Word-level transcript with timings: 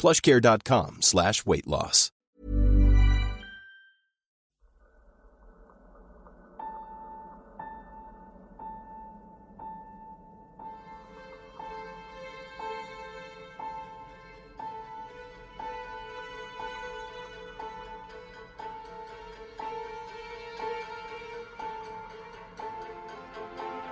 plushcare.com 0.00 1.02
slash 1.02 1.44
weight 1.44 1.66
loss. 1.66 2.10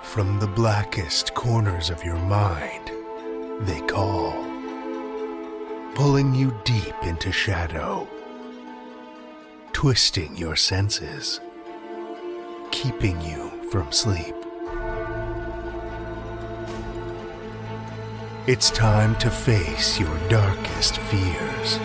From 0.02 0.40
the 0.40 0.48
blackest 0.48 1.34
corners 1.34 1.90
of 1.90 2.02
your 2.02 2.16
mind, 2.16 2.90
they 3.60 3.80
call, 3.82 4.32
pulling 5.98 6.32
you 6.32 6.56
deep 6.62 6.94
into 7.02 7.32
shadow, 7.32 8.06
twisting 9.72 10.36
your 10.36 10.54
senses, 10.54 11.40
keeping 12.70 13.20
you 13.20 13.50
from 13.72 13.90
sleep. 13.90 14.36
It's 18.46 18.70
time 18.70 19.16
to 19.16 19.28
face 19.28 19.98
your 19.98 20.16
darkest 20.28 20.98
fears. 20.98 21.80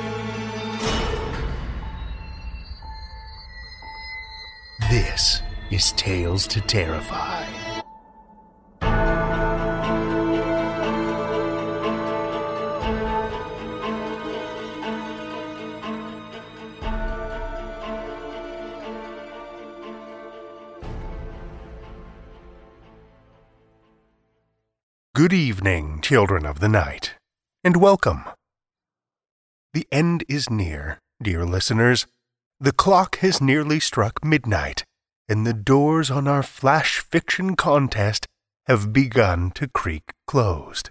This 4.92 5.42
is 5.72 5.92
Tales 5.94 6.46
to 6.50 6.62
Terrify. 6.62 7.73
Children 26.04 26.46
of 26.46 26.60
the 26.60 26.68
night, 26.68 27.16
and 27.64 27.78
welcome. 27.78 28.26
The 29.74 29.88
end 29.90 30.26
is 30.28 30.50
near, 30.50 31.00
dear 31.22 31.46
listeners. 31.46 32.08
The 32.60 32.74
clock 32.74 33.20
has 33.20 33.40
nearly 33.40 33.80
struck 33.80 34.24
midnight, 34.24 34.84
and 35.30 35.48
the 35.48 35.54
doors 35.54 36.12
on 36.12 36.28
our 36.28 36.44
flash 36.44 37.00
fiction 37.00 37.56
contest 37.56 38.28
have 38.68 38.92
begun 38.92 39.52
to 39.52 39.70
creak 39.70 40.12
closed. 40.28 40.90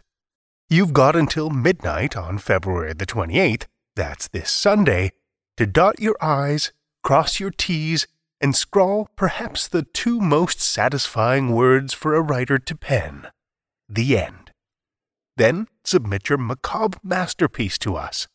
You've 0.71 0.95
got 0.95 1.15
until 1.15 1.51
midnight 1.51 2.17
on 2.17 2.39
February 2.39 2.95
the 2.95 3.05
28th, 3.05 3.67
that's 3.95 4.29
this 4.29 4.51
Sunday, 4.51 5.13
to 5.59 5.67
dot 5.67 6.01
your 6.01 6.17
I's, 6.23 6.73
cross 7.05 7.39
your 7.39 7.51
T's, 7.51 8.07
and 8.41 8.57
scrawl 8.57 9.11
perhaps 9.15 9.69
the 9.69 9.83
two 9.83 10.23
most 10.23 10.63
satisfying 10.63 11.53
words 11.53 11.93
for 11.93 12.15
a 12.15 12.23
writer 12.23 12.59
to 12.59 12.75
pen 12.75 13.27
the 13.91 14.17
end. 14.17 14.42
Then 15.37 15.69
submit 15.85 16.29
your 16.29 16.39
macabre 16.39 16.99
masterpiece 17.03 17.79
to 17.79 17.97
us. 17.97 18.29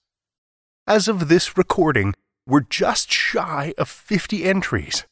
As 0.88 1.08
of 1.08 1.28
this 1.28 1.58
recording, 1.58 2.14
we're 2.48 2.62
just 2.62 3.12
shy 3.12 3.74
of 3.78 3.90
50 3.90 4.46
entries. 4.46 5.06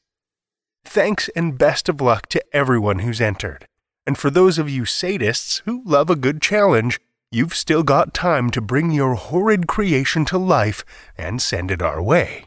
Thanks 0.85 1.29
and 1.35 1.57
best 1.57 1.89
of 1.89 1.99
luck 1.99 2.27
to 2.29 2.43
everyone 2.53 2.99
who's 2.99 3.19
entered. 3.19 3.67
And 4.05 4.17
for 4.17 4.29
those 4.29 4.57
of 4.57 4.69
you 4.69 4.83
sadists 4.83 5.61
who 5.65 5.81
love 5.83 6.09
a 6.09 6.15
good 6.15 6.41
challenge, 6.41 6.99
you've 7.31 7.55
still 7.55 7.83
got 7.83 8.13
time 8.13 8.49
to 8.51 8.61
bring 8.61 8.91
your 8.91 9.15
horrid 9.15 9.67
creation 9.67 10.25
to 10.25 10.37
life 10.37 10.85
and 11.17 11.41
send 11.41 11.71
it 11.71 11.81
our 11.81 12.01
way. 12.01 12.45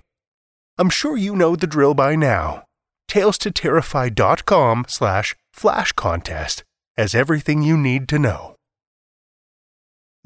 I'm 0.78 0.91
sure 0.91 1.16
you 1.16 1.34
know 1.34 1.56
the 1.56 1.66
drill 1.66 1.94
by 1.94 2.15
now. 2.15 2.65
TalesToTerrify.com 3.10 4.84
slash 4.88 5.34
flash 5.53 5.93
contest 5.93 6.62
has 6.97 7.15
everything 7.15 7.62
you 7.62 7.76
need 7.76 8.09
to 8.09 8.19
know. 8.19 8.55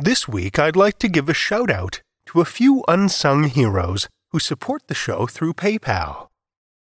This 0.05 0.27
week, 0.27 0.59
I'd 0.59 0.75
like 0.75 0.99
to 0.99 1.09
give 1.09 1.29
a 1.29 1.33
shout 1.33 1.71
out 1.71 2.03
to 2.27 2.41
a 2.41 2.45
few 2.45 2.83
unsung 2.89 3.45
heroes 3.45 4.09
who 4.33 4.41
support 4.41 4.89
the 4.89 4.97
show 4.97 5.29
through 5.29 5.53
PayPal 5.53 6.27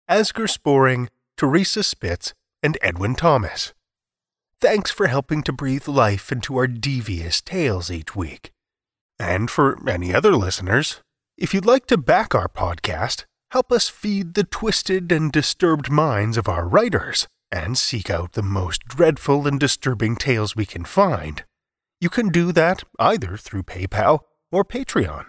Asger 0.09 0.49
Sporing, 0.49 1.09
Teresa 1.37 1.83
Spitz, 1.83 2.33
and 2.63 2.79
Edwin 2.81 3.17
Thomas. 3.17 3.75
Thanks 4.61 4.93
for 4.93 5.09
helping 5.09 5.43
to 5.43 5.53
breathe 5.53 5.89
life 5.89 6.31
into 6.31 6.57
our 6.59 6.69
devious 6.69 7.41
tales 7.41 7.91
each 7.91 8.15
week. 8.15 8.53
And 9.19 9.51
for 9.51 9.77
any 9.89 10.15
other 10.15 10.37
listeners, 10.37 11.03
if 11.37 11.53
you'd 11.53 11.67
like 11.67 11.87
to 11.87 11.97
back 11.97 12.37
our 12.37 12.49
podcast, 12.49 13.25
help 13.51 13.73
us 13.73 13.89
feed 13.89 14.35
the 14.35 14.45
twisted 14.45 15.11
and 15.11 15.33
disturbed 15.33 15.91
minds 15.91 16.37
of 16.37 16.49
our 16.49 16.69
writers 16.69 17.27
and 17.51 17.77
seek 17.77 18.11
out 18.11 18.35
the 18.35 18.45
most 18.45 18.85
dreadful 18.85 19.49
and 19.49 19.59
disturbing 19.59 20.15
tales 20.15 20.55
we 20.55 20.65
can 20.65 20.85
find, 20.85 21.43
you 22.01 22.09
can 22.09 22.29
do 22.29 22.53
that 22.53 22.85
either 22.99 23.37
through 23.37 23.65
PayPal 23.65 24.21
or 24.53 24.65
Patreon. 24.65 25.27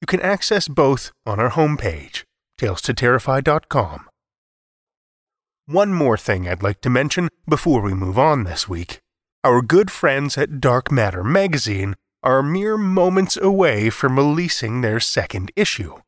You 0.00 0.06
can 0.06 0.20
access 0.20 0.66
both 0.68 1.12
on 1.26 1.38
our 1.38 1.50
homepage, 1.50 2.24
talestoterrify.com. 2.58 4.08
One 5.66 5.92
more 5.92 6.16
thing 6.16 6.48
I'd 6.48 6.62
like 6.62 6.80
to 6.80 6.90
mention 6.90 7.28
before 7.48 7.80
we 7.80 7.94
move 7.94 8.18
on 8.18 8.44
this 8.44 8.68
week. 8.68 8.98
Our 9.44 9.62
good 9.62 9.90
friends 9.90 10.36
at 10.36 10.60
Dark 10.60 10.90
Matter 10.90 11.22
magazine 11.22 11.94
are 12.22 12.42
mere 12.42 12.76
moments 12.76 13.36
away 13.36 13.88
from 13.88 14.16
releasing 14.16 14.80
their 14.80 15.00
second 15.00 15.52
issue. 15.56 16.00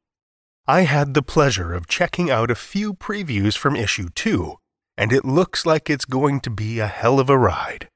I 0.66 0.82
had 0.82 1.14
the 1.14 1.22
pleasure 1.22 1.74
of 1.74 1.86
checking 1.86 2.30
out 2.30 2.50
a 2.50 2.54
few 2.54 2.94
previews 2.94 3.56
from 3.56 3.76
issue 3.76 4.08
2, 4.14 4.56
and 4.96 5.12
it 5.12 5.24
looks 5.24 5.64
like 5.64 5.88
it's 5.88 6.04
going 6.04 6.40
to 6.40 6.50
be 6.50 6.78
a 6.78 6.86
hell 6.86 7.18
of 7.18 7.30
a 7.30 7.38
ride. 7.38 7.88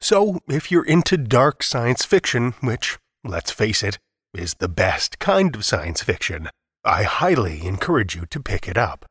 So, 0.00 0.38
if 0.48 0.70
you're 0.70 0.84
into 0.84 1.16
dark 1.16 1.62
science 1.62 2.04
fiction, 2.04 2.54
which, 2.60 2.98
let's 3.24 3.50
face 3.50 3.82
it, 3.82 3.98
is 4.34 4.54
the 4.54 4.68
best 4.68 5.18
kind 5.18 5.54
of 5.54 5.64
science 5.64 6.02
fiction, 6.02 6.48
I 6.84 7.02
highly 7.02 7.66
encourage 7.66 8.14
you 8.14 8.24
to 8.26 8.40
pick 8.40 8.68
it 8.68 8.78
up. 8.78 9.04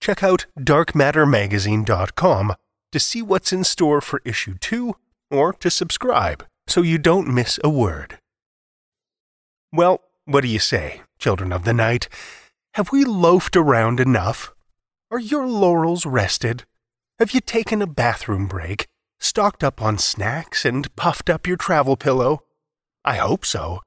Check 0.00 0.22
out 0.22 0.46
darkmattermagazine.com 0.58 2.54
to 2.92 3.00
see 3.00 3.22
what's 3.22 3.52
in 3.52 3.64
store 3.64 4.00
for 4.00 4.22
issue 4.24 4.54
2 4.58 4.94
or 5.30 5.52
to 5.52 5.70
subscribe 5.70 6.46
so 6.66 6.82
you 6.82 6.98
don't 6.98 7.32
miss 7.32 7.58
a 7.62 7.68
word. 7.68 8.18
Well, 9.72 10.00
what 10.24 10.40
do 10.40 10.48
you 10.48 10.58
say, 10.58 11.02
children 11.18 11.52
of 11.52 11.64
the 11.64 11.74
night? 11.74 12.08
Have 12.74 12.92
we 12.92 13.04
loafed 13.04 13.56
around 13.56 14.00
enough? 14.00 14.54
Are 15.10 15.20
your 15.20 15.46
laurels 15.46 16.06
rested? 16.06 16.64
Have 17.18 17.32
you 17.32 17.40
taken 17.40 17.82
a 17.82 17.86
bathroom 17.86 18.46
break, 18.46 18.86
stocked 19.20 19.62
up 19.62 19.80
on 19.80 19.98
snacks, 19.98 20.64
and 20.64 20.94
puffed 20.96 21.30
up 21.30 21.46
your 21.46 21.56
travel 21.56 21.96
pillow? 21.96 22.42
I 23.04 23.16
hope 23.16 23.44
so. 23.44 23.80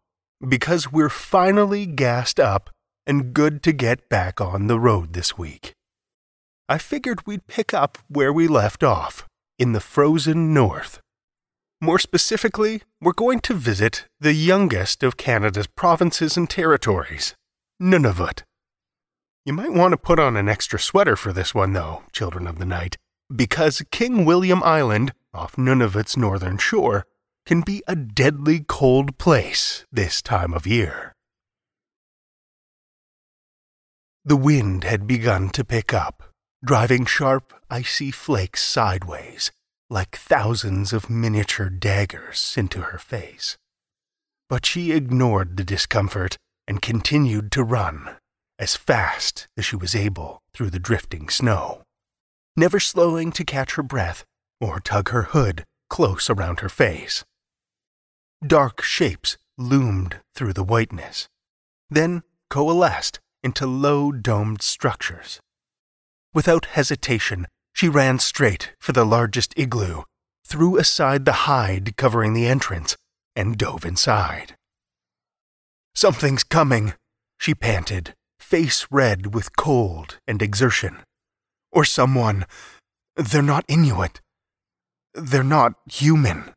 because 0.47 0.91
we're 0.91 1.09
finally 1.09 1.85
gassed 1.85 2.39
up 2.39 2.69
and 3.06 3.33
good 3.33 3.62
to 3.63 3.71
get 3.71 4.09
back 4.09 4.39
on 4.41 4.68
the 4.68 4.80
road 4.80 5.13
this 5.13 5.38
week. 5.38 5.74
I 6.69 6.77
figured 6.77 7.25
we'd 7.25 7.47
pick 7.47 7.74
up 7.74 7.97
where 8.07 8.31
we 8.31 8.47
left 8.47 8.83
off, 8.83 9.25
in 9.59 9.74
the 9.74 9.80
frozen 9.80 10.53
north. 10.53 11.00
More 11.81 12.00
specifically, 12.00 12.81
we're 13.01 13.12
going 13.13 13.41
to 13.41 13.53
visit 13.53 14.06
the 14.19 14.33
youngest 14.33 15.03
of 15.03 15.18
Canada's 15.18 15.68
provinces 15.68 16.38
and 16.38 16.50
territories, 16.50 17.36
Nunavut. 17.81 18.44
You 19.45 19.51
might 19.51 19.74
want 19.74 19.91
to 19.91 19.97
put 19.97 20.19
on 20.19 20.38
an 20.38 20.47
extra 20.47 20.79
sweater 20.79 21.18
for 21.18 21.33
this 21.33 21.53
one, 21.53 21.74
though, 21.74 22.03
Children 22.13 22.47
of 22.47 22.57
the 22.59 22.65
Night, 22.65 22.95
because 23.33 23.83
King 23.91 24.25
William 24.25 24.63
Island, 24.63 25.13
off 25.33 25.57
Nunavut's 25.57 26.17
northern 26.17 26.57
shore, 26.57 27.05
can 27.45 27.61
be 27.61 27.83
a 27.87 27.95
deadly 27.95 28.63
cold 28.67 29.17
place 29.17 29.85
this 29.91 30.21
time 30.21 30.53
of 30.53 30.65
year. 30.65 31.13
The 34.25 34.37
wind 34.37 34.85
had 34.85 35.05
begun 35.05 35.49
to 35.49 35.65
pick 35.65 35.93
up, 35.93 36.23
driving 36.63 37.05
sharp, 37.05 37.53
icy 37.69 38.09
flakes 38.09 38.63
sideways, 38.63 39.51
like 39.89 40.15
thousands 40.15 40.93
of 40.93 41.09
miniature 41.09 41.69
daggers 41.69 42.55
into 42.57 42.81
her 42.81 42.97
face. 42.97 43.57
But 44.49 44.65
she 44.65 44.93
ignored 44.93 45.57
the 45.57 45.65
discomfort 45.65 46.37
and 46.67 46.81
continued 46.81 47.51
to 47.51 47.63
run, 47.63 48.15
as 48.57 48.77
fast 48.77 49.47
as 49.57 49.65
she 49.65 49.75
was 49.75 49.93
able 49.93 50.39
through 50.53 50.69
the 50.69 50.79
drifting 50.79 51.27
snow, 51.27 51.82
never 52.55 52.79
slowing 52.79 53.31
to 53.31 53.44
catch 53.44 53.75
her 53.75 53.83
breath 53.83 54.25
or 54.59 54.79
tug 54.79 55.09
her 55.09 55.23
hood 55.23 55.65
close 55.89 56.29
around 56.29 56.59
her 56.59 56.69
face. 56.69 57.23
Dark 58.45 58.81
shapes 58.81 59.38
loomed 59.57 60.19
through 60.35 60.53
the 60.53 60.63
whiteness, 60.63 61.27
then 61.89 62.23
coalesced 62.50 63.19
into 63.44 63.67
low 63.67 64.11
domed 64.11 64.61
structures. 64.61 65.39
Without 66.33 66.65
hesitation, 66.65 67.45
she 67.73 67.89
ran 67.89 68.19
straight 68.19 68.73
for 68.79 68.91
the 68.91 69.05
largest 69.05 69.53
igloo, 69.57 70.03
threw 70.45 70.77
aside 70.77 71.25
the 71.25 71.47
hide 71.47 71.95
covering 71.97 72.33
the 72.33 72.47
entrance, 72.47 72.97
and 73.35 73.57
dove 73.57 73.85
inside. 73.85 74.55
Something's 75.95 76.44
coming, 76.44 76.94
she 77.38 77.53
panted, 77.53 78.13
face 78.39 78.88
red 78.89 79.33
with 79.33 79.55
cold 79.55 80.19
and 80.27 80.41
exertion. 80.41 81.03
Or 81.73 81.83
someone. 81.83 82.45
They're 83.15 83.41
not 83.41 83.65
Inuit. 83.67 84.21
They're 85.13 85.43
not 85.43 85.73
human. 85.91 86.53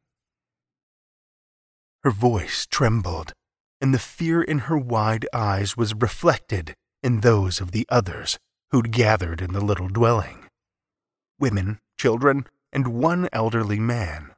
Her 2.05 2.11
voice 2.11 2.67
trembled, 2.71 3.33
and 3.81 3.93
the 3.93 3.99
fear 3.99 4.43
in 4.43 4.61
her 4.71 4.79
wide 4.79 5.27
eyes 5.33 5.77
was 5.77 5.95
reflected 5.95 6.75
in 7.03 7.21
those 7.21 7.61
of 7.61 7.73
the 7.73 7.87
others 7.89 8.39
who'd 8.71 8.93
gathered 8.93 9.41
in 9.41 9.53
the 9.53 9.61
little 9.61 9.89
dwelling 9.89 10.47
women, 11.39 11.79
children, 11.99 12.47
and 12.73 12.89
one 12.89 13.29
elderly 13.33 13.79
man. 13.79 14.31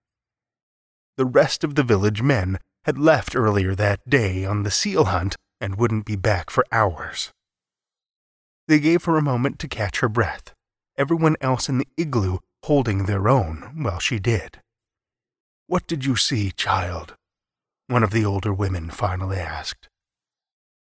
The 1.16 1.24
rest 1.24 1.64
of 1.64 1.74
the 1.74 1.82
village 1.82 2.22
men 2.22 2.58
had 2.84 2.98
left 2.98 3.36
earlier 3.36 3.74
that 3.74 4.08
day 4.08 4.44
on 4.44 4.62
the 4.62 4.70
seal 4.70 5.06
hunt 5.06 5.36
and 5.60 5.76
wouldn't 5.76 6.06
be 6.06 6.16
back 6.16 6.50
for 6.50 6.64
hours. 6.72 7.32
They 8.66 8.78
gave 8.78 9.04
her 9.04 9.16
a 9.16 9.22
moment 9.22 9.58
to 9.60 9.68
catch 9.68 10.00
her 10.00 10.08
breath, 10.08 10.54
everyone 10.98 11.36
else 11.40 11.68
in 11.68 11.78
the 11.78 11.88
igloo 11.96 12.38
holding 12.64 13.06
their 13.06 13.28
own 13.28 13.82
while 13.82 14.00
she 14.00 14.18
did. 14.18 14.60
What 15.66 15.86
did 15.86 16.04
you 16.04 16.16
see, 16.16 16.50
child? 16.50 17.14
one 17.88 18.04
of 18.04 18.10
the 18.10 18.24
older 18.24 18.52
women 18.52 18.90
finally 18.90 19.38
asked. 19.38 19.88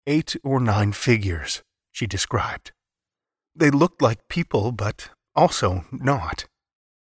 Eight 0.06 0.36
or 0.42 0.58
nine 0.58 0.92
figures, 0.92 1.62
she 1.92 2.06
described. 2.06 2.72
They 3.54 3.70
looked 3.70 4.02
like 4.02 4.28
people, 4.28 4.72
but 4.72 5.10
also 5.36 5.84
not. 5.92 6.46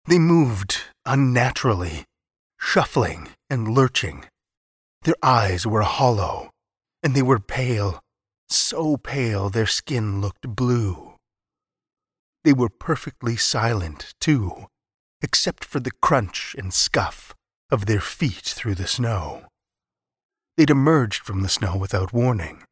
They 0.07 0.19
moved 0.19 0.77
unnaturally, 1.05 2.03
shuffling 2.59 3.29
and 3.49 3.73
lurching. 3.73 4.25
Their 5.03 5.15
eyes 5.23 5.65
were 5.65 5.81
hollow, 5.81 6.51
and 7.01 7.15
they 7.15 7.21
were 7.21 7.39
pale, 7.39 8.01
so 8.49 8.97
pale 8.97 9.49
their 9.49 9.67
skin 9.67 10.21
looked 10.21 10.47
blue. 10.47 11.12
They 12.43 12.53
were 12.53 12.69
perfectly 12.69 13.37
silent, 13.37 14.13
too, 14.19 14.67
except 15.21 15.63
for 15.63 15.79
the 15.79 15.91
crunch 15.91 16.55
and 16.57 16.73
scuff 16.73 17.33
of 17.71 17.85
their 17.85 18.01
feet 18.01 18.43
through 18.43 18.75
the 18.75 18.87
snow. 18.87 19.45
They'd 20.57 20.69
emerged 20.69 21.23
from 21.23 21.41
the 21.41 21.49
snow 21.49 21.77
without 21.77 22.13
warning. 22.13 22.63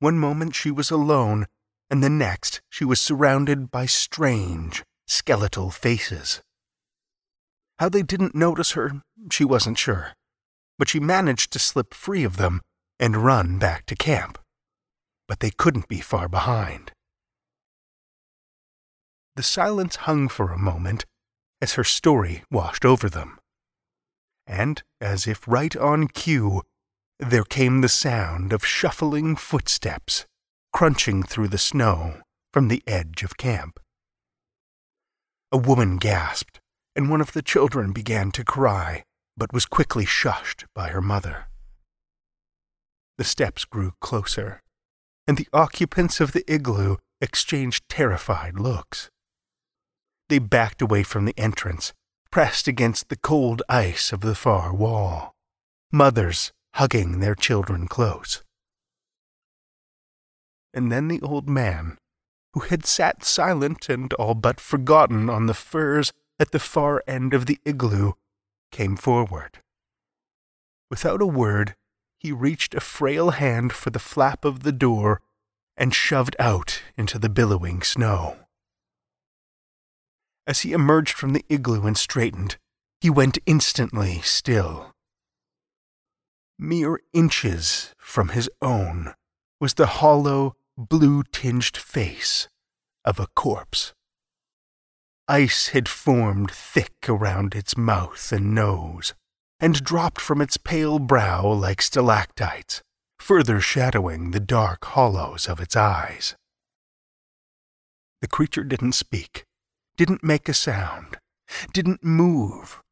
One 0.00 0.18
moment 0.18 0.54
she 0.54 0.70
was 0.70 0.90
alone, 0.90 1.46
and 1.88 2.02
the 2.02 2.10
next 2.10 2.60
she 2.68 2.84
was 2.84 3.00
surrounded 3.00 3.70
by 3.70 3.86
strange, 3.86 4.82
skeletal 5.06 5.70
faces. 5.70 6.42
How 7.78 7.88
they 7.88 8.02
didn't 8.02 8.34
notice 8.34 8.72
her, 8.72 9.02
she 9.30 9.44
wasn't 9.44 9.78
sure, 9.78 10.12
but 10.78 10.88
she 10.88 11.00
managed 11.00 11.52
to 11.52 11.58
slip 11.58 11.94
free 11.94 12.24
of 12.24 12.36
them 12.36 12.60
and 12.98 13.24
run 13.24 13.58
back 13.58 13.86
to 13.86 13.94
camp. 13.94 14.38
But 15.28 15.40
they 15.40 15.50
couldn't 15.50 15.88
be 15.88 16.00
far 16.00 16.28
behind. 16.28 16.92
The 19.36 19.42
silence 19.42 19.96
hung 19.96 20.28
for 20.28 20.50
a 20.50 20.58
moment 20.58 21.04
as 21.60 21.74
her 21.74 21.84
story 21.84 22.42
washed 22.50 22.86
over 22.86 23.10
them. 23.10 23.38
And, 24.46 24.82
as 24.98 25.26
if 25.26 25.46
right 25.46 25.76
on 25.76 26.08
cue, 26.08 26.62
there 27.18 27.44
came 27.44 27.80
the 27.80 27.88
sound 27.88 28.54
of 28.54 28.64
shuffling 28.64 29.36
footsteps 29.36 30.24
crunching 30.72 31.22
through 31.22 31.48
the 31.48 31.58
snow 31.58 32.20
from 32.52 32.68
the 32.68 32.82
edge 32.86 33.22
of 33.22 33.36
camp. 33.36 33.78
A 35.52 35.58
woman 35.58 35.98
gasped, 35.98 36.60
and 36.94 37.10
one 37.10 37.20
of 37.20 37.32
the 37.32 37.42
children 37.42 37.92
began 37.92 38.30
to 38.32 38.44
cry, 38.44 39.04
but 39.36 39.52
was 39.52 39.66
quickly 39.66 40.06
shushed 40.06 40.64
by 40.74 40.88
her 40.88 41.02
mother. 41.02 41.46
The 43.18 43.24
steps 43.24 43.66
grew 43.66 43.92
closer, 44.00 44.62
and 45.26 45.36
the 45.36 45.48
occupants 45.52 46.20
of 46.20 46.32
the 46.32 46.44
igloo 46.50 46.96
exchanged 47.20 47.84
terrified 47.88 48.58
looks. 48.58 49.10
They 50.28 50.38
backed 50.38 50.82
away 50.82 51.02
from 51.02 51.24
the 51.24 51.38
entrance, 51.38 51.92
pressed 52.30 52.66
against 52.66 53.08
the 53.08 53.16
cold 53.16 53.62
ice 53.68 54.12
of 54.12 54.20
the 54.20 54.34
far 54.34 54.74
wall. 54.74 55.34
Mothers 55.92 56.52
hugging 56.74 57.20
their 57.20 57.34
children 57.34 57.86
close. 57.86 58.42
And 60.74 60.92
then 60.92 61.08
the 61.08 61.22
old 61.22 61.48
man, 61.48 61.96
who 62.52 62.60
had 62.60 62.84
sat 62.84 63.24
silent 63.24 63.88
and 63.88 64.12
all 64.14 64.34
but 64.34 64.60
forgotten 64.60 65.30
on 65.30 65.46
the 65.46 65.54
furs 65.54 66.12
at 66.38 66.50
the 66.50 66.58
far 66.58 67.02
end 67.06 67.32
of 67.32 67.46
the 67.46 67.58
igloo, 67.64 68.12
came 68.72 68.96
forward. 68.96 69.60
Without 70.90 71.22
a 71.22 71.26
word, 71.26 71.74
he 72.18 72.32
reached 72.32 72.74
a 72.74 72.80
frail 72.80 73.30
hand 73.30 73.72
for 73.72 73.90
the 73.90 73.98
flap 73.98 74.44
of 74.44 74.64
the 74.64 74.72
door 74.72 75.20
and 75.76 75.94
shoved 75.94 76.36
out 76.38 76.82
into 76.96 77.18
the 77.18 77.28
billowing 77.28 77.82
snow. 77.82 78.45
As 80.46 80.60
he 80.60 80.72
emerged 80.72 81.14
from 81.14 81.32
the 81.32 81.44
igloo 81.48 81.86
and 81.86 81.96
straightened, 81.96 82.56
he 83.00 83.10
went 83.10 83.38
instantly 83.46 84.20
still 84.22 84.92
mere 86.58 87.00
inches 87.12 87.94
from 87.98 88.28
his 88.30 88.48
own, 88.62 89.14
was 89.60 89.74
the 89.74 89.86
hollow, 89.86 90.56
blue 90.76 91.22
tinged 91.24 91.76
face 91.76 92.48
of 93.04 93.20
a 93.20 93.26
corpse. 93.28 93.92
Ice 95.28 95.68
had 95.68 95.88
formed 95.88 96.50
thick 96.50 97.08
around 97.08 97.54
its 97.54 97.76
mouth 97.76 98.30
and 98.32 98.54
nose, 98.54 99.14
and 99.58 99.82
dropped 99.82 100.20
from 100.20 100.40
its 100.40 100.56
pale 100.56 100.98
brow 100.98 101.46
like 101.46 101.82
stalactites, 101.82 102.82
further 103.18 103.60
shadowing 103.60 104.30
the 104.30 104.40
dark 104.40 104.84
hollows 104.84 105.48
of 105.48 105.60
its 105.60 105.74
eyes. 105.74 106.36
The 108.20 108.28
creature 108.28 108.64
didn't 108.64 108.92
speak, 108.92 109.45
didn't 109.96 110.22
make 110.22 110.48
a 110.48 110.54
sound, 110.54 111.16
didn't 111.72 112.04
move, 112.04 112.82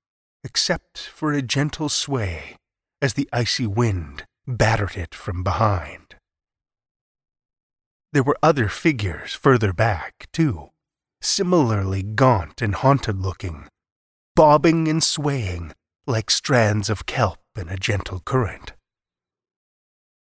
except 0.42 0.98
for 0.98 1.32
a 1.32 1.42
gentle 1.42 1.88
sway 1.88 2.56
as 3.02 3.14
the 3.14 3.28
icy 3.32 3.66
wind 3.66 4.24
battered 4.46 4.96
it 4.96 5.14
from 5.14 5.42
behind. 5.42 6.16
There 8.12 8.22
were 8.22 8.38
other 8.42 8.68
figures 8.68 9.34
further 9.34 9.72
back, 9.72 10.28
too, 10.32 10.70
similarly 11.20 12.02
gaunt 12.02 12.62
and 12.62 12.74
haunted 12.74 13.20
looking, 13.20 13.66
bobbing 14.36 14.88
and 14.88 15.02
swaying 15.02 15.72
like 16.06 16.30
strands 16.30 16.88
of 16.88 17.06
kelp 17.06 17.40
in 17.56 17.68
a 17.68 17.76
gentle 17.76 18.20
current. 18.20 18.72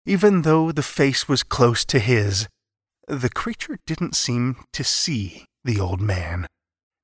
Even 0.05 0.41
though 0.41 0.71
the 0.71 0.83
face 0.83 1.27
was 1.27 1.43
close 1.43 1.85
to 1.85 1.99
his, 1.99 2.47
the 3.07 3.29
creature 3.29 3.77
didn't 3.85 4.15
seem 4.15 4.57
to 4.73 4.83
see 4.83 5.45
the 5.63 5.79
old 5.79 6.01
man, 6.01 6.47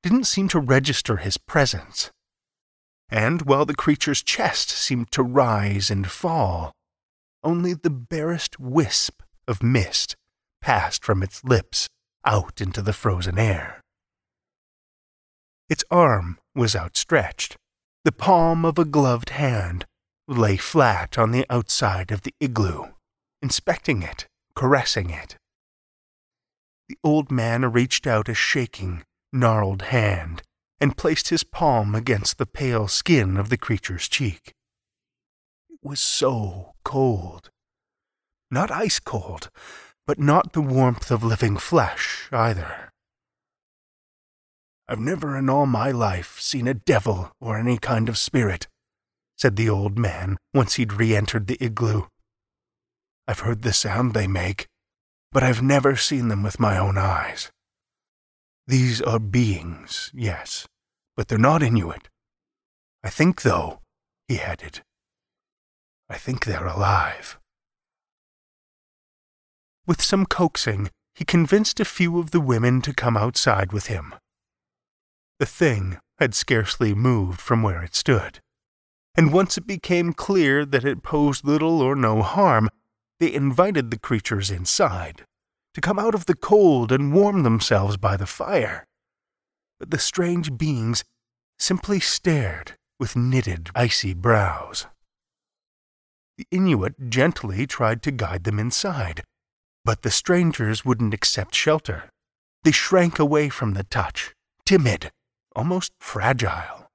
didn't 0.06 0.26
seem 0.26 0.48
to 0.48 0.60
register 0.60 1.18
his 1.18 1.38
presence 1.38 2.12
and 3.10 3.44
while 3.44 3.66
the 3.66 3.76
creature's 3.76 4.24
chest 4.24 4.70
seemed 4.70 5.12
to 5.12 5.24
rise 5.24 5.90
and 5.90 6.10
fall, 6.10 6.72
only 7.44 7.74
the 7.74 7.90
barest 7.90 8.60
wisp 8.60 9.22
of 9.48 9.62
mist 9.62 10.16
passed 10.62 11.04
from 11.04 11.22
its 11.22 11.44
lips 11.44 11.88
out 12.26 12.60
into 12.60 12.82
the 12.82 12.94
frozen 12.94 13.38
air. 13.38 13.82
Its 15.70 15.84
arm 15.92 16.40
was 16.56 16.76
outstretched. 16.76 17.56
The 18.04 18.12
palm 18.12 18.66
of 18.66 18.78
a 18.78 18.86
gloved 18.86 19.30
hand 19.30 19.86
lay 20.28 20.58
flat 20.58 21.18
on 21.18 21.32
the 21.32 21.46
outside 21.50 22.12
of 22.12 22.22
the 22.22 22.34
igloo, 22.40 22.86
inspecting 23.42 24.02
it, 24.02 24.28
caressing 24.56 25.10
it. 25.10 25.38
The 26.90 26.98
old 27.04 27.32
man 27.32 27.72
reached 27.72 28.06
out 28.06 28.30
a 28.30 28.34
shaking, 28.34 29.04
gnarled 29.36 29.84
hand 29.84 30.42
and 30.80 30.98
placed 30.98 31.30
his 31.30 31.44
palm 31.44 31.94
against 31.94 32.38
the 32.38 32.46
pale 32.46 32.88
skin 32.88 33.38
of 33.38 33.50
the 33.50 33.58
creature's 33.58 34.08
cheek. 34.08 34.54
It 35.70 35.80
was 35.84 36.00
so 36.00 36.74
cold. 36.84 37.50
Not 38.50 38.72
ice 38.72 39.00
cold, 39.00 39.50
but 40.08 40.20
not 40.20 40.54
the 40.54 40.62
warmth 40.62 41.12
of 41.12 41.24
living 41.24 41.58
flesh 41.58 42.30
either. 42.32 42.92
I've 44.88 45.00
never 45.00 45.36
in 45.36 45.50
all 45.50 45.66
my 45.66 45.90
life 45.92 46.40
seen 46.40 46.68
a 46.68 46.76
devil 46.76 47.32
or 47.42 47.58
any 47.58 47.78
kind 47.78 48.08
of 48.08 48.18
spirit, 48.18 48.68
said 49.36 49.56
the 49.56 49.70
old 49.70 49.98
man 49.98 50.38
once 50.54 50.76
he'd 50.76 50.94
re 50.94 51.16
entered 51.16 51.48
the 51.48 51.58
igloo. 51.60 52.04
I've 53.28 53.40
heard 53.40 53.64
the 53.64 53.74
sound 53.74 54.14
they 54.14 54.28
make, 54.28 54.68
but 55.32 55.42
I've 55.42 55.64
never 55.64 55.96
seen 55.96 56.28
them 56.28 56.44
with 56.44 56.60
my 56.60 56.78
own 56.78 56.98
eyes. 57.00 57.52
These 58.68 59.00
are 59.00 59.20
beings, 59.20 60.10
yes, 60.12 60.68
but 61.16 61.28
they're 61.28 61.38
not 61.38 61.62
Inuit. 61.62 62.10
I 63.04 63.12
think, 63.12 63.44
though, 63.44 63.82
he 64.28 64.40
added, 64.40 64.82
I 66.10 66.18
think 66.18 66.46
they're 66.46 66.66
alive. 66.66 67.38
With 69.86 70.02
some 70.02 70.26
coaxing, 70.26 70.90
he 71.14 71.24
convinced 71.26 71.80
a 71.80 71.86
few 71.86 72.18
of 72.18 72.32
the 72.32 72.42
women 72.42 72.82
to 72.82 72.94
come 72.94 73.16
outside 73.16 73.72
with 73.72 73.86
him. 73.86 74.16
The 75.38 75.46
thing 75.46 76.00
had 76.18 76.34
scarcely 76.34 76.96
moved 76.96 77.40
from 77.40 77.62
where 77.62 77.84
it 77.84 77.94
stood, 77.94 78.40
and 79.16 79.32
once 79.32 79.60
it 79.60 79.68
became 79.68 80.12
clear 80.12 80.66
that 80.66 80.86
it 80.86 81.04
posed 81.04 81.46
little 81.46 81.82
or 81.82 81.96
no 81.96 82.24
harm, 82.24 82.70
they 83.20 83.32
invited 83.32 83.92
the 83.92 84.00
creatures 84.00 84.50
inside 84.50 85.24
to 85.76 85.82
come 85.82 86.00
out 86.00 86.16
of 86.16 86.26
the 86.26 86.36
cold 86.36 86.90
and 86.90 87.14
warm 87.14 87.44
themselves 87.44 87.98
by 87.98 88.16
the 88.16 88.26
fire. 88.26 88.88
But 89.78 89.92
the 89.92 90.00
strange 90.00 90.58
beings 90.58 91.04
simply 91.60 92.00
stared 92.00 92.78
with 92.98 93.18
knitted, 93.18 93.72
icy 93.76 94.14
brows. 94.14 94.88
The 96.38 96.48
Inuit 96.50 97.10
gently 97.10 97.68
tried 97.68 98.02
to 98.04 98.12
guide 98.12 98.46
them 98.46 98.58
inside, 98.58 99.24
but 99.84 100.02
the 100.02 100.12
strangers 100.12 100.86
wouldn't 100.86 101.14
accept 101.14 101.54
shelter. 101.54 102.10
They 102.64 102.72
shrank 102.72 103.20
away 103.20 103.50
from 103.50 103.74
the 103.74 103.84
touch, 103.84 104.34
timid, 104.66 105.12
almost 105.58 105.92
fragile. 106.00 106.90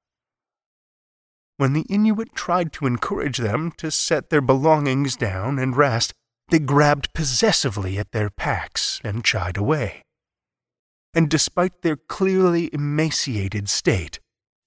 When 1.58 1.74
the 1.74 1.84
Inuit 1.90 2.34
tried 2.34 2.72
to 2.74 2.86
encourage 2.86 3.36
them 3.36 3.72
to 3.76 3.90
set 3.90 4.30
their 4.30 4.40
belongings 4.40 5.16
down 5.16 5.58
and 5.58 5.76
rest, 5.76 6.14
they 6.50 6.58
grabbed 6.58 7.12
possessively 7.12 7.98
at 7.98 8.12
their 8.12 8.30
packs 8.30 9.00
and 9.04 9.26
shied 9.26 9.56
away. 9.56 10.02
And 11.14 11.28
despite 11.28 11.82
their 11.82 11.96
clearly 11.96 12.70
emaciated 12.72 13.68
state, 13.68 14.20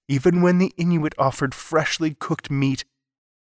even 0.07 0.41
when 0.41 0.57
the 0.57 0.73
Inuit 0.77 1.13
offered 1.17 1.55
freshly 1.55 2.13
cooked 2.13 2.51
meat, 2.51 2.83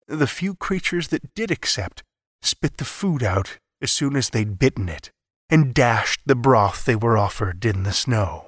the 0.07 0.27
few 0.27 0.55
creatures 0.55 1.09
that 1.09 1.35
did 1.35 1.51
accept 1.51 2.03
spit 2.43 2.77
the 2.77 2.85
food 2.85 3.23
out 3.23 3.59
as 3.81 3.91
soon 3.91 4.17
as 4.17 4.31
they'd 4.31 4.59
bitten 4.59 4.89
it 4.89 5.11
and 5.51 5.75
dashed 5.75 6.21
the 6.27 6.35
broth 6.35 6.85
they 6.85 6.97
were 6.97 7.19
offered 7.19 7.65
in 7.65 7.83
the 7.83 7.93
snow. 7.93 8.47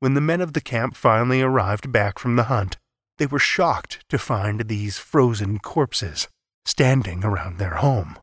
When 0.00 0.14
the 0.14 0.20
men 0.20 0.40
of 0.40 0.52
the 0.52 0.60
camp 0.60 0.96
finally 0.96 1.42
arrived 1.42 1.90
back 1.90 2.18
from 2.18 2.36
the 2.36 2.44
hunt, 2.44 2.76
they 3.18 3.26
were 3.26 3.40
shocked 3.40 4.04
to 4.08 4.18
find 4.18 4.68
these 4.68 4.96
frozen 4.98 5.58
corpses 5.58 6.28
standing 6.68 7.24
around 7.24 7.58
their 7.58 7.76
home. 7.76 8.18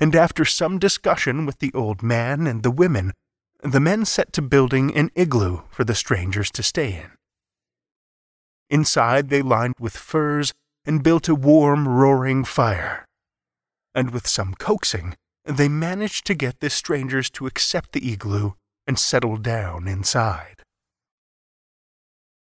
And 0.00 0.16
after 0.16 0.44
some 0.44 0.80
discussion 0.80 1.46
with 1.46 1.60
the 1.60 1.72
old 1.72 2.02
man 2.02 2.48
and 2.48 2.62
the 2.64 2.70
women, 2.70 3.12
the 3.62 3.80
men 3.80 4.04
set 4.04 4.32
to 4.32 4.42
building 4.42 4.94
an 4.94 5.10
igloo 5.14 5.60
for 5.70 5.84
the 5.84 5.94
strangers 5.94 6.50
to 6.50 6.62
stay 6.62 6.92
in. 6.94 7.12
Inside, 8.68 9.30
they 9.30 9.40
lined 9.40 9.74
with 9.78 9.96
furs 9.96 10.52
and 10.84 11.04
built 11.04 11.28
a 11.28 11.34
warm, 11.34 11.86
roaring 11.86 12.44
fire. 12.44 13.06
And 13.94 14.10
with 14.10 14.26
some 14.26 14.54
coaxing, 14.54 15.14
they 15.44 15.68
managed 15.68 16.26
to 16.26 16.34
get 16.34 16.58
the 16.58 16.70
strangers 16.70 17.30
to 17.30 17.46
accept 17.46 17.92
the 17.92 18.12
igloo 18.12 18.52
and 18.86 18.98
settle 18.98 19.36
down 19.36 19.86
inside. 19.86 20.62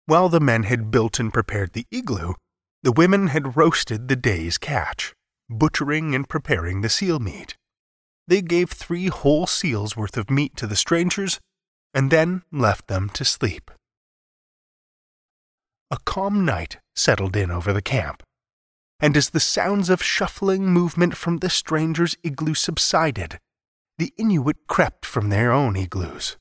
While 0.07 0.29
the 0.29 0.41
men 0.41 0.63
had 0.63 0.91
built 0.91 1.19
and 1.19 1.33
prepared 1.33 1.73
the 1.73 1.87
igloo, 1.91 2.35
the 2.83 2.93
women 2.93 3.29
had 3.29 3.57
roasted 3.57 4.09
the 4.09 4.17
day's 4.17 4.59
catch, 4.59 5.15
butchering 5.49 6.15
and 6.15 6.29
preparing 6.29 6.81
the 6.81 6.89
seal 6.89 7.19
meat. 7.19 7.57
They 8.27 8.43
gave 8.43 8.71
three 8.71 9.07
whole 9.07 9.47
seals' 9.47 9.97
worth 9.97 10.17
of 10.17 10.31
meat 10.31 10.57
to 10.57 10.67
the 10.67 10.77
strangers 10.77 11.41
and 11.95 12.11
then 12.11 12.43
left 12.51 12.89
them 12.89 13.09
to 13.11 13.25
sleep. 13.25 13.71
A 15.91 15.99
calm 16.05 16.45
night 16.45 16.79
settled 16.97 17.37
in 17.37 17.51
over 17.51 17.73
the 17.73 17.83
camp, 17.83 18.23
and 18.99 19.17
as 19.17 19.31
the 19.31 19.41
sounds 19.41 19.91
of 19.91 20.03
shuffling 20.03 20.67
movement 20.67 21.17
from 21.17 21.39
the 21.39 21.51
strangers' 21.51 22.17
igloo 22.23 22.55
subsided, 22.55 23.39
the 23.99 24.13
Inuit 24.17 24.57
crept 24.69 25.05
from 25.05 25.29
their 25.29 25.53
own 25.53 25.77
igloos. 25.77 26.37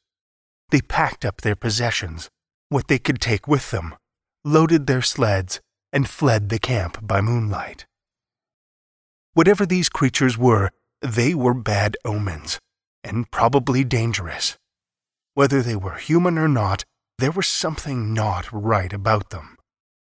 They 0.69 0.81
packed 0.81 1.25
up 1.25 1.41
their 1.41 1.55
possessions, 1.55 2.29
what 2.69 2.87
they 2.87 2.97
could 2.97 3.19
take 3.19 3.47
with 3.47 3.71
them, 3.71 3.95
loaded 4.45 4.87
their 4.87 5.01
sleds, 5.01 5.59
and 5.91 6.09
fled 6.09 6.49
the 6.49 6.59
camp 6.59 7.05
by 7.05 7.21
moonlight. 7.21 7.85
Whatever 9.33 9.65
these 9.65 9.89
creatures 9.89 10.37
were, 10.37 10.71
they 11.01 11.33
were 11.33 11.53
bad 11.53 11.97
omens, 12.05 12.59
and 13.03 13.29
probably 13.31 13.83
dangerous. 13.83 14.57
Whether 15.33 15.61
they 15.61 15.75
were 15.75 15.95
human 15.95 16.37
or 16.37 16.47
not, 16.47 16.83
there 17.17 17.31
was 17.31 17.47
something 17.47 18.13
not 18.13 18.51
right 18.51 18.91
about 18.91 19.29
them. 19.29 19.57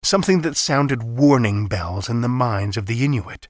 Something 0.04 0.42
that 0.42 0.58
sounded 0.58 1.04
warning 1.04 1.68
bells 1.68 2.10
in 2.10 2.22
the 2.22 2.28
minds 2.28 2.78
of 2.78 2.86
the 2.86 3.04
Inuit. 3.04 3.48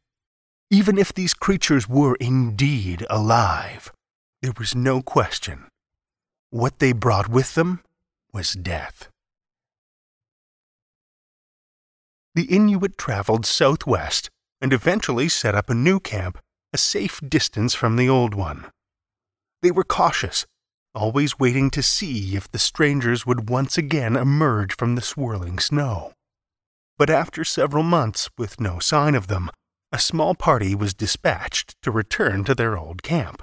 Even 0.70 0.98
if 0.98 1.14
these 1.14 1.34
creatures 1.34 1.88
were 1.90 2.16
indeed 2.16 3.06
alive, 3.10 3.92
there 4.42 4.54
was 4.58 4.76
no 4.76 5.02
question. 5.02 5.66
What 6.50 6.80
they 6.80 6.94
brought 6.94 7.28
with 7.28 7.56
them 7.56 7.82
was 8.34 8.54
death. 8.54 9.10
The 12.36 12.44
Inuit 12.44 12.98
traveled 12.98 13.46
southwest 13.46 14.30
and 14.62 14.74
eventually 14.74 15.30
set 15.30 15.56
up 15.56 15.70
a 15.70 15.74
new 15.74 16.00
camp 16.00 16.38
a 16.74 16.78
safe 16.78 17.22
distance 17.26 17.74
from 17.74 17.96
the 17.96 18.10
old 18.10 18.36
one. 18.36 18.66
They 19.62 19.72
were 19.72 19.86
cautious, 19.86 20.46
always 20.94 21.40
waiting 21.40 21.70
to 21.70 21.82
see 21.82 22.36
if 22.36 22.52
the 22.52 22.60
strangers 22.60 23.26
would 23.26 23.50
once 23.50 23.78
again 23.78 24.18
emerge 24.18 24.76
from 24.76 24.96
the 24.96 25.02
swirling 25.02 25.58
snow. 25.58 26.12
But 26.98 27.10
after 27.10 27.46
several 27.46 27.84
months 27.84 28.30
with 28.38 28.60
no 28.60 28.80
sign 28.80 29.16
of 29.16 29.28
them, 29.28 29.50
a 29.94 30.00
small 30.00 30.36
party 30.36 30.76
was 30.76 30.94
dispatched 30.94 31.82
to 31.82 31.92
return 31.92 32.44
to 32.44 32.54
their 32.54 32.78
old 32.78 33.02
camp. 33.02 33.42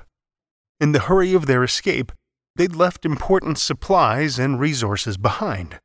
In 0.78 0.92
the 0.92 1.06
hurry 1.08 1.32
of 1.32 1.46
their 1.46 1.64
escape, 1.64 2.12
they'd 2.56 2.76
left 2.76 3.06
important 3.06 3.56
supplies 3.56 4.38
and 4.38 4.60
resources 4.60 5.16
behind 5.16 5.78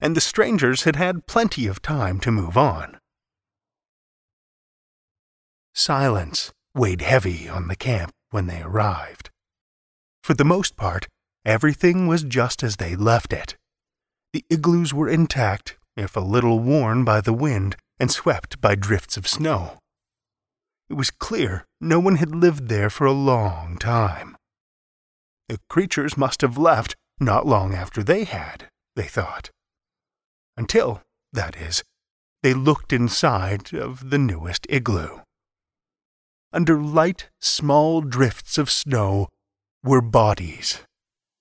and 0.00 0.14
the 0.14 0.20
strangers 0.20 0.84
had 0.84 0.96
had 0.96 1.26
plenty 1.26 1.66
of 1.66 1.82
time 1.82 2.20
to 2.20 2.30
move 2.30 2.56
on. 2.56 2.98
Silence 5.74 6.52
weighed 6.74 7.00
heavy 7.00 7.48
on 7.48 7.68
the 7.68 7.76
camp 7.76 8.12
when 8.30 8.46
they 8.46 8.62
arrived. 8.62 9.30
For 10.22 10.34
the 10.34 10.44
most 10.44 10.76
part, 10.76 11.06
everything 11.44 12.06
was 12.06 12.22
just 12.22 12.62
as 12.62 12.76
they 12.76 12.96
left 12.96 13.32
it. 13.32 13.56
The 14.32 14.44
igloos 14.50 14.92
were 14.92 15.08
intact, 15.08 15.78
if 15.96 16.16
a 16.16 16.20
little 16.20 16.60
worn 16.60 17.04
by 17.04 17.20
the 17.20 17.32
wind 17.32 17.76
and 17.98 18.10
swept 18.10 18.60
by 18.60 18.74
drifts 18.74 19.16
of 19.16 19.26
snow. 19.26 19.78
It 20.90 20.94
was 20.94 21.10
clear 21.10 21.64
no 21.80 21.98
one 21.98 22.16
had 22.16 22.34
lived 22.34 22.68
there 22.68 22.90
for 22.90 23.06
a 23.06 23.12
long 23.12 23.78
time. 23.78 24.36
The 25.48 25.58
creatures 25.68 26.16
must 26.16 26.42
have 26.42 26.58
left 26.58 26.96
not 27.18 27.46
long 27.46 27.74
after 27.74 28.02
they 28.02 28.24
had, 28.24 28.68
they 28.94 29.04
thought 29.04 29.50
until, 30.56 31.02
that 31.32 31.56
is, 31.56 31.84
they 32.42 32.54
looked 32.54 32.92
inside 32.92 33.74
of 33.74 34.10
the 34.10 34.18
newest 34.18 34.66
igloo. 34.68 35.20
Under 36.52 36.80
light, 36.80 37.28
small 37.40 38.00
drifts 38.00 38.56
of 38.56 38.70
snow 38.70 39.28
were 39.82 40.00
bodies, 40.00 40.80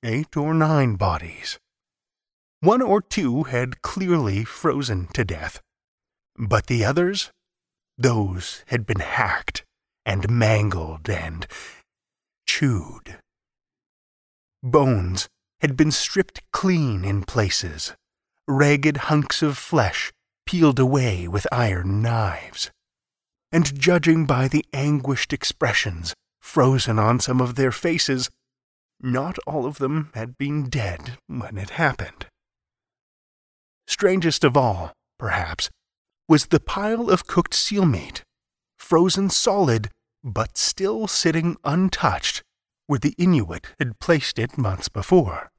eight 0.04 0.36
or 0.36 0.54
nine 0.54 0.96
bodies. 0.96 1.58
One 2.60 2.82
or 2.82 3.02
two 3.02 3.44
had 3.44 3.82
clearly 3.82 4.44
frozen 4.44 5.08
to 5.14 5.24
death, 5.24 5.62
but 6.38 6.68
the 6.68 6.84
others, 6.84 7.32
those 7.98 8.64
had 8.68 8.86
been 8.86 9.00
hacked 9.00 9.64
and 10.06 10.30
mangled 10.30 11.10
and 11.10 11.48
chewed. 12.48 13.20
Bones 14.64 15.28
had 15.62 15.78
been 15.78 15.92
stripped 15.92 16.42
clean 16.52 17.06
in 17.06 17.24
places, 17.24 17.94
ragged 18.48 18.98
hunks 18.98 19.42
of 19.42 19.58
flesh 19.58 20.12
peeled 20.46 20.80
away 20.80 21.28
with 21.28 21.48
iron 21.52 22.02
knives. 22.02 22.72
And 23.52 23.80
judging 23.80 24.25
by 24.25 24.48
the 24.48 24.66
anguished 24.74 25.34
expressions 25.34 26.14
frozen 26.42 27.00
on 27.00 27.20
some 27.20 27.42
of 27.42 27.56
their 27.56 27.72
faces, 27.72 28.30
not 29.02 29.38
all 29.48 29.66
of 29.66 29.80
them 29.80 30.12
had 30.14 30.38
been 30.38 30.70
dead 30.70 31.18
when 31.28 31.58
it 31.58 31.72
happened. 31.72 32.28
Strangest 33.88 34.44
of 34.44 34.56
all, 34.56 34.94
perhaps, 35.18 35.70
was 36.28 36.48
the 36.48 36.60
pile 36.60 37.10
of 37.10 37.28
cooked 37.28 37.54
seal 37.54 37.86
meat, 37.86 38.24
frozen 38.78 39.30
solid 39.30 39.90
but 40.24 40.58
still 40.58 41.08
sitting 41.08 41.56
untouched 41.64 42.42
where 42.88 43.00
the 43.00 43.16
Inuit 43.18 43.68
had 43.80 44.00
placed 44.00 44.40
it 44.40 44.58
months 44.58 44.90
before. 44.90 45.52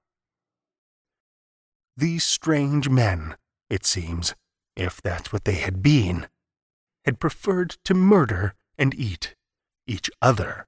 These 1.96 2.24
strange 2.24 2.88
men, 2.88 3.36
it 3.70 3.86
seems, 3.86 4.34
if 4.76 5.00
that's 5.00 5.32
what 5.32 5.44
they 5.44 5.54
had 5.54 5.82
been, 5.82 6.26
had 7.04 7.18
preferred 7.18 7.76
to 7.84 7.94
murder 7.94 8.54
and 8.76 8.94
eat 8.94 9.34
each 9.86 10.10
other. 10.20 10.66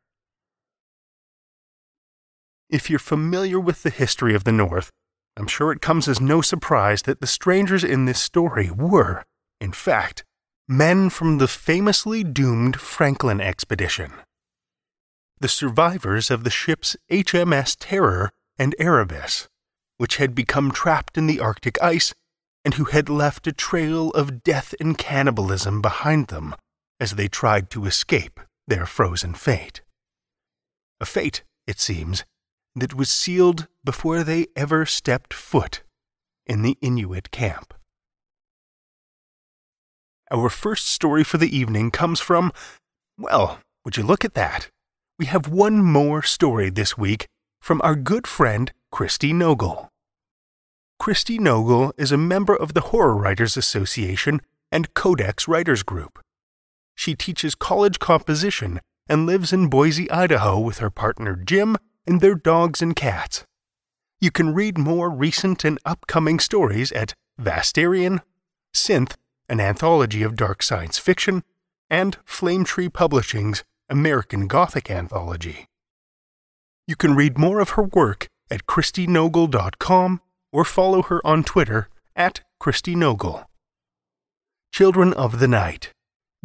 If 2.70 2.88
you're 2.88 2.99
familiar 2.99 3.61
with 3.61 3.82
the 3.82 3.90
history 3.90 4.35
of 4.35 4.44
the 4.44 4.52
North, 4.52 4.90
I'm 5.37 5.47
sure 5.47 5.70
it 5.70 5.82
comes 5.82 6.08
as 6.08 6.20
no 6.20 6.40
surprise 6.40 7.02
that 7.02 7.20
the 7.20 7.26
strangers 7.26 7.85
in 7.85 8.06
this 8.06 8.20
story 8.20 8.70
were, 8.70 9.25
in 9.61 9.73
fact, 9.73 10.25
men 10.66 11.11
from 11.11 11.38
the 11.38 11.49
famously 11.49 12.25
doomed 12.25 12.80
Franklin 12.80 13.40
expedition. 13.40 14.12
The 15.40 15.49
survivors 15.49 16.30
of 16.30 16.44
the 16.44 16.50
ships 16.50 16.97
HMS 17.11 17.76
Terror 17.78 18.32
and 18.58 18.75
Erebus, 18.78 19.49
which 19.98 20.16
had 20.16 20.34
become 20.34 20.70
trapped 20.70 21.18
in 21.18 21.26
the 21.26 21.40
Arctic 21.40 21.80
ice 21.82 22.14
and 22.64 22.74
who 22.74 22.84
had 22.84 23.08
left 23.08 23.46
a 23.46 23.52
trail 23.52 24.10
of 24.10 24.42
death 24.42 24.74
and 24.80 24.96
cannibalism 24.96 25.82
behind 25.82 26.28
them 26.28 26.54
as 26.98 27.12
they 27.12 27.28
tried 27.28 27.70
to 27.70 27.84
escape 27.84 28.40
their 28.66 28.86
frozen 28.86 29.34
fate. 29.34 29.82
A 31.00 31.06
fate, 31.06 31.42
it 31.66 31.78
seems, 31.78 32.24
that 32.74 32.94
was 32.94 33.10
sealed 33.10 33.68
before 33.84 34.22
they 34.22 34.46
ever 34.56 34.86
stepped 34.86 35.34
foot 35.34 35.82
in 36.46 36.62
the 36.62 36.76
Inuit 36.80 37.30
camp. 37.30 37.74
Our 40.30 40.48
first 40.50 40.86
story 40.86 41.24
for 41.24 41.38
the 41.38 41.56
evening 41.56 41.90
comes 41.90 42.20
from, 42.20 42.52
well, 43.18 43.60
would 43.84 43.96
you 43.96 44.02
look 44.02 44.24
at 44.24 44.34
that? 44.34 44.70
We 45.18 45.26
have 45.26 45.48
one 45.48 45.82
more 45.82 46.22
story 46.22 46.70
this 46.70 46.98
week 46.98 47.26
from 47.60 47.80
our 47.82 47.94
good 47.94 48.26
friend 48.26 48.72
Christi 48.90 49.33
Nogle. 49.33 49.88
Christi 50.99 51.38
Nogle 51.38 51.92
is 51.99 52.11
a 52.11 52.16
member 52.16 52.57
of 52.57 52.75
the 52.75 52.80
Horror 52.80 53.16
Writers 53.16 53.57
Association 53.57 54.40
and 54.73 54.92
Codex 54.95 55.47
Writers 55.47 55.83
Group. 55.83 56.18
She 56.95 57.14
teaches 57.14 57.54
college 57.54 57.99
composition 57.99 58.80
and 59.07 59.26
lives 59.26 59.52
in 59.52 59.68
Boise, 59.68 60.11
Idaho 60.11 60.59
with 60.59 60.78
her 60.78 60.90
partner 60.90 61.37
Jim 61.37 61.76
and 62.07 62.21
their 62.21 62.35
dogs 62.35 62.83
and 62.83 62.97
cats. 62.97 63.45
You 64.21 64.30
can 64.30 64.54
read 64.54 64.78
more 64.78 65.11
recent 65.11 65.64
and 65.64 65.78
upcoming 65.85 66.40
stories 66.40 66.90
at 66.92 67.14
Vastarian, 67.38 68.21
Synth, 68.75 69.14
an 69.49 69.61
anthology 69.61 70.23
of 70.23 70.35
dark 70.35 70.62
science 70.62 70.99
fiction, 70.99 71.45
and 71.90 72.16
Flame 72.25 72.64
Tree 72.64 72.88
Publishing's 72.88 73.64
American 73.88 74.47
Gothic 74.49 74.90
Anthology. 74.90 75.66
You 76.87 76.97
can 76.97 77.14
read 77.14 77.38
more 77.38 77.61
of 77.61 77.71
her 77.71 77.83
work 77.83 78.28
at 78.50 78.66
ChristiNogle.com 78.66 80.20
or 80.52 80.64
follow 80.64 81.02
her 81.02 81.26
on 81.26 81.44
Twitter 81.44 81.88
at 82.16 82.40
Christi 82.58 82.94
Nogle. 82.94 83.44
Children 84.72 85.12
of 85.14 85.38
the 85.38 85.48
Night, 85.48 85.92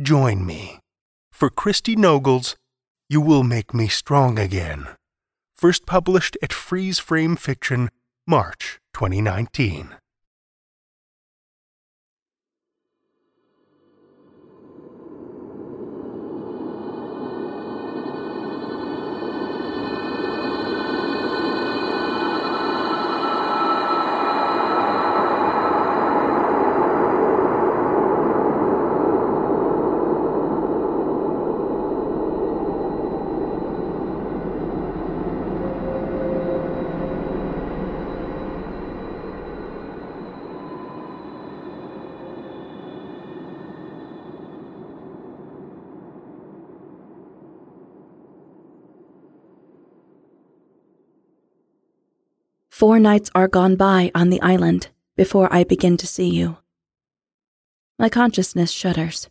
join 0.02 0.46
me 0.46 0.80
for 1.32 1.50
Christi 1.50 1.96
Nogle's 1.96 2.56
You 3.10 3.22
Will 3.22 3.44
Make 3.44 3.74
Me 3.74 3.88
Strong 3.88 4.40
Again 4.40 4.88
first 5.64 5.86
published 5.86 6.36
at 6.44 6.52
Freeze 6.52 7.00
Frame 7.00 7.38
Fiction, 7.38 7.90
March 8.28 8.80
2019. 8.94 9.96
Four 52.84 53.00
nights 53.00 53.32
are 53.34 53.48
gone 53.48 53.78
by 53.78 54.12
on 54.14 54.30
the 54.30 54.42
island 54.42 54.90
before 55.16 55.48
I 55.54 55.64
begin 55.64 55.96
to 55.96 56.06
see 56.06 56.28
you. 56.28 56.58
My 57.98 58.10
consciousness 58.10 58.72
shudders, 58.72 59.30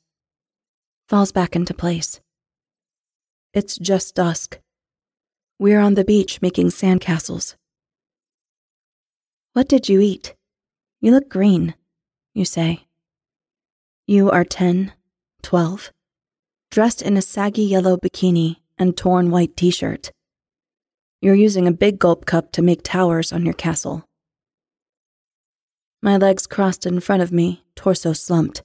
falls 1.06 1.32
back 1.32 1.54
into 1.54 1.74
place. 1.74 2.18
It's 3.52 3.76
just 3.76 4.14
dusk. 4.14 4.58
We're 5.58 5.80
on 5.80 5.96
the 5.96 6.02
beach 6.02 6.40
making 6.40 6.68
sandcastles. 6.68 7.56
What 9.52 9.68
did 9.68 9.86
you 9.86 10.00
eat? 10.00 10.34
You 11.02 11.12
look 11.12 11.28
green, 11.28 11.74
you 12.32 12.46
say. 12.46 12.86
You 14.06 14.30
are 14.30 14.44
ten, 14.44 14.94
twelve, 15.42 15.92
dressed 16.70 17.02
in 17.02 17.18
a 17.18 17.20
saggy 17.20 17.64
yellow 17.64 17.98
bikini 17.98 18.56
and 18.78 18.96
torn 18.96 19.30
white 19.30 19.54
t 19.58 19.70
shirt. 19.70 20.10
You're 21.22 21.36
using 21.36 21.68
a 21.68 21.72
big 21.72 22.00
gulp 22.00 22.26
cup 22.26 22.50
to 22.50 22.62
make 22.62 22.82
towers 22.82 23.32
on 23.32 23.44
your 23.44 23.54
castle. 23.54 24.04
My 26.02 26.16
legs 26.16 26.48
crossed 26.48 26.84
in 26.84 26.98
front 26.98 27.22
of 27.22 27.30
me, 27.30 27.62
torso 27.76 28.12
slumped. 28.12 28.64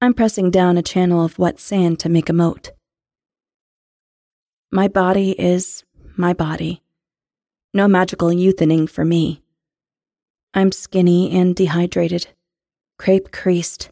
I'm 0.00 0.14
pressing 0.14 0.52
down 0.52 0.78
a 0.78 0.82
channel 0.82 1.24
of 1.24 1.36
wet 1.36 1.58
sand 1.58 1.98
to 1.98 2.08
make 2.08 2.28
a 2.28 2.32
moat. 2.32 2.70
My 4.70 4.86
body 4.86 5.32
is 5.32 5.82
my 6.16 6.32
body. 6.32 6.80
No 7.74 7.88
magical 7.88 8.28
youthening 8.28 8.88
for 8.88 9.04
me. 9.04 9.42
I'm 10.54 10.70
skinny 10.70 11.36
and 11.36 11.56
dehydrated, 11.56 12.28
crepe 12.98 13.32
creased, 13.32 13.90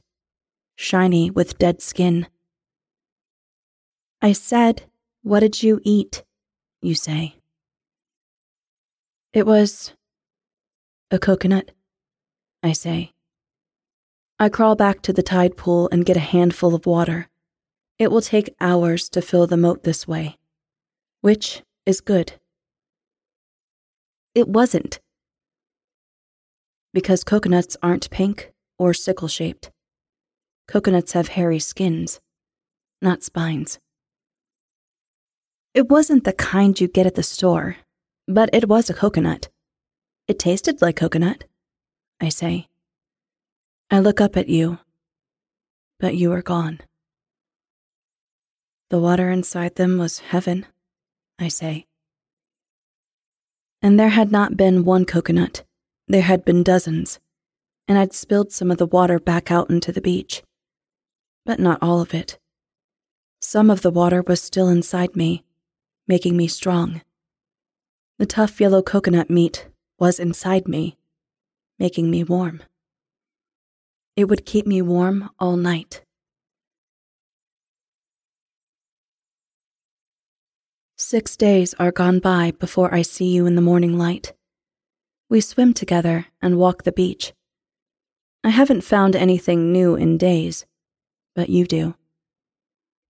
shiny 0.77 1.31
with 1.33 1.59
dead 1.59 1.83
skin. 1.83 2.29
I 4.23 4.35
said, 4.35 4.85
What 5.23 5.41
did 5.41 5.65
you 5.65 5.81
eat? 5.83 6.23
You 6.81 6.95
say. 6.95 7.38
It 9.35 9.45
was 9.45 9.93
a 11.11 11.19
coconut, 11.19 11.73
I 12.63 12.73
say. 12.73 13.13
I 14.39 14.49
crawl 14.49 14.75
back 14.75 15.03
to 15.03 15.13
the 15.13 15.23
tide 15.23 15.55
pool 15.55 15.87
and 15.93 16.07
get 16.07 16.17
a 16.17 16.21
handful 16.21 16.75
of 16.75 16.87
water. 16.87 17.29
It 17.99 18.11
will 18.11 18.23
take 18.23 18.55
hours 18.59 19.11
to 19.11 19.21
fill 19.21 19.47
the 19.47 19.59
moat 19.59 19.83
this 19.83 20.09
way, 20.09 20.39
which 21.21 21.63
is 21.85 22.01
good. 22.01 22.35
It 24.35 24.49
wasn't. 24.49 24.99
Because 26.95 27.23
coconuts 27.23 27.77
aren't 27.83 28.09
pink 28.09 28.53
or 28.79 28.95
sickle 28.95 29.29
shaped. 29.29 29.71
Coconuts 30.67 31.13
have 31.13 31.29
hairy 31.29 31.59
skins, 31.59 32.19
not 33.03 33.23
spines. 33.23 33.79
It 35.75 35.91
wasn't 35.91 36.25
the 36.25 36.33
kind 36.33 36.81
you 36.81 36.89
get 36.89 37.07
at 37.07 37.15
the 37.15 37.23
store 37.23 37.77
but 38.29 38.51
it 38.53 38.69
was 38.69 38.91
a 38.91 38.95
coconut. 38.95 39.49
It 40.29 40.39
tasted 40.39 40.83
like 40.83 40.97
coconut, 40.97 41.45
I 42.21 42.29
say. 42.29 42.69
I 43.91 44.01
look 44.01 44.21
up 44.21 44.37
at 44.37 44.51
you, 44.51 44.79
but 45.99 46.15
you 46.15 46.31
are 46.33 46.43
gone. 46.43 46.81
The 48.91 49.01
water 49.01 49.31
inside 49.31 49.77
them 49.77 49.97
was 49.97 50.19
heaven, 50.19 50.67
I 51.39 51.49
say. 51.49 51.87
And 53.81 53.99
there 53.99 54.11
had 54.11 54.31
not 54.31 54.57
been 54.57 54.85
one 54.85 55.07
coconut, 55.07 55.65
there 56.07 56.23
had 56.23 56.45
been 56.45 56.63
dozens, 56.63 57.21
and 57.87 57.97
I'd 57.97 58.13
spilled 58.13 58.53
some 58.53 58.71
of 58.71 58.77
the 58.77 58.87
water 58.87 59.19
back 59.19 59.51
out 59.51 59.71
into 59.71 59.91
the 59.91 60.03
beach. 60.03 60.43
But 61.47 61.59
not 61.59 61.79
all 61.81 62.03
of 62.03 62.13
it, 62.13 62.39
Some 63.41 63.71
of 63.71 63.83
the 63.83 63.91
water 63.91 64.23
was 64.27 64.43
still 64.43 64.69
inside 64.69 65.15
me, 65.15 65.45
making 66.07 66.37
me 66.37 66.49
strong. 66.49 67.03
The 68.19 68.27
tough 68.27 68.61
yellow 68.61 68.83
coconut 68.83 69.31
meat 69.31 69.69
was 70.01 70.19
inside 70.19 70.67
me, 70.67 70.99
making 71.79 72.11
me 72.11 72.25
warm. 72.25 72.65
It 74.17 74.25
would 74.25 74.45
keep 74.45 74.67
me 74.67 74.83
warm 74.83 75.31
all 75.39 75.57
night. 75.57 76.03
Six 80.97 81.37
days 81.37 81.75
are 81.75 81.93
gone 81.93 82.19
by 82.19 82.51
before 82.59 82.93
I 82.93 83.03
see 83.03 83.27
you 83.27 83.47
in 83.47 83.55
the 83.55 83.63
morning 83.63 83.97
light. 83.97 84.33
We 85.31 85.41
swim 85.41 85.73
together 85.73 86.27
and 86.43 86.59
walk 86.59 86.83
the 86.83 86.91
beach. 86.91 87.33
I 88.43 88.49
haven't 88.49 88.83
found 88.83 89.15
anything 89.15 89.71
new 89.73 89.95
in 89.95 90.19
days, 90.19 90.67
but 91.37 91.51
you 91.51 91.67
do. 91.67 91.95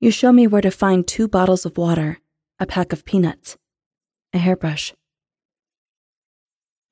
You 0.00 0.10
show 0.10 0.32
me 0.32 0.46
where 0.46 0.60
to 0.60 0.70
find 0.70 1.06
two 1.08 1.28
bottles 1.28 1.64
of 1.64 1.78
water, 1.78 2.18
a 2.58 2.66
pack 2.66 2.92
of 2.92 3.06
peanuts, 3.06 3.56
a 4.34 4.38
hairbrush. 4.38 4.92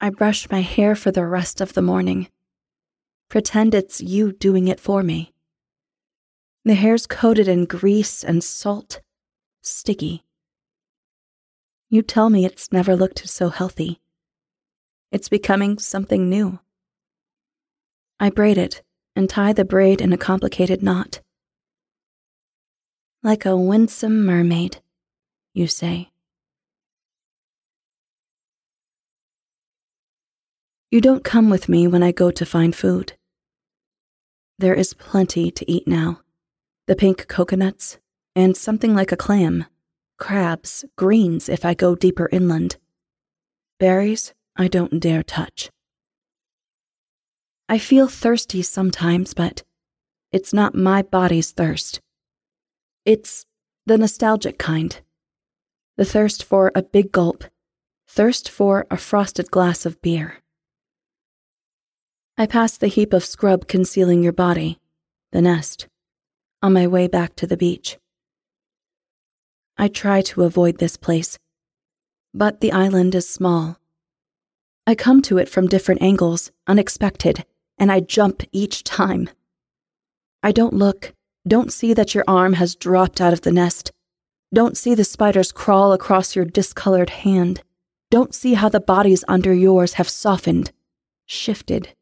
I 0.01 0.11
brush 0.11 0.51
my 0.51 0.61
hair 0.61 0.95
for 0.95 1.11
the 1.11 1.25
rest 1.25 1.61
of 1.61 1.73
the 1.73 1.83
morning. 1.83 2.29
Pretend 3.31 3.75
it's 3.75 4.01
you 4.01 4.33
doing 4.33 4.69
it 4.69 4.79
for 4.79 5.03
me. 5.03 5.33
The 6.65 6.75
hair's 6.75 7.07
coated 7.07 7.49
in 7.49 7.65
grease 7.65 8.23
and 8.23 8.45
salt, 8.45 9.01
sticky. 9.63 10.25
You 11.89 12.03
tell 12.03 12.29
me 12.29 12.45
it's 12.45 12.73
never 12.73 12.95
looked 12.95 13.27
so 13.29 13.49
healthy. 13.49 14.01
It's 15.13 15.29
becoming 15.29 15.79
something 15.79 16.29
new. 16.29 16.59
I 18.21 18.31
braid 18.31 18.59
it 18.59 18.83
and 19.15 19.31
tie 19.31 19.55
the 19.55 19.65
braid 19.65 20.01
in 20.03 20.13
a 20.13 20.19
complicated 20.19 20.83
knot. 20.83 21.21
Like 23.23 23.47
a 23.47 23.57
winsome 23.57 24.27
mermaid, 24.27 24.83
you 25.55 25.67
say. 25.67 26.11
You 30.91 31.01
don't 31.01 31.25
come 31.25 31.51
with 31.51 31.69
me 31.69 31.89
when 31.89 32.03
I 32.03 32.13
go 32.13 32.31
to 32.31 32.47
find 32.47 32.75
food. 32.75 33.15
There 34.59 34.75
is 34.75 34.95
plenty 34.95 35.51
to 35.51 35.71
eat 35.71 35.87
now 35.87 36.21
the 36.87 36.95
pink 36.95 37.27
coconuts, 37.27 37.99
and 38.37 38.57
something 38.57 38.95
like 38.95 39.11
a 39.11 39.17
clam 39.17 39.67
crabs, 40.19 40.85
greens 40.97 41.49
if 41.49 41.65
I 41.65 41.75
go 41.75 41.95
deeper 41.95 42.29
inland. 42.33 42.77
Berries 43.79 44.33
I 44.57 44.69
don't 44.69 45.01
dare 45.01 45.23
touch. 45.23 45.71
I 47.69 47.79
feel 47.79 48.09
thirsty 48.09 48.63
sometimes, 48.63 49.35
but 49.35 49.63
it's 50.33 50.53
not 50.53 50.75
my 50.75 51.03
body's 51.03 51.51
thirst. 51.51 52.01
It's 53.05 53.45
the 53.85 53.99
nostalgic 53.99 54.59
kind. 54.59 54.99
The 55.97 56.05
thirst 56.05 56.45
for 56.45 56.73
a 56.75 56.83
big 56.83 57.13
gulp, 57.13 57.45
thirst 58.09 58.49
for 58.49 58.87
a 58.91 58.97
frosted 58.97 59.51
glass 59.51 59.85
of 59.85 60.01
beer. 60.01 60.43
I 62.39 62.45
pass 62.45 62.77
the 62.77 62.89
heap 62.89 63.15
of 63.15 63.25
scrub 63.25 63.67
concealing 63.67 64.23
your 64.23 64.35
body, 64.35 64.79
the 65.33 65.41
nest, 65.41 65.89
on 66.61 66.75
my 66.75 66.87
way 66.87 67.09
back 67.09 67.35
to 67.37 67.47
the 67.47 67.57
beach. 67.57 67.97
I 69.79 69.89
try 69.89 70.21
to 70.21 70.43
avoid 70.43 70.77
this 70.77 70.99
place, 70.99 71.39
but 72.35 72.61
the 72.61 72.73
island 72.73 73.15
is 73.15 73.27
small. 73.27 73.79
I 74.87 74.95
come 74.95 75.23
to 75.23 75.39
it 75.39 75.49
from 75.49 75.67
different 75.67 76.03
angles, 76.03 76.53
unexpected, 76.67 77.47
and 77.79 77.91
I 77.91 78.01
jump 78.01 78.43
each 78.53 78.85
time. 78.85 79.31
I 80.43 80.53
don't 80.53 80.75
look, 80.75 81.15
don't 81.49 81.73
see 81.73 81.95
that 81.95 82.15
your 82.15 82.25
arm 82.29 82.53
has 82.55 82.77
dropped 82.77 83.19
out 83.19 83.33
of 83.33 83.41
the 83.41 83.53
nest, 83.53 83.93
don't 84.53 84.77
see 84.77 84.95
the 84.95 85.05
spiders 85.05 85.53
crawl 85.53 85.95
across 85.95 86.37
your 86.37 86.45
discolored 86.45 87.11
hand, 87.11 87.63
don't 88.11 88.35
see 88.35 88.53
how 88.53 88.69
the 88.69 88.79
bodies 88.79 89.25
under 89.27 89.55
yours 89.55 89.95
have 89.95 90.09
softened, 90.09 90.71
shifted, 91.25 91.95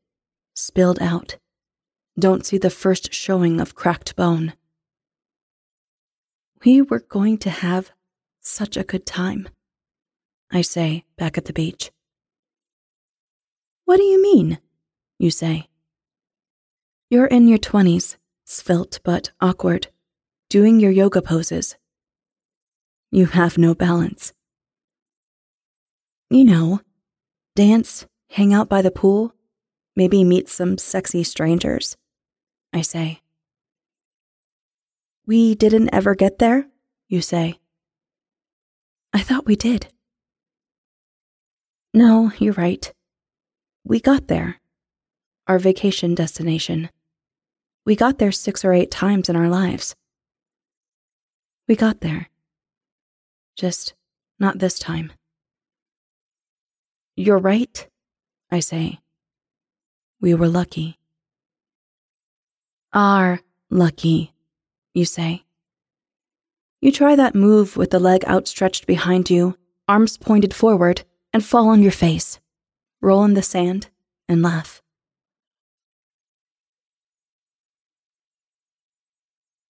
spilled 0.54 1.00
out. 1.00 1.36
Don't 2.18 2.46
see 2.46 2.58
the 2.58 2.70
first 2.70 3.12
showing 3.12 3.60
of 3.60 3.74
cracked 3.74 4.16
bone. 4.16 4.54
We 6.64 6.80
were 6.80 7.00
going 7.00 7.38
to 7.38 7.50
have 7.50 7.90
such 8.40 8.76
a 8.76 8.84
good 8.84 9.04
time, 9.04 9.48
I 10.50 10.62
say 10.62 11.04
back 11.18 11.36
at 11.36 11.46
the 11.46 11.52
beach. 11.52 11.90
What 13.84 13.96
do 13.96 14.04
you 14.04 14.22
mean? 14.22 14.58
You 15.18 15.30
say. 15.30 15.68
You're 17.10 17.26
in 17.26 17.48
your 17.48 17.58
20s, 17.58 18.16
svelte 18.44 19.00
but 19.04 19.30
awkward, 19.40 19.88
doing 20.48 20.80
your 20.80 20.90
yoga 20.90 21.20
poses. 21.20 21.76
You 23.10 23.26
have 23.26 23.58
no 23.58 23.74
balance. 23.74 24.32
You 26.30 26.44
know, 26.44 26.80
dance, 27.54 28.06
hang 28.30 28.54
out 28.54 28.68
by 28.68 28.82
the 28.82 28.90
pool, 28.90 29.34
maybe 29.96 30.24
meet 30.24 30.48
some 30.48 30.78
sexy 30.78 31.22
strangers, 31.22 31.96
I 32.72 32.82
say. 32.82 33.20
We 35.26 35.54
didn't 35.54 35.90
ever 35.92 36.14
get 36.14 36.38
there, 36.38 36.66
you 37.08 37.20
say. 37.22 37.58
I 39.12 39.20
thought 39.20 39.46
we 39.46 39.56
did. 39.56 39.88
No, 41.94 42.32
you're 42.38 42.54
right. 42.54 42.92
We 43.84 44.00
got 44.00 44.26
there. 44.28 44.60
Our 45.46 45.58
vacation 45.58 46.14
destination. 46.14 46.90
We 47.86 47.96
got 47.96 48.18
there 48.18 48.32
six 48.32 48.64
or 48.64 48.72
eight 48.72 48.90
times 48.90 49.28
in 49.28 49.36
our 49.36 49.48
lives. 49.48 49.94
We 51.68 51.76
got 51.76 52.00
there. 52.00 52.28
Just 53.56 53.94
not 54.38 54.58
this 54.58 54.78
time. 54.78 55.12
You're 57.14 57.38
right, 57.38 57.86
I 58.50 58.60
say. 58.60 58.98
We 60.20 60.34
were 60.34 60.48
lucky. 60.48 60.98
Are 62.92 63.40
lucky 63.70 64.34
you 64.94 65.04
say. 65.04 65.44
You 66.80 66.92
try 66.92 67.16
that 67.16 67.34
move 67.34 67.76
with 67.76 67.90
the 67.90 67.98
leg 67.98 68.24
outstretched 68.26 68.86
behind 68.86 69.28
you, 69.28 69.58
arms 69.88 70.16
pointed 70.16 70.54
forward, 70.54 71.02
and 71.32 71.44
fall 71.44 71.68
on 71.68 71.82
your 71.82 71.92
face, 71.92 72.38
roll 73.00 73.24
in 73.24 73.34
the 73.34 73.42
sand, 73.42 73.88
and 74.28 74.42
laugh. 74.42 74.80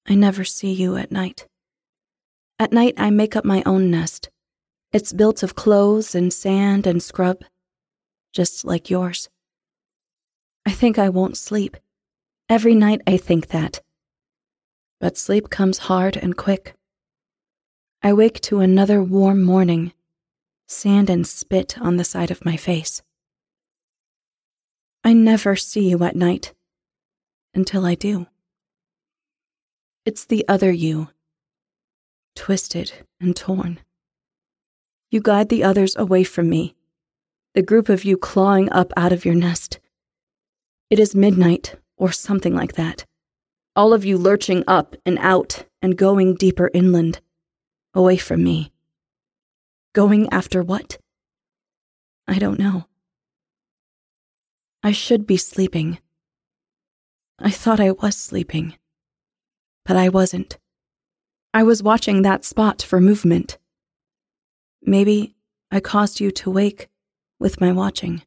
I 0.07 0.15
never 0.15 0.45
see 0.45 0.73
you 0.73 0.97
at 0.97 1.11
night. 1.11 1.47
At 2.59 2.73
night, 2.73 2.95
I 2.99 3.11
make 3.11 3.35
up 3.35 3.45
my 3.45 3.63
own 3.65 3.91
nest. 3.91 4.29
It's 4.93 5.13
built 5.13 5.43
of 5.43 5.55
clothes 5.55 6.15
and 6.15 6.33
sand 6.33 6.87
and 6.87 7.03
scrub, 7.03 7.43
just 8.33 8.65
like 8.65 8.91
yours. 8.91 9.29
I 10.67 10.73
think 10.73 10.99
I 10.99 11.09
won't 11.09 11.37
sleep. 11.37 11.77
Every 12.49 12.75
night 12.75 13.01
I 13.07 13.17
think 13.17 13.49
that 13.49 13.81
but 15.05 15.19
sleep 15.19 15.51
comes 15.51 15.77
hard 15.77 16.17
and 16.17 16.35
quick. 16.35 16.75
I 18.03 18.15
wake 18.15 18.41
to 18.41 18.61
another 18.61 19.03
warm 19.03 19.43
morning, 19.43 19.93
sand 20.67 21.11
and 21.11 21.27
spit 21.27 21.79
on 21.79 21.99
the 21.99 22.05
side 22.05 22.31
of 22.31 22.43
my 22.43 22.57
face. 22.57 23.03
I 25.05 25.13
never 25.13 25.57
see 25.57 25.91
you 25.91 26.03
at 26.05 26.17
night 26.17 26.55
until 27.55 27.85
I 27.85 27.95
do. 27.95 28.27
It's 30.07 30.25
the 30.25 30.43
other 30.49 30.73
you, 30.73 31.09
twisted 32.35 32.93
and 33.21 33.37
torn. 33.37 33.81
You 35.11 35.21
guide 35.21 35.51
the 35.51 35.65
others 35.65 35.95
away 35.97 36.25
from 36.25 36.49
me, 36.49 36.77
the 37.53 37.61
group 37.61 37.91
of 37.91 38.05
you 38.05 38.17
clawing 38.17 38.73
up 38.73 38.91
out 38.97 39.13
of 39.13 39.27
your 39.27 39.35
nest. 39.35 39.81
It 40.91 40.99
is 40.99 41.15
midnight 41.15 41.77
or 41.97 42.13
something 42.13 42.55
like 42.55 42.75
that 42.75 43.05
all 43.77 43.93
of 43.93 44.05
you 44.05 44.17
lurching 44.17 44.63
up 44.67 44.95
and 45.05 45.19
out 45.19 45.65
and 45.83 45.97
going 45.97 46.35
deeper 46.35 46.71
inland, 46.73 47.21
away 47.93 48.17
from 48.17 48.43
me. 48.45 48.73
Going 49.93 50.29
after 50.31 50.63
what? 50.63 50.99
I 52.27 52.39
don't 52.39 52.59
know. 52.59 52.87
I 54.83 54.93
should 54.93 55.27
be 55.27 55.37
sleeping. 55.37 55.99
I 57.39 57.51
thought 57.51 57.81
I 57.81 57.91
was 57.91 58.17
sleeping, 58.17 58.75
but 59.85 59.97
I 59.97 60.09
wasn't. 60.09 60.59
I 61.53 61.63
was 61.63 61.83
watching 61.83 62.23
that 62.23 62.45
spot 62.45 62.83
for 62.83 63.01
movement. 63.01 63.59
Maybe 64.83 65.35
I 65.71 65.81
caused 65.81 66.21
you 66.21 66.31
to 66.33 66.51
wake 66.51 66.89
with 67.41 67.61
my 67.61 67.73
watching. 67.73 68.23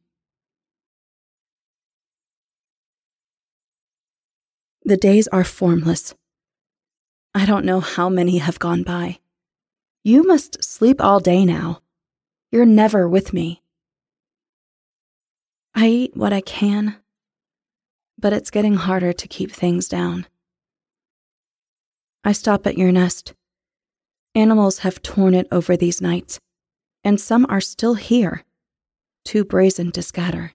The 4.88 4.96
days 4.96 5.28
are 5.28 5.44
formless. 5.44 6.14
I 7.34 7.44
don't 7.44 7.66
know 7.66 7.80
how 7.80 8.08
many 8.08 8.38
have 8.38 8.58
gone 8.58 8.84
by. 8.84 9.18
You 10.02 10.22
must 10.22 10.64
sleep 10.64 10.98
all 10.98 11.20
day 11.20 11.44
now. 11.44 11.82
You're 12.50 12.64
never 12.64 13.06
with 13.06 13.34
me. 13.34 13.60
I 15.74 15.88
eat 15.88 16.16
what 16.16 16.32
I 16.32 16.40
can, 16.40 16.96
but 18.18 18.32
it's 18.32 18.50
getting 18.50 18.76
harder 18.76 19.12
to 19.12 19.28
keep 19.28 19.52
things 19.52 19.88
down. 19.88 20.26
I 22.24 22.32
stop 22.32 22.66
at 22.66 22.78
your 22.78 22.90
nest. 22.90 23.34
Animals 24.34 24.78
have 24.78 25.02
torn 25.02 25.34
it 25.34 25.48
over 25.52 25.76
these 25.76 26.00
nights, 26.00 26.40
and 27.04 27.20
some 27.20 27.44
are 27.50 27.60
still 27.60 27.96
here, 27.96 28.42
too 29.26 29.44
brazen 29.44 29.92
to 29.92 30.00
scatter. 30.00 30.54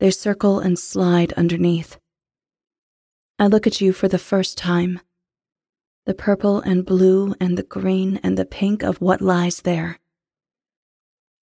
They 0.00 0.10
circle 0.10 0.58
and 0.58 0.76
slide 0.76 1.32
underneath. 1.34 2.00
I 3.38 3.48
look 3.48 3.66
at 3.66 3.82
you 3.82 3.92
for 3.92 4.08
the 4.08 4.18
first 4.18 4.56
time. 4.56 5.00
The 6.06 6.14
purple 6.14 6.60
and 6.60 6.86
blue 6.86 7.34
and 7.38 7.58
the 7.58 7.62
green 7.62 8.18
and 8.22 8.38
the 8.38 8.46
pink 8.46 8.82
of 8.82 9.00
what 9.00 9.20
lies 9.20 9.60
there. 9.60 9.98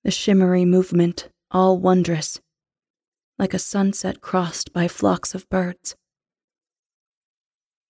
The 0.03 0.11
shimmery 0.11 0.65
movement, 0.65 1.29
all 1.53 1.79
wondrous, 1.79 2.41
like 3.39 3.55
a 3.55 3.61
sunset 3.61 4.21
crossed 4.21 4.73
by 4.73 4.89
flocks 4.89 5.37
of 5.37 5.49
birds. 5.49 5.95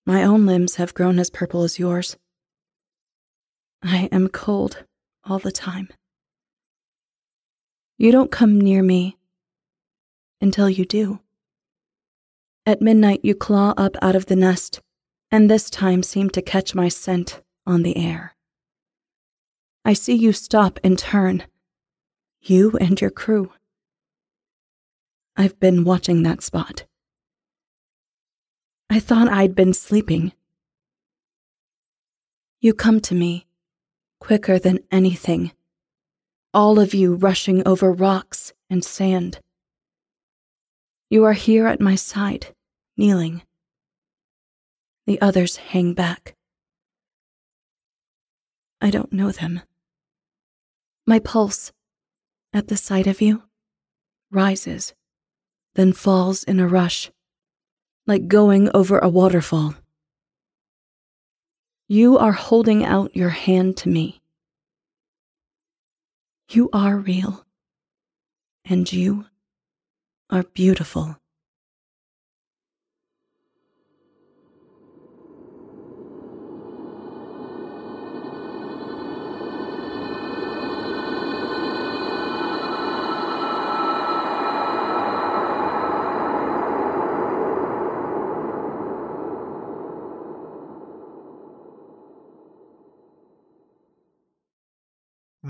My 0.04 0.22
own 0.22 0.44
limbs 0.44 0.74
have 0.74 0.92
grown 0.92 1.18
as 1.18 1.30
purple 1.30 1.62
as 1.62 1.78
yours. 1.78 2.18
I 3.82 4.10
am 4.12 4.28
cold 4.28 4.84
all 5.24 5.38
the 5.38 5.52
time. 5.52 5.88
You 7.96 8.12
don't 8.12 8.30
come 8.30 8.60
near 8.60 8.82
me 8.82 9.16
until 10.42 10.68
you 10.68 10.84
do. 10.84 11.20
At 12.66 12.80
midnight, 12.80 13.20
you 13.22 13.34
claw 13.34 13.74
up 13.76 13.94
out 14.00 14.16
of 14.16 14.26
the 14.26 14.36
nest, 14.36 14.80
and 15.30 15.50
this 15.50 15.68
time 15.68 16.02
seem 16.02 16.30
to 16.30 16.40
catch 16.40 16.74
my 16.74 16.88
scent 16.88 17.42
on 17.66 17.82
the 17.82 17.96
air. 17.96 18.34
I 19.84 19.92
see 19.92 20.14
you 20.14 20.32
stop 20.32 20.80
and 20.82 20.98
turn, 20.98 21.44
you 22.40 22.72
and 22.80 22.98
your 22.98 23.10
crew. 23.10 23.52
I've 25.36 25.60
been 25.60 25.84
watching 25.84 26.22
that 26.22 26.42
spot. 26.42 26.86
I 28.88 28.98
thought 28.98 29.28
I'd 29.28 29.54
been 29.54 29.74
sleeping. 29.74 30.32
You 32.60 32.72
come 32.72 33.00
to 33.00 33.14
me, 33.14 33.46
quicker 34.20 34.58
than 34.58 34.78
anything, 34.90 35.52
all 36.54 36.78
of 36.78 36.94
you 36.94 37.14
rushing 37.14 37.66
over 37.68 37.92
rocks 37.92 38.54
and 38.70 38.82
sand. 38.82 39.38
You 41.10 41.24
are 41.24 41.34
here 41.34 41.66
at 41.66 41.80
my 41.80 41.94
side, 41.94 42.53
kneeling. 42.96 43.42
The 45.06 45.20
others 45.20 45.56
hang 45.56 45.94
back. 45.94 46.34
I 48.80 48.90
don't 48.90 49.12
know 49.12 49.30
them. 49.30 49.60
My 51.06 51.18
pulse, 51.18 51.72
at 52.52 52.68
the 52.68 52.76
sight 52.76 53.06
of 53.06 53.20
you, 53.20 53.42
rises, 54.30 54.94
then 55.74 55.92
falls 55.92 56.44
in 56.44 56.60
a 56.60 56.68
rush 56.68 57.10
like 58.06 58.28
going 58.28 58.70
over 58.74 58.98
a 58.98 59.08
waterfall. 59.08 59.74
You 61.88 62.18
are 62.18 62.32
holding 62.32 62.84
out 62.84 63.16
your 63.16 63.30
hand 63.30 63.76
to 63.78 63.88
me. 63.88 64.20
You 66.50 66.68
are 66.72 66.96
real, 66.96 67.44
and 68.64 68.90
you 68.92 69.26
are 70.30 70.42
beautiful. 70.42 71.16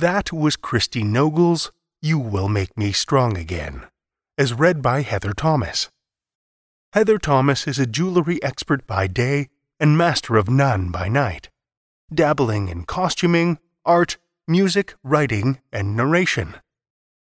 That 0.04 0.34
was 0.34 0.56
Christi 0.56 1.02
Nogle's 1.02 1.72
You 2.02 2.18
Will 2.18 2.50
Make 2.50 2.76
Me 2.76 2.92
Strong 2.92 3.38
Again, 3.38 3.86
as 4.36 4.52
read 4.52 4.82
by 4.82 5.00
Heather 5.00 5.32
Thomas. 5.32 5.88
Heather 6.92 7.16
Thomas 7.16 7.66
is 7.66 7.78
a 7.78 7.86
jewelry 7.86 8.38
expert 8.42 8.86
by 8.86 9.06
day 9.06 9.48
and 9.80 9.96
master 9.96 10.36
of 10.36 10.50
none 10.50 10.90
by 10.90 11.08
night, 11.08 11.48
dabbling 12.12 12.68
in 12.68 12.84
costuming, 12.84 13.58
art, 13.86 14.18
music, 14.46 14.94
writing, 15.02 15.60
and 15.72 15.96
narration. 15.96 16.56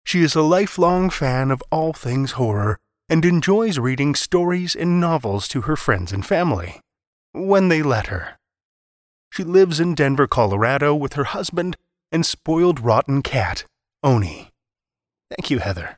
She 0.05 0.21
is 0.21 0.33
a 0.33 0.41
lifelong 0.41 1.09
fan 1.09 1.51
of 1.51 1.61
all 1.73 1.91
things 1.91 2.39
horror 2.39 2.79
and 3.09 3.25
enjoys 3.25 3.79
reading 3.79 4.15
stories 4.15 4.77
and 4.77 4.97
novels 4.97 5.49
to 5.49 5.63
her 5.63 5.75
friends 5.75 6.13
and 6.13 6.25
family, 6.25 6.79
when 7.33 7.67
they 7.67 7.83
let 7.83 8.07
her. 8.07 8.39
She 9.29 9.43
lives 9.43 9.81
in 9.81 9.93
Denver, 9.93 10.25
Colorado 10.25 10.95
with 10.95 11.13
her 11.15 11.25
husband 11.25 11.75
and 12.11 12.25
spoiled 12.25 12.79
rotten 12.79 13.21
cat, 13.21 13.65
Oni. 14.03 14.49
Thank 15.29 15.49
you, 15.49 15.59
Heather. 15.59 15.97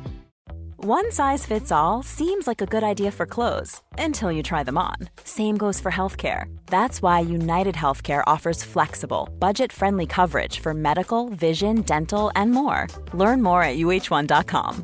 One 0.83 1.11
size 1.11 1.45
fits 1.45 1.71
all 1.71 2.01
seems 2.01 2.47
like 2.47 2.59
a 2.59 2.65
good 2.65 2.81
idea 2.81 3.11
for 3.11 3.27
clothes 3.27 3.83
until 3.99 4.31
you 4.31 4.41
try 4.41 4.63
them 4.63 4.79
on. 4.79 4.95
Same 5.23 5.55
goes 5.55 5.79
for 5.79 5.91
healthcare. 5.91 6.45
That's 6.65 7.03
why 7.03 7.19
United 7.19 7.75
Healthcare 7.75 8.23
offers 8.25 8.63
flexible, 8.63 9.29
budget 9.37 9.71
friendly 9.71 10.07
coverage 10.07 10.57
for 10.57 10.73
medical, 10.73 11.29
vision, 11.29 11.81
dental, 11.81 12.31
and 12.35 12.49
more. 12.49 12.87
Learn 13.13 13.43
more 13.43 13.63
at 13.63 13.77
uh1.com. 13.77 14.83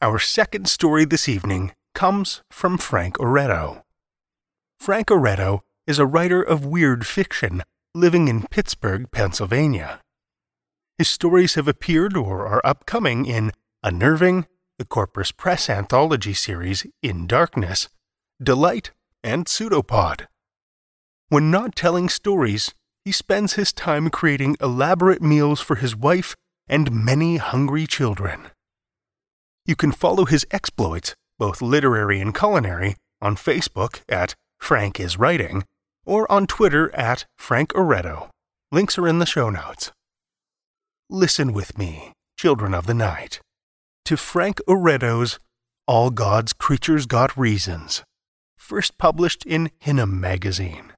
Our 0.00 0.18
second 0.18 0.66
story 0.66 1.04
this 1.04 1.28
evening 1.28 1.72
comes 1.94 2.40
from 2.50 2.78
Frank 2.78 3.18
Oreto. 3.18 3.82
Frank 4.78 5.08
Oreto 5.08 5.60
is 5.86 5.98
a 5.98 6.06
writer 6.06 6.42
of 6.42 6.64
weird 6.64 7.06
fiction 7.06 7.62
living 7.94 8.28
in 8.28 8.46
Pittsburgh, 8.50 9.10
Pennsylvania. 9.10 10.00
His 11.00 11.08
stories 11.08 11.54
have 11.54 11.66
appeared 11.66 12.14
or 12.14 12.46
are 12.46 12.60
upcoming 12.62 13.24
in 13.24 13.52
Unnerving, 13.82 14.46
the 14.78 14.84
Corpus 14.84 15.32
Press 15.32 15.70
anthology 15.70 16.34
series 16.34 16.86
In 17.02 17.26
Darkness, 17.26 17.88
Delight, 18.38 18.90
and 19.24 19.48
Pseudopod. 19.48 20.28
When 21.30 21.50
not 21.50 21.74
telling 21.74 22.10
stories, 22.10 22.74
he 23.02 23.12
spends 23.12 23.54
his 23.54 23.72
time 23.72 24.10
creating 24.10 24.58
elaborate 24.60 25.22
meals 25.22 25.62
for 25.62 25.76
his 25.76 25.96
wife 25.96 26.36
and 26.68 26.92
many 26.92 27.38
hungry 27.38 27.86
children. 27.86 28.48
You 29.64 29.76
can 29.76 29.92
follow 29.92 30.26
his 30.26 30.46
exploits, 30.50 31.14
both 31.38 31.62
literary 31.62 32.20
and 32.20 32.34
culinary, 32.34 32.96
on 33.22 33.36
Facebook 33.36 34.02
at 34.06 34.34
Frank 34.58 35.00
is 35.00 35.16
Writing 35.18 35.64
or 36.04 36.30
on 36.30 36.46
Twitter 36.46 36.94
at 36.94 37.24
Frank 37.38 37.72
Oreto. 37.72 38.28
Links 38.70 38.98
are 38.98 39.08
in 39.08 39.18
the 39.18 39.24
show 39.24 39.48
notes. 39.48 39.92
Listen 41.12 41.52
with 41.52 41.76
me, 41.76 42.12
children 42.38 42.72
of 42.72 42.86
the 42.86 42.94
night, 42.94 43.40
to 44.04 44.16
Frank 44.16 44.60
Oreto's 44.68 45.40
All 45.88 46.10
God's 46.10 46.52
Creatures 46.52 47.06
Got 47.06 47.36
Reasons, 47.36 48.04
first 48.56 48.96
published 48.96 49.44
in 49.44 49.72
Hinnom 49.80 50.20
magazine. 50.20 50.92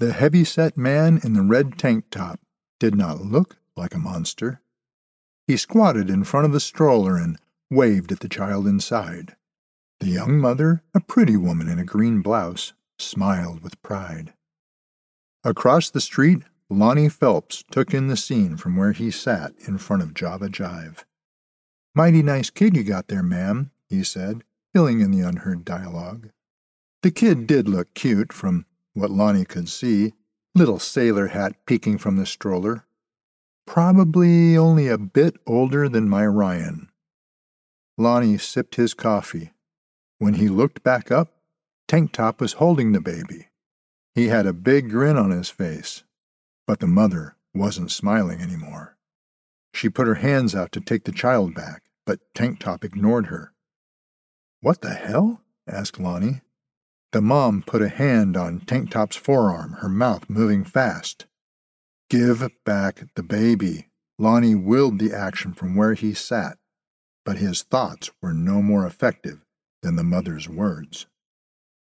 The 0.00 0.14
heavy-set 0.14 0.78
man 0.78 1.20
in 1.22 1.34
the 1.34 1.42
red 1.42 1.76
tank 1.76 2.06
top 2.10 2.40
did 2.78 2.94
not 2.94 3.20
look 3.20 3.58
like 3.76 3.94
a 3.94 3.98
monster. 3.98 4.62
He 5.46 5.58
squatted 5.58 6.08
in 6.08 6.24
front 6.24 6.46
of 6.46 6.52
the 6.52 6.58
stroller 6.58 7.18
and 7.18 7.38
waved 7.70 8.10
at 8.10 8.20
the 8.20 8.28
child 8.28 8.66
inside. 8.66 9.36
The 9.98 10.06
young 10.06 10.38
mother, 10.38 10.82
a 10.94 11.00
pretty 11.00 11.36
woman 11.36 11.68
in 11.68 11.78
a 11.78 11.84
green 11.84 12.22
blouse, 12.22 12.72
smiled 12.98 13.62
with 13.62 13.82
pride. 13.82 14.32
Across 15.44 15.90
the 15.90 16.00
street, 16.00 16.44
Lonnie 16.70 17.10
Phelps 17.10 17.62
took 17.70 17.92
in 17.92 18.08
the 18.08 18.16
scene 18.16 18.56
from 18.56 18.76
where 18.76 18.92
he 18.92 19.10
sat 19.10 19.52
in 19.68 19.76
front 19.76 20.02
of 20.02 20.14
Java 20.14 20.48
Jive. 20.48 21.04
Mighty 21.94 22.22
nice 22.22 22.48
kid 22.48 22.74
you 22.74 22.84
got 22.84 23.08
there, 23.08 23.22
ma'am, 23.22 23.70
he 23.90 24.02
said, 24.02 24.44
filling 24.72 25.02
in 25.02 25.10
the 25.10 25.20
unheard 25.20 25.62
dialogue. 25.62 26.30
The 27.02 27.10
kid 27.10 27.46
did 27.46 27.68
look 27.68 27.92
cute 27.92 28.32
from 28.32 28.64
what 28.94 29.10
Lonnie 29.10 29.44
could 29.44 29.68
see, 29.68 30.14
little 30.54 30.78
sailor 30.78 31.28
hat 31.28 31.54
peeking 31.66 31.98
from 31.98 32.16
the 32.16 32.26
stroller. 32.26 32.86
Probably 33.66 34.56
only 34.56 34.88
a 34.88 34.98
bit 34.98 35.36
older 35.46 35.88
than 35.88 36.08
my 36.08 36.26
Ryan. 36.26 36.88
Lonnie 37.96 38.38
sipped 38.38 38.74
his 38.76 38.94
coffee. 38.94 39.52
When 40.18 40.34
he 40.34 40.48
looked 40.48 40.82
back 40.82 41.10
up, 41.10 41.34
Tank 41.86 42.12
Top 42.12 42.40
was 42.40 42.54
holding 42.54 42.92
the 42.92 43.00
baby. 43.00 43.48
He 44.14 44.28
had 44.28 44.46
a 44.46 44.52
big 44.52 44.90
grin 44.90 45.16
on 45.16 45.30
his 45.30 45.50
face, 45.50 46.02
but 46.66 46.80
the 46.80 46.86
mother 46.86 47.36
wasn't 47.54 47.90
smiling 47.90 48.40
anymore. 48.40 48.96
She 49.72 49.88
put 49.88 50.06
her 50.06 50.16
hands 50.16 50.54
out 50.54 50.72
to 50.72 50.80
take 50.80 51.04
the 51.04 51.12
child 51.12 51.54
back, 51.54 51.82
but 52.04 52.20
Tank 52.34 52.58
Top 52.58 52.84
ignored 52.84 53.26
her. 53.26 53.52
What 54.60 54.82
the 54.82 54.94
hell? 54.94 55.42
asked 55.66 56.00
Lonnie. 56.00 56.42
The 57.12 57.20
mom 57.20 57.62
put 57.62 57.82
a 57.82 57.88
hand 57.88 58.36
on 58.36 58.60
Tank 58.60 58.90
Top's 58.90 59.16
forearm, 59.16 59.72
her 59.80 59.88
mouth 59.88 60.30
moving 60.30 60.62
fast. 60.64 61.26
Give 62.08 62.48
back 62.64 63.02
the 63.16 63.24
baby. 63.24 63.88
Lonnie 64.18 64.54
willed 64.54 65.00
the 65.00 65.12
action 65.12 65.52
from 65.52 65.74
where 65.74 65.94
he 65.94 66.14
sat, 66.14 66.58
but 67.24 67.38
his 67.38 67.62
thoughts 67.62 68.10
were 68.22 68.32
no 68.32 68.62
more 68.62 68.86
effective 68.86 69.44
than 69.82 69.96
the 69.96 70.04
mother's 70.04 70.48
words. 70.48 71.06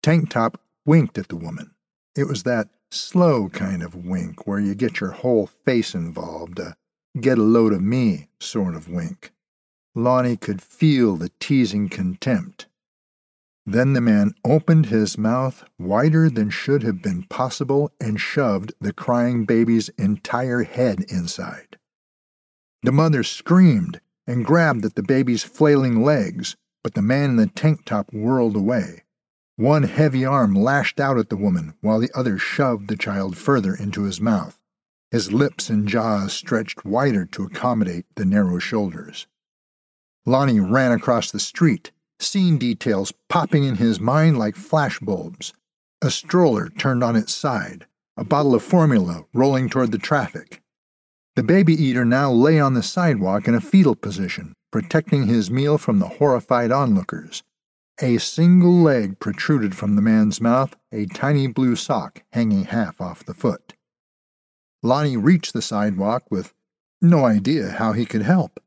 Tank 0.04 0.30
Top 0.30 0.60
winked 0.86 1.18
at 1.18 1.28
the 1.28 1.36
woman. 1.36 1.74
It 2.14 2.28
was 2.28 2.44
that 2.44 2.68
slow 2.92 3.48
kind 3.48 3.82
of 3.82 3.96
wink 3.96 4.46
where 4.46 4.60
you 4.60 4.74
get 4.74 5.00
your 5.00 5.10
whole 5.10 5.46
face 5.46 5.94
involved, 5.94 6.60
a 6.60 6.76
get 7.20 7.38
a 7.38 7.42
load 7.42 7.72
of 7.72 7.82
me 7.82 8.28
sort 8.38 8.76
of 8.76 8.88
wink. 8.88 9.32
Lonnie 9.96 10.36
could 10.36 10.62
feel 10.62 11.16
the 11.16 11.32
teasing 11.40 11.88
contempt. 11.88 12.67
Then 13.70 13.92
the 13.92 14.00
man 14.00 14.32
opened 14.46 14.86
his 14.86 15.18
mouth 15.18 15.62
wider 15.78 16.30
than 16.30 16.48
should 16.48 16.82
have 16.84 17.02
been 17.02 17.24
possible 17.24 17.92
and 18.00 18.18
shoved 18.18 18.72
the 18.80 18.94
crying 18.94 19.44
baby's 19.44 19.90
entire 19.90 20.62
head 20.62 21.04
inside. 21.10 21.76
The 22.82 22.92
mother 22.92 23.22
screamed 23.22 24.00
and 24.26 24.42
grabbed 24.42 24.86
at 24.86 24.94
the 24.94 25.02
baby's 25.02 25.44
flailing 25.44 26.02
legs, 26.02 26.56
but 26.82 26.94
the 26.94 27.02
man 27.02 27.28
in 27.28 27.36
the 27.36 27.46
tank 27.46 27.84
top 27.84 28.10
whirled 28.10 28.56
away. 28.56 29.04
One 29.56 29.82
heavy 29.82 30.24
arm 30.24 30.54
lashed 30.54 30.98
out 30.98 31.18
at 31.18 31.28
the 31.28 31.36
woman 31.36 31.74
while 31.82 31.98
the 31.98 32.10
other 32.14 32.38
shoved 32.38 32.88
the 32.88 32.96
child 32.96 33.36
further 33.36 33.74
into 33.74 34.04
his 34.04 34.18
mouth. 34.18 34.58
His 35.10 35.30
lips 35.30 35.68
and 35.68 35.86
jaws 35.86 36.32
stretched 36.32 36.86
wider 36.86 37.26
to 37.26 37.42
accommodate 37.42 38.06
the 38.14 38.24
narrow 38.24 38.60
shoulders. 38.60 39.26
Lonnie 40.24 40.58
ran 40.58 40.92
across 40.92 41.30
the 41.30 41.38
street 41.38 41.92
scene 42.20 42.58
details 42.58 43.12
popping 43.28 43.64
in 43.64 43.76
his 43.76 44.00
mind 44.00 44.38
like 44.38 44.54
flashbulbs. 44.54 45.52
A 46.02 46.10
stroller 46.10 46.68
turned 46.68 47.02
on 47.02 47.16
its 47.16 47.34
side, 47.34 47.86
a 48.16 48.24
bottle 48.24 48.54
of 48.54 48.62
formula 48.62 49.24
rolling 49.32 49.68
toward 49.68 49.92
the 49.92 49.98
traffic. 49.98 50.62
The 51.36 51.42
baby 51.42 51.74
eater 51.74 52.04
now 52.04 52.32
lay 52.32 52.58
on 52.58 52.74
the 52.74 52.82
sidewalk 52.82 53.46
in 53.46 53.54
a 53.54 53.60
fetal 53.60 53.94
position, 53.94 54.54
protecting 54.72 55.26
his 55.26 55.50
meal 55.50 55.78
from 55.78 55.98
the 55.98 56.08
horrified 56.08 56.72
onlookers. 56.72 57.42
A 58.00 58.18
single 58.18 58.74
leg 58.74 59.18
protruded 59.18 59.76
from 59.76 59.96
the 59.96 60.02
man's 60.02 60.40
mouth, 60.40 60.76
a 60.92 61.06
tiny 61.06 61.46
blue 61.46 61.76
sock 61.76 62.22
hanging 62.32 62.64
half 62.64 63.00
off 63.00 63.24
the 63.24 63.34
foot. 63.34 63.74
Lonnie 64.82 65.16
reached 65.16 65.52
the 65.52 65.62
sidewalk 65.62 66.24
with 66.30 66.54
no 67.00 67.24
idea 67.24 67.70
how 67.70 67.92
he 67.92 68.06
could 68.06 68.22
help. 68.22 68.60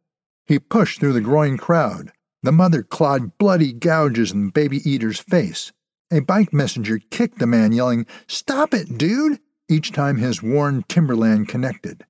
He 0.45 0.59
pushed 0.59 0.99
through 0.99 1.13
the 1.13 1.21
growing 1.21 1.57
crowd, 1.57 2.11
the 2.43 2.51
mother 2.51 2.83
clawed 2.83 3.37
bloody 3.37 3.73
gouges 3.73 4.31
in 4.31 4.47
the 4.47 4.51
baby 4.51 4.77
eater's 4.89 5.19
face. 5.19 5.71
A 6.11 6.19
bike 6.19 6.51
messenger 6.51 6.99
kicked 6.99 7.39
the 7.39 7.47
man, 7.47 7.71
yelling, 7.71 8.05
Stop 8.27 8.73
it, 8.73 8.97
dude! 8.97 9.39
each 9.69 9.91
time 9.91 10.17
his 10.17 10.43
worn 10.43 10.83
Timberland 10.89 11.47
connected. 11.47 12.05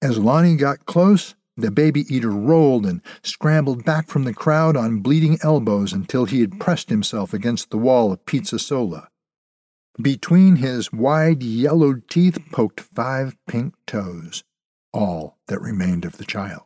As 0.00 0.18
Lonnie 0.18 0.56
got 0.56 0.86
close, 0.86 1.34
the 1.56 1.70
baby 1.70 2.04
eater 2.14 2.30
rolled 2.30 2.86
and 2.86 3.00
scrambled 3.22 3.84
back 3.84 4.08
from 4.08 4.24
the 4.24 4.34
crowd 4.34 4.76
on 4.76 5.00
bleeding 5.00 5.38
elbows 5.42 5.92
until 5.92 6.24
he 6.24 6.40
had 6.40 6.60
pressed 6.60 6.90
himself 6.90 7.32
against 7.32 7.70
the 7.70 7.78
wall 7.78 8.12
of 8.12 8.24
Pizza 8.26 8.58
Sola. 8.58 9.08
Between 10.00 10.56
his 10.56 10.92
wide 10.92 11.42
yellowed 11.42 12.08
teeth 12.08 12.38
poked 12.50 12.80
five 12.80 13.36
pink 13.46 13.74
toes, 13.86 14.42
all 14.92 15.38
that 15.46 15.60
remained 15.60 16.04
of 16.04 16.18
the 16.18 16.24
child. 16.24 16.62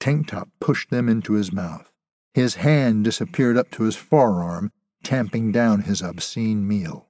Tank 0.00 0.28
Top 0.28 0.48
pushed 0.60 0.90
them 0.90 1.08
into 1.08 1.34
his 1.34 1.52
mouth. 1.52 1.91
His 2.34 2.56
hand 2.56 3.04
disappeared 3.04 3.56
up 3.56 3.70
to 3.72 3.82
his 3.82 3.96
forearm, 3.96 4.72
tamping 5.04 5.52
down 5.52 5.82
his 5.82 6.00
obscene 6.00 6.66
meal. 6.66 7.08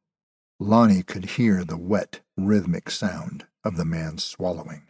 Lonnie 0.58 1.02
could 1.02 1.24
hear 1.24 1.64
the 1.64 1.76
wet, 1.76 2.20
rhythmic 2.37 2.90
sound 2.90 3.46
of 3.64 3.76
the 3.76 3.85
man's 3.85 4.24
swallowing. 4.24 4.82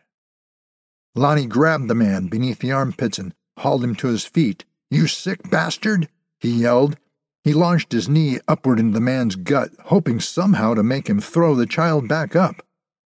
Lonnie 1.15 1.47
grabbed 1.47 1.89
the 1.89 1.95
man 1.95 2.29
beneath 2.29 2.61
the 2.61 2.73
armpits 2.73 3.19
and 3.19 3.35
hauled 3.59 3.85
him 3.85 3.95
to 3.97 4.09
his 4.09 4.25
feet. 4.25 4.65
You 4.91 5.07
sick 5.07 5.51
bastard! 5.51 6.09
he 6.41 6.51
yelled. 6.51 6.97
He 7.45 7.53
launched 7.53 7.93
his 7.93 8.09
knee 8.09 8.39
upward 8.49 8.79
into 8.79 8.95
the 8.95 9.01
man's 9.01 9.37
gut, 9.37 9.71
hoping 9.85 10.21
somehow 10.21 10.75
to 10.75 10.83
make 10.83 11.09
him 11.09 11.21
throw 11.21 11.55
the 11.55 11.67
child 11.67 12.09
back 12.09 12.35
up. 12.35 12.65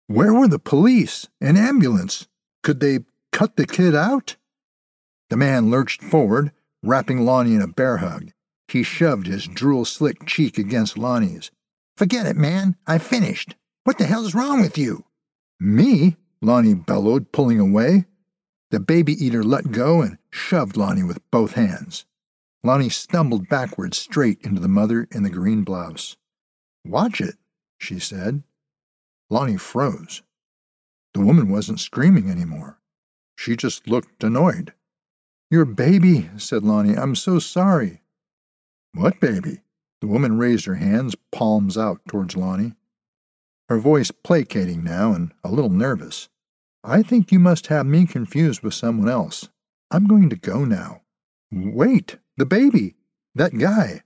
Where 0.07 0.33
were 0.33 0.47
the 0.47 0.59
police? 0.59 1.27
An 1.39 1.55
ambulance? 1.55 2.27
Could 2.63 2.79
they 2.79 2.99
cut 3.31 3.55
the 3.55 3.65
kid 3.65 3.95
out? 3.95 4.35
The 5.29 5.37
man 5.37 5.69
lurched 5.69 6.01
forward, 6.01 6.51
wrapping 6.83 7.25
Lonnie 7.25 7.55
in 7.55 7.61
a 7.61 7.67
bear 7.67 7.97
hug. 7.97 8.31
He 8.67 8.83
shoved 8.83 9.25
his 9.25 9.47
drool 9.47 9.85
slick 9.85 10.25
cheek 10.25 10.57
against 10.57 10.97
Lonnie's. 10.97 11.49
Forget 11.97 12.25
it, 12.25 12.35
man. 12.35 12.75
I 12.85 12.97
finished. 12.97 13.55
What 13.83 13.97
the 13.97 14.05
hell's 14.05 14.35
wrong 14.35 14.61
with 14.61 14.77
you? 14.77 15.05
Me? 15.59 16.17
Lonnie 16.41 16.73
bellowed, 16.73 17.31
pulling 17.31 17.59
away. 17.59 18.05
The 18.71 18.79
baby 18.79 19.13
eater 19.13 19.43
let 19.43 19.71
go 19.71 20.01
and 20.01 20.17
shoved 20.31 20.77
Lonnie 20.77 21.03
with 21.03 21.19
both 21.31 21.53
hands. 21.53 22.05
Lonnie 22.63 22.89
stumbled 22.89 23.47
backwards 23.47 23.97
straight 23.97 24.39
into 24.41 24.61
the 24.61 24.67
mother 24.67 25.07
in 25.11 25.23
the 25.23 25.29
green 25.29 25.63
blouse. 25.63 26.17
Watch 26.85 27.21
it, 27.21 27.35
she 27.77 27.99
said. 27.99 28.43
Lonnie 29.29 29.57
froze. 29.57 30.23
The 31.13 31.21
woman 31.21 31.49
wasn't 31.49 31.79
screaming 31.79 32.29
anymore. 32.29 32.79
She 33.37 33.55
just 33.55 33.87
looked 33.87 34.23
annoyed. 34.23 34.73
Your 35.53 35.65
baby, 35.65 36.31
said 36.35 36.63
Lonnie. 36.63 36.97
I'm 36.97 37.13
so 37.13 37.37
sorry. 37.37 38.01
What 38.95 39.19
baby? 39.19 39.59
The 40.01 40.07
woman 40.07 40.39
raised 40.39 40.65
her 40.65 40.73
hands, 40.73 41.15
palms 41.31 41.77
out, 41.77 42.01
towards 42.07 42.35
Lonnie. 42.35 42.73
her 43.69 43.77
voice 43.77 44.09
placating 44.09 44.83
now 44.83 45.13
and 45.13 45.31
a 45.43 45.51
little 45.51 45.69
nervous. 45.69 46.27
I 46.83 47.03
think 47.03 47.31
you 47.31 47.37
must 47.37 47.67
have 47.67 47.85
me 47.85 48.07
confused 48.07 48.63
with 48.63 48.73
someone 48.73 49.07
else. 49.07 49.49
I'm 49.91 50.07
going 50.07 50.27
to 50.31 50.35
go 50.35 50.65
now. 50.65 51.03
Wait, 51.51 52.17
the 52.35 52.47
baby! 52.47 52.95
That 53.35 53.55
guy! 53.55 54.01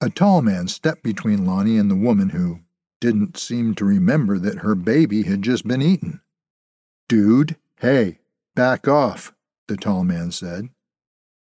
A 0.00 0.10
tall 0.10 0.42
man 0.42 0.66
stepped 0.66 1.04
between 1.04 1.46
Lonnie 1.46 1.78
and 1.78 1.88
the 1.88 1.94
woman 1.94 2.30
who 2.30 2.62
didn't 3.00 3.36
seem 3.36 3.76
to 3.76 3.84
remember 3.84 4.40
that 4.40 4.58
her 4.58 4.74
baby 4.74 5.22
had 5.22 5.42
just 5.42 5.68
been 5.68 5.82
eaten. 5.82 6.20
Dude, 7.08 7.54
hey, 7.78 8.18
back 8.56 8.88
off, 8.88 9.32
the 9.68 9.76
tall 9.76 10.04
man 10.04 10.30
said. 10.30 10.68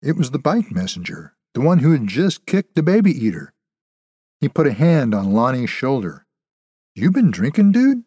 It 0.02 0.16
was 0.16 0.30
the 0.30 0.38
bike 0.38 0.70
messenger, 0.70 1.34
the 1.54 1.60
one 1.60 1.78
who 1.78 1.92
had 1.92 2.06
just 2.06 2.46
kicked 2.46 2.74
the 2.74 2.82
baby 2.82 3.10
eater. 3.10 3.52
He 4.40 4.48
put 4.48 4.66
a 4.66 4.72
hand 4.72 5.14
on 5.14 5.32
Lonnie's 5.32 5.70
shoulder. 5.70 6.26
You 6.94 7.10
been 7.10 7.30
drinking, 7.30 7.72
dude? 7.72 8.04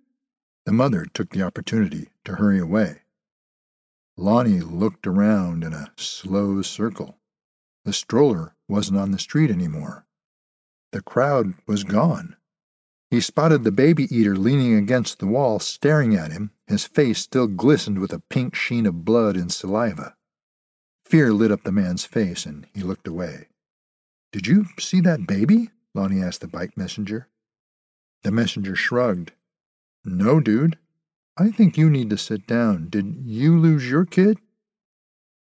The 0.65 0.71
mother 0.71 1.05
took 1.13 1.31
the 1.31 1.41
opportunity 1.41 2.09
to 2.25 2.35
hurry 2.35 2.59
away. 2.59 3.01
Lonnie 4.17 4.61
looked 4.61 5.07
around 5.07 5.63
in 5.63 5.73
a 5.73 5.91
slow 5.97 6.61
circle. 6.61 7.17
The 7.85 7.93
stroller 7.93 8.55
wasn't 8.67 8.99
on 8.99 9.11
the 9.11 9.19
street 9.19 9.49
anymore. 9.49 10.05
The 10.91 11.01
crowd 11.01 11.53
was 11.67 11.83
gone. 11.83 12.35
He 13.11 13.19
spotted 13.19 13.65
the 13.65 13.73
baby 13.73 14.03
eater 14.05 14.37
leaning 14.37 14.73
against 14.73 15.19
the 15.19 15.27
wall, 15.27 15.59
staring 15.59 16.15
at 16.15 16.31
him. 16.31 16.51
His 16.65 16.85
face 16.85 17.19
still 17.19 17.47
glistened 17.47 17.99
with 17.99 18.13
a 18.13 18.23
pink 18.29 18.55
sheen 18.55 18.85
of 18.85 19.03
blood 19.03 19.35
and 19.35 19.51
saliva. 19.51 20.15
Fear 21.03 21.33
lit 21.33 21.51
up 21.51 21.63
the 21.63 21.73
man's 21.73 22.05
face, 22.05 22.45
and 22.45 22.65
he 22.73 22.81
looked 22.81 23.09
away. 23.09 23.49
Did 24.31 24.47
you 24.47 24.67
see 24.79 25.01
that 25.01 25.27
baby? 25.27 25.71
Lonnie 25.93 26.23
asked 26.23 26.39
the 26.39 26.47
bike 26.47 26.77
messenger. 26.77 27.27
The 28.23 28.31
messenger 28.31 28.77
shrugged. 28.77 29.33
No, 30.05 30.39
dude. 30.39 30.77
I 31.37 31.51
think 31.51 31.77
you 31.77 31.89
need 31.89 32.09
to 32.11 32.17
sit 32.17 32.47
down. 32.47 32.87
Did 32.87 33.23
you 33.25 33.59
lose 33.59 33.89
your 33.89 34.05
kid? 34.05 34.37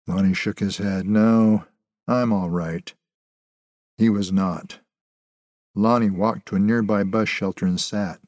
Lonnie 0.06 0.32
shook 0.32 0.60
his 0.60 0.78
head. 0.78 1.06
No, 1.06 1.66
I'm 2.08 2.32
all 2.32 2.48
right. 2.48 2.94
He 3.98 4.08
was 4.08 4.32
not. 4.32 4.78
Lonnie 5.74 6.10
walked 6.10 6.46
to 6.46 6.56
a 6.56 6.58
nearby 6.58 7.02
bus 7.02 7.28
shelter 7.28 7.66
and 7.66 7.80
sat. 7.80 8.20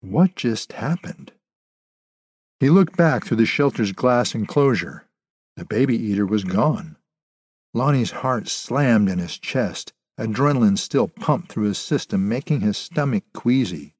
What 0.00 0.34
just 0.34 0.72
happened? 0.72 1.32
He 2.58 2.70
looked 2.70 2.96
back 2.96 3.24
through 3.24 3.38
the 3.38 3.46
shelter's 3.46 3.92
glass 3.92 4.34
enclosure. 4.34 5.06
The 5.56 5.64
baby 5.64 5.96
eater 5.96 6.26
was 6.26 6.44
gone. 6.44 6.96
Lonnie's 7.72 8.10
heart 8.10 8.48
slammed 8.48 9.08
in 9.08 9.18
his 9.18 9.38
chest. 9.38 9.92
Adrenaline 10.18 10.76
still 10.76 11.08
pumped 11.08 11.50
through 11.50 11.64
his 11.64 11.78
system, 11.78 12.28
making 12.28 12.60
his 12.60 12.76
stomach 12.76 13.24
queasy. 13.32 13.94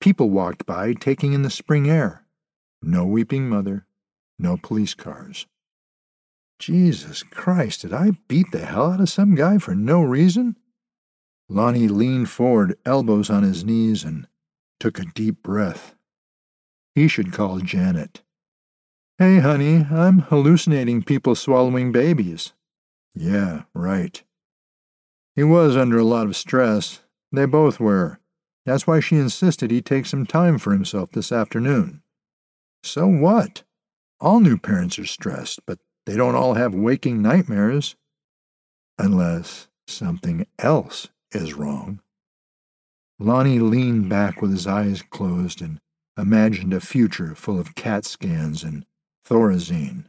People 0.00 0.30
walked 0.30 0.64
by, 0.64 0.94
taking 0.94 1.32
in 1.32 1.42
the 1.42 1.50
spring 1.50 1.90
air. 1.90 2.24
No 2.80 3.04
weeping 3.04 3.48
mother, 3.48 3.86
no 4.38 4.56
police 4.56 4.94
cars. 4.94 5.46
Jesus 6.58 7.22
Christ, 7.22 7.82
did 7.82 7.92
I 7.92 8.12
beat 8.28 8.50
the 8.52 8.64
hell 8.64 8.92
out 8.92 9.00
of 9.00 9.10
some 9.10 9.34
guy 9.34 9.58
for 9.58 9.74
no 9.74 10.02
reason? 10.02 10.56
Lonnie 11.52 11.86
leaned 11.86 12.30
forward, 12.30 12.78
elbows 12.86 13.28
on 13.28 13.42
his 13.42 13.62
knees, 13.62 14.04
and 14.04 14.26
took 14.80 14.98
a 14.98 15.04
deep 15.04 15.42
breath. 15.42 15.94
He 16.94 17.08
should 17.08 17.30
call 17.30 17.58
Janet. 17.58 18.22
Hey, 19.18 19.38
honey, 19.38 19.86
I'm 19.90 20.20
hallucinating 20.20 21.02
people 21.02 21.34
swallowing 21.34 21.92
babies. 21.92 22.54
Yeah, 23.14 23.64
right. 23.74 24.22
He 25.36 25.44
was 25.44 25.76
under 25.76 25.98
a 25.98 26.04
lot 26.04 26.26
of 26.26 26.36
stress. 26.36 27.00
They 27.30 27.44
both 27.44 27.78
were. 27.78 28.18
That's 28.64 28.86
why 28.86 29.00
she 29.00 29.16
insisted 29.16 29.70
he 29.70 29.82
take 29.82 30.06
some 30.06 30.24
time 30.24 30.56
for 30.56 30.72
himself 30.72 31.10
this 31.10 31.30
afternoon. 31.30 32.02
So 32.82 33.06
what? 33.06 33.62
All 34.20 34.40
new 34.40 34.56
parents 34.56 34.98
are 34.98 35.04
stressed, 35.04 35.60
but 35.66 35.80
they 36.06 36.16
don't 36.16 36.34
all 36.34 36.54
have 36.54 36.74
waking 36.74 37.20
nightmares. 37.20 37.94
Unless 38.98 39.68
something 39.86 40.46
else 40.58 41.08
is 41.34 41.54
wrong. 41.54 42.00
Lonnie 43.18 43.58
leaned 43.58 44.08
back 44.08 44.42
with 44.42 44.50
his 44.50 44.66
eyes 44.66 45.02
closed 45.02 45.62
and 45.62 45.78
imagined 46.18 46.72
a 46.72 46.80
future 46.80 47.34
full 47.34 47.58
of 47.58 47.74
CAT 47.74 48.04
scans 48.04 48.62
and 48.64 48.84
Thorazine. 49.28 50.04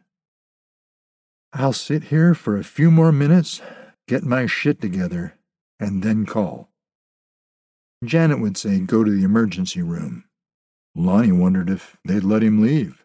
I'll 1.51 1.73
sit 1.73 2.05
here 2.05 2.33
for 2.33 2.57
a 2.57 2.63
few 2.63 2.89
more 2.89 3.11
minutes 3.11 3.61
get 4.07 4.23
my 4.23 4.45
shit 4.45 4.81
together, 4.81 5.37
and 5.79 6.03
then 6.03 6.25
call. 6.25 6.69
Janet 8.03 8.39
would 8.39 8.57
say, 8.57 8.79
Go 8.79 9.03
to 9.03 9.11
the 9.11 9.23
emergency 9.23 9.81
room. 9.81 10.25
Lonnie 10.95 11.31
wondered 11.31 11.69
if 11.69 11.97
they'd 12.05 12.23
let 12.23 12.43
him 12.43 12.61
leave. 12.61 13.03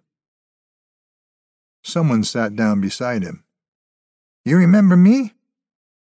Someone 1.84 2.24
sat 2.24 2.56
down 2.56 2.80
beside 2.80 3.22
him. 3.22 3.44
You 4.44 4.56
remember 4.56 4.96
me? 4.96 5.34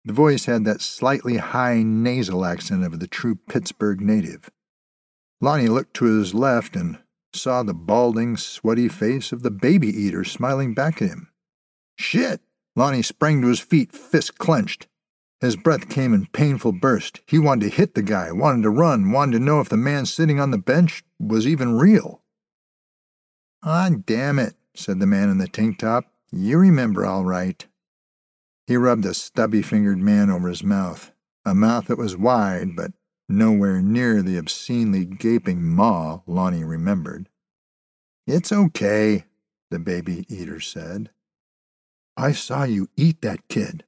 The 0.05 0.13
voice 0.13 0.47
had 0.47 0.65
that 0.65 0.81
slightly 0.81 1.37
high 1.37 1.83
nasal 1.83 2.45
accent 2.45 2.85
of 2.85 2.99
the 3.01 3.07
true 3.07 3.35
Pittsburgh 3.35 4.01
native. 4.01 4.51
Lonnie 5.41 5.69
looked 5.69 5.95
to 5.95 6.07
his 6.07 6.35
left 6.35 6.75
and 6.75 6.99
saw 7.35 7.63
the 7.63 7.75
balding, 7.75 8.37
sweaty 8.37 8.89
face 8.89 9.33
of 9.33 9.43
the 9.43 9.51
baby 9.51 9.89
eater 9.89 10.25
smiling 10.25 10.75
back 10.75 11.01
at 11.01 11.09
him. 11.09 11.31
Shit! 11.97 12.41
Lonnie 12.77 13.03
sprang 13.03 13.43
to 13.43 13.49
his 13.49 13.61
feet, 13.61 13.93
fist 13.93 14.39
clenched. 14.39 14.87
His 15.41 15.57
breath 15.57 15.89
came 15.89 16.13
in 16.13 16.27
painful 16.27 16.73
bursts. 16.73 17.21
He 17.27 17.39
wanted 17.39 17.71
to 17.71 17.77
hit 17.77 17.95
the 17.95 18.03
guy, 18.03 18.31
wanted 18.31 18.63
to 18.63 18.71
run, 18.71 19.11
wanted 19.11 19.39
to 19.39 19.45
know 19.45 19.61
if 19.61 19.69
the 19.69 19.77
man 19.77 20.07
sitting 20.07 20.39
on 20.39 20.51
the 20.51 20.59
bench 20.59 21.03
was 21.19 21.47
even 21.47 21.79
real. 21.79 22.23
Ah, 23.63 23.91
damn 24.07 24.39
it, 24.39 24.55
said 24.75 24.99
the 24.99 25.07
man 25.07 25.29
in 25.29 25.39
the 25.39 25.49
tank 25.49 25.79
top. 25.79 26.07
You 26.31 26.59
remember 26.59 27.05
all 27.05 27.25
right. 27.25 27.67
He 28.71 28.77
rubbed 28.77 29.05
a 29.05 29.15
stubby 29.15 29.63
fingered 29.63 29.99
man 29.99 30.31
over 30.31 30.49
his 30.49 30.63
mouth, 30.63 31.11
a 31.45 31.57
mouth 31.57 31.89
that 31.89 31.99
was 31.99 32.17
wide, 32.17 32.77
but 32.77 32.93
nowhere 33.29 33.83
near 33.83 34.23
the 34.23 34.39
obscenely 34.39 35.05
gaping 35.05 35.61
maw 35.61 36.21
Lonnie 36.25 36.63
remembered. 36.63 37.29
It's 38.29 38.53
okay, 38.53 39.25
the 39.73 39.81
baby 39.81 40.25
eater 40.29 40.61
said. 40.61 41.11
I 42.17 42.31
saw 42.31 42.63
you 42.63 42.89
eat 42.97 43.23
that 43.23 43.49
kid. 43.49 43.83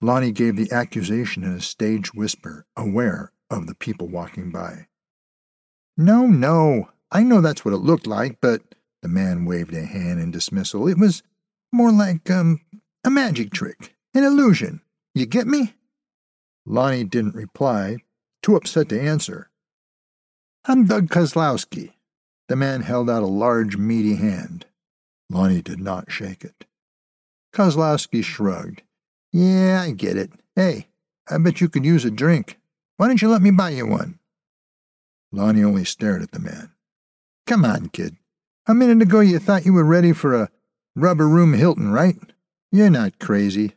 Lonnie 0.00 0.32
gave 0.32 0.56
the 0.56 0.72
accusation 0.72 1.44
in 1.44 1.52
a 1.52 1.60
stage 1.60 2.14
whisper, 2.14 2.64
aware 2.74 3.32
of 3.50 3.66
the 3.66 3.74
people 3.74 4.08
walking 4.08 4.50
by. 4.50 4.86
No, 5.94 6.26
no, 6.26 6.88
I 7.12 7.22
know 7.22 7.42
that's 7.42 7.66
what 7.66 7.74
it 7.74 7.84
looked 7.84 8.06
like, 8.06 8.38
but 8.40 8.62
the 9.02 9.08
man 9.08 9.44
waved 9.44 9.74
a 9.74 9.84
hand 9.84 10.20
in 10.20 10.30
dismissal. 10.30 10.88
It 10.88 10.96
was 10.96 11.22
more 11.70 11.92
like, 11.92 12.30
um, 12.30 12.62
a 13.04 13.10
magic 13.10 13.52
trick, 13.52 13.94
an 14.16 14.24
illusion. 14.24 14.80
You 15.14 15.26
get 15.26 15.46
me? 15.46 15.74
Lonnie 16.64 17.04
didn't 17.04 17.34
reply, 17.34 17.98
too 18.42 18.56
upset 18.56 18.88
to 18.88 19.00
answer. 19.00 19.50
I'm 20.64 20.86
Doug 20.86 21.08
Kozlowski. 21.08 21.92
The 22.48 22.56
man 22.56 22.82
held 22.82 23.10
out 23.10 23.22
a 23.22 23.26
large, 23.26 23.76
meaty 23.76 24.16
hand. 24.16 24.66
Lonnie 25.30 25.62
did 25.62 25.80
not 25.80 26.10
shake 26.10 26.44
it. 26.44 26.64
Kozlowski 27.52 28.24
shrugged. 28.24 28.82
Yeah, 29.32 29.82
I 29.82 29.90
get 29.90 30.16
it. 30.16 30.30
Hey, 30.54 30.88
I 31.28 31.38
bet 31.38 31.60
you 31.60 31.68
could 31.68 31.84
use 31.84 32.04
a 32.04 32.10
drink. 32.10 32.58
Why 32.96 33.08
don't 33.08 33.20
you 33.20 33.28
let 33.28 33.42
me 33.42 33.50
buy 33.50 33.70
you 33.70 33.86
one? 33.86 34.18
Lonnie 35.32 35.64
only 35.64 35.84
stared 35.84 36.22
at 36.22 36.32
the 36.32 36.38
man. 36.38 36.70
Come 37.46 37.64
on, 37.64 37.88
kid. 37.90 38.16
A 38.66 38.74
minute 38.74 39.02
ago 39.02 39.20
you 39.20 39.38
thought 39.38 39.66
you 39.66 39.72
were 39.72 39.84
ready 39.84 40.12
for 40.12 40.34
a 40.34 40.50
rubber 40.94 41.28
room 41.28 41.52
Hilton, 41.52 41.92
right? 41.92 42.16
You're 42.72 42.90
not 42.90 43.18
crazy. 43.18 43.74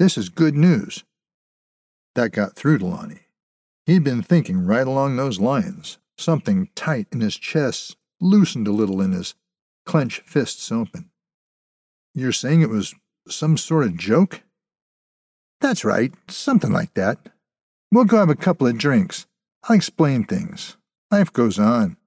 This 0.00 0.16
is 0.16 0.30
good 0.30 0.54
news. 0.54 1.04
That 2.14 2.32
got 2.32 2.56
through 2.56 2.78
to 2.78 2.86
Lonnie. 2.86 3.26
He'd 3.84 4.02
been 4.02 4.22
thinking 4.22 4.64
right 4.64 4.86
along 4.86 5.16
those 5.16 5.40
lines. 5.40 5.98
Something 6.16 6.70
tight 6.74 7.06
in 7.12 7.20
his 7.20 7.36
chest 7.36 7.98
loosened 8.18 8.66
a 8.66 8.72
little 8.72 9.02
in 9.02 9.12
his 9.12 9.34
clenched 9.84 10.22
fists 10.22 10.72
open. 10.72 11.10
You're 12.14 12.32
saying 12.32 12.62
it 12.62 12.70
was 12.70 12.94
some 13.28 13.58
sort 13.58 13.84
of 13.84 13.98
joke? 13.98 14.40
That's 15.60 15.84
right, 15.84 16.14
something 16.28 16.72
like 16.72 16.94
that. 16.94 17.18
We'll 17.92 18.06
go 18.06 18.16
have 18.16 18.30
a 18.30 18.34
couple 18.34 18.66
of 18.66 18.78
drinks. 18.78 19.26
I'll 19.64 19.76
explain 19.76 20.24
things. 20.24 20.78
Life 21.10 21.30
goes 21.30 21.58
on. 21.58 21.98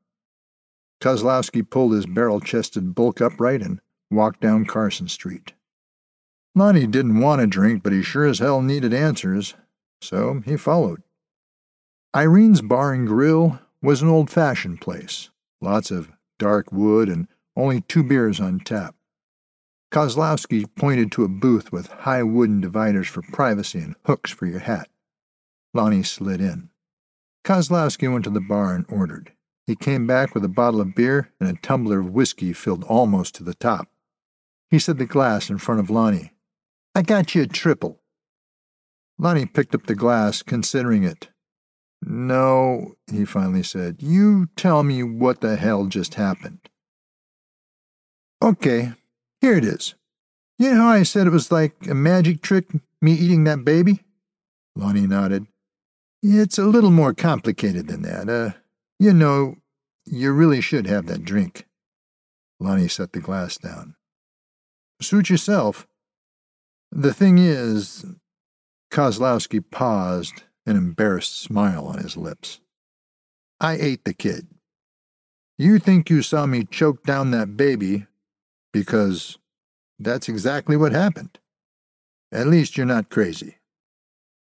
Kozlowski 1.00 1.70
pulled 1.70 1.94
his 1.94 2.08
barrel 2.08 2.40
chested 2.40 2.96
bulk 2.96 3.22
upright 3.22 3.62
and 3.62 3.82
walked 4.10 4.42
down 4.42 4.66
Carson 4.66 5.08
Street. 5.08 5.54
Lonnie 6.56 6.88
didn't 6.88 7.20
want 7.20 7.42
a 7.42 7.48
drink, 7.48 7.82
but 7.82 7.94
he 7.94 8.04
sure 8.04 8.26
as 8.26 8.40
hell 8.40 8.62
needed 8.62 8.94
answers, 8.94 9.56
so 10.02 10.42
he 10.46 10.56
followed. 10.56 11.02
Irene's 12.14 12.62
Bar 12.62 12.94
and 12.94 13.08
Grill 13.08 13.60
was 13.82 14.02
an 14.02 14.08
old 14.08 14.30
fashioned 14.30 14.80
place, 14.80 15.32
lots 15.62 15.90
of 15.90 16.12
dark 16.38 16.72
wood 16.72 17.10
and 17.10 17.28
only 17.56 17.82
two 17.82 18.04
beers 18.04 18.40
on 18.40 18.60
tap. 18.60 18.96
Kozlowski 19.92 20.66
pointed 20.76 21.12
to 21.12 21.24
a 21.24 21.28
booth 21.28 21.72
with 21.72 21.88
high 21.88 22.24
wooden 22.24 22.62
dividers 22.62 23.08
for 23.08 23.22
privacy 23.22 23.80
and 23.80 23.96
hooks 24.06 24.32
for 24.32 24.46
your 24.46 24.60
hat. 24.60 24.90
Lonnie 25.74 26.04
slid 26.04 26.42
in. 26.42 26.70
Kozlowski 27.44 28.12
went 28.12 28.24
to 28.26 28.30
the 28.30 28.40
bar 28.40 28.76
and 28.76 28.86
ordered. 28.90 29.34
He 29.66 29.76
came 29.76 30.06
back 30.06 30.34
with 30.34 30.44
a 30.44 30.50
bottle 30.50 30.82
of 30.82 30.96
beer 30.96 31.30
and 31.40 31.50
a 31.50 31.62
tumbler 31.62 32.00
of 32.00 32.10
whiskey 32.10 32.54
filled 32.54 32.84
almost 32.84 33.36
to 33.36 33.44
the 33.44 33.54
top. 33.54 33.88
He 34.70 34.80
set 34.80 34.98
the 34.98 35.06
glass 35.06 35.50
in 35.50 35.58
front 35.58 35.80
of 35.80 35.90
Lonnie. 35.90 36.33
I 36.96 37.02
got 37.02 37.34
you 37.34 37.44
a 37.44 37.48
triple. 37.48 38.02
Lonnie 39.18 39.46
picked 39.46 39.74
up 39.74 39.86
the 39.86 39.96
glass, 39.96 40.42
considering 40.42 41.04
it. 41.04 41.30
No, 42.02 42.96
he 43.12 43.26
finally 43.26 43.64
said. 43.64 43.98
You 44.00 44.48
tell 44.56 44.84
me 44.84 45.04
what 45.04 45.42
the 45.42 45.56
hell 45.56 45.86
just 45.86 46.16
happened. 46.16 46.60
Okay, 48.44 48.94
here 49.42 49.54
it 49.54 49.64
is. 49.64 49.96
You 50.60 50.72
know 50.72 50.84
how 50.84 50.90
I 50.90 51.04
said 51.04 51.28
it 51.28 51.32
was 51.32 51.52
like 51.52 51.88
a 51.88 51.94
magic 51.94 52.42
trick, 52.42 52.70
me 53.02 53.14
eating 53.14 53.46
that 53.46 53.64
baby? 53.64 54.02
Lonnie 54.76 55.08
nodded. 55.08 55.48
It's 56.22 56.58
a 56.58 56.66
little 56.66 56.92
more 56.92 57.14
complicated 57.14 57.88
than 57.88 58.02
that. 58.04 58.30
Uh, 58.30 58.58
you 59.00 59.14
know, 59.14 59.56
you 60.06 60.32
really 60.32 60.62
should 60.62 60.88
have 60.88 61.06
that 61.08 61.26
drink. 61.26 61.68
Lonnie 62.60 62.88
set 62.88 63.14
the 63.14 63.20
glass 63.20 63.58
down. 63.58 63.96
Suit 65.02 65.30
yourself. 65.30 65.88
The 66.96 67.12
thing 67.12 67.40
is, 67.40 68.06
Kozlowski 68.92 69.64
paused, 69.72 70.44
an 70.68 70.78
embarrassed 70.78 71.42
smile 71.42 71.88
on 71.88 71.98
his 71.98 72.16
lips. 72.16 72.60
I 73.60 73.78
ate 73.78 74.06
the 74.06 74.14
kid. 74.14 74.48
You 75.58 75.80
think 75.80 76.12
you 76.12 76.22
saw 76.22 76.46
me 76.46 76.66
choke 76.66 77.04
down 77.04 77.32
that 77.32 77.58
baby 77.58 78.06
because 78.72 79.40
that's 79.98 80.30
exactly 80.30 80.78
what 80.78 80.92
happened. 80.92 81.40
At 82.32 82.46
least 82.46 82.78
you're 82.78 82.86
not 82.86 83.10
crazy. 83.10 83.58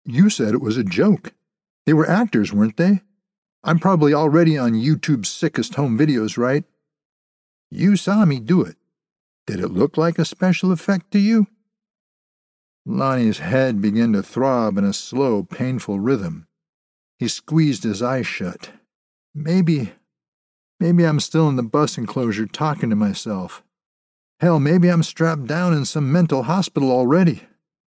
You 0.04 0.28
said 0.28 0.52
it 0.52 0.60
was 0.60 0.76
a 0.76 0.84
joke. 0.84 1.32
They 1.86 1.94
were 1.94 2.08
actors, 2.08 2.52
weren't 2.52 2.76
they? 2.76 3.00
I'm 3.62 3.78
probably 3.78 4.12
already 4.12 4.58
on 4.58 4.74
YouTube's 4.74 5.30
sickest 5.30 5.76
home 5.76 5.98
videos, 5.98 6.36
right? 6.36 6.64
You 7.70 7.96
saw 7.96 8.26
me 8.26 8.38
do 8.38 8.60
it. 8.60 8.76
Did 9.46 9.60
it 9.60 9.68
look 9.68 9.96
like 9.96 10.18
a 10.18 10.26
special 10.26 10.72
effect 10.72 11.10
to 11.12 11.18
you? 11.18 11.46
Lonnie's 12.86 13.38
head 13.38 13.80
began 13.80 14.12
to 14.12 14.22
throb 14.22 14.76
in 14.76 14.84
a 14.84 14.92
slow, 14.92 15.42
painful 15.42 16.00
rhythm. 16.00 16.46
He 17.18 17.28
squeezed 17.28 17.82
his 17.82 18.02
eyes 18.02 18.26
shut. 18.26 18.70
Maybe, 19.34 19.92
maybe 20.78 21.04
I'm 21.04 21.20
still 21.20 21.48
in 21.48 21.56
the 21.56 21.62
bus 21.62 21.96
enclosure 21.96 22.46
talking 22.46 22.90
to 22.90 22.96
myself. 22.96 23.62
Hell, 24.40 24.60
maybe 24.60 24.90
I'm 24.90 25.02
strapped 25.02 25.46
down 25.46 25.72
in 25.72 25.84
some 25.86 26.12
mental 26.12 26.42
hospital 26.42 26.90
already. 26.90 27.44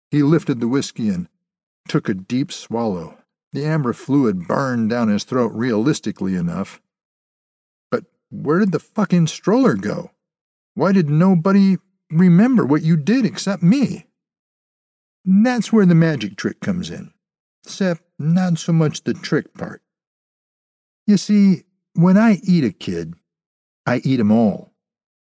He 0.10 0.24
lifted 0.24 0.60
the 0.60 0.68
whiskey 0.68 1.10
and 1.10 1.28
took 1.88 2.10
a 2.10 2.16
deep 2.16 2.52
swallow. 2.52 3.18
The 3.52 3.66
amber 3.66 3.94
fluid 3.94 4.48
burned 4.48 4.90
down 4.90 5.10
his 5.10 5.24
throat 5.24 5.52
realistically 5.54 6.36
enough. 6.36 6.82
But 7.92 8.06
where 8.32 8.60
did 8.60 8.72
the 8.72 8.80
fucking 8.80 9.28
stroller 9.28 9.76
go? 9.76 10.12
Why 10.74 10.92
did 10.92 11.10
nobody 11.10 11.78
remember 12.10 12.66
what 12.66 12.82
you 12.82 12.96
did 12.98 13.26
except 13.26 13.62
me? 13.62 14.08
That's 15.26 15.72
where 15.72 15.86
the 15.86 15.96
magic 15.96 16.38
trick 16.38 16.60
comes 16.60 16.90
in. 16.90 17.12
Except 17.64 18.02
not 18.18 18.58
so 18.58 18.74
much 18.74 19.04
the 19.04 19.14
trick 19.14 19.54
part. 19.54 19.82
You 21.06 21.18
see, 21.18 21.64
when 21.94 22.18
I 22.18 22.40
eat 22.44 22.64
a 22.64 22.72
kid, 22.72 23.14
I 23.86 24.02
eat 24.04 24.20
'em 24.20 24.32
all. 24.32 24.74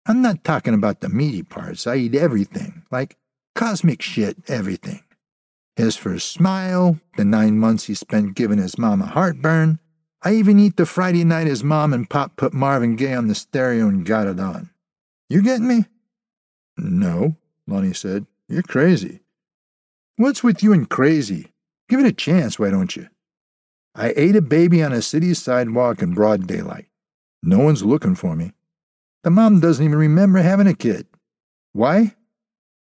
I'm 0.07 0.23
not 0.23 0.45
talking 0.45 0.75
about 0.75 1.01
the 1.01 1.09
meaty 1.09 1.43
parts. 1.43 1.87
I 1.87 1.97
eat 1.97 2.15
everything, 2.15 2.85
like 2.91 3.17
cosmic 3.55 4.03
shit, 4.03 4.39
everything. 4.49 5.03
As 5.77 5.97
for 5.97 6.13
his 6.13 6.25
smile, 6.25 7.01
the 7.17 7.25
nine 7.25 7.59
months 7.59 7.85
he 7.85 7.95
spent 7.95 8.35
giving 8.35 8.59
his 8.59 8.79
mama 8.79 9.07
heartburn, 9.07 9.79
I 10.23 10.35
even 10.35 10.59
eat 10.59 10.77
the 10.77 10.87
Friday 10.87 11.25
night 11.25 11.47
his 11.47 11.65
mom 11.65 11.93
and 11.93 12.09
pop 12.09 12.37
put 12.37 12.53
Marvin 12.53 12.97
Gaye 12.97 13.15
on 13.15 13.29
the 13.29 13.35
stereo 13.35 13.89
and 13.89 14.05
got 14.07 14.27
it 14.27 14.39
on. 14.39 14.71
You 15.29 15.43
getting 15.43 15.67
me? 15.67 15.87
No, 16.77 17.37
Lonnie 17.67 17.95
said. 17.95 18.27
You're 18.49 18.63
crazy. 18.63 19.21
What's 20.23 20.45
with 20.45 20.63
you 20.63 20.73
and 20.73 20.89
crazy? 20.89 21.51
Give 21.89 21.99
it 21.99 22.07
a 22.07 22.13
chance, 22.13 22.57
why 22.57 22.71
don't 22.71 22.95
you? 22.95 23.09
I 23.97 24.15
ate 24.15 24.37
a 24.37 24.41
baby 24.41 24.81
on 24.81 24.93
a 24.93 25.03
city 25.03 25.35
sidewalk 25.35 26.01
in 26.01 26.15
broad 26.15 26.47
daylight. 26.47 26.87
No 27.43 27.59
one's 27.59 27.85
looking 27.85 28.15
for 28.15 28.37
me. 28.37 28.53
The 29.25 29.31
mom 29.31 29.59
doesn't 29.59 29.85
even 29.85 29.99
remember 29.99 30.39
having 30.39 30.69
a 30.69 30.75
kid. 30.75 31.09
Why? 31.73 32.15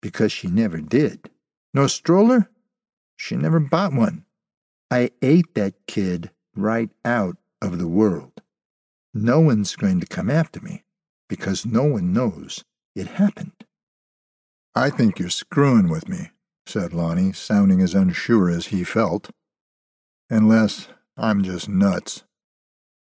Because 0.02 0.32
she 0.32 0.48
never 0.48 0.82
did. 0.82 1.30
No 1.72 1.86
stroller? 1.86 2.50
She 3.16 3.36
never 3.36 3.58
bought 3.58 3.94
one. 3.94 4.26
I 4.90 5.08
ate 5.22 5.54
that 5.54 5.86
kid 5.86 6.30
right 6.54 6.90
out 7.06 7.38
of 7.62 7.78
the 7.78 7.88
world. 7.88 8.42
No 9.14 9.40
one's 9.40 9.76
going 9.76 10.00
to 10.00 10.06
come 10.06 10.28
after 10.28 10.60
me 10.60 10.84
because 11.26 11.64
no 11.64 11.84
one 11.84 12.12
knows 12.12 12.66
it 12.94 13.06
happened. 13.06 13.64
I 14.74 14.90
think 14.90 15.18
you're 15.18 15.30
screwing 15.30 15.88
with 15.88 16.06
me, 16.06 16.32
said 16.70 16.92
Lonnie, 16.92 17.32
sounding 17.32 17.80
as 17.80 17.94
unsure 17.94 18.48
as 18.48 18.66
he 18.66 18.84
felt. 18.84 19.30
Unless 20.30 20.88
I'm 21.16 21.42
just 21.42 21.68
nuts. 21.68 22.22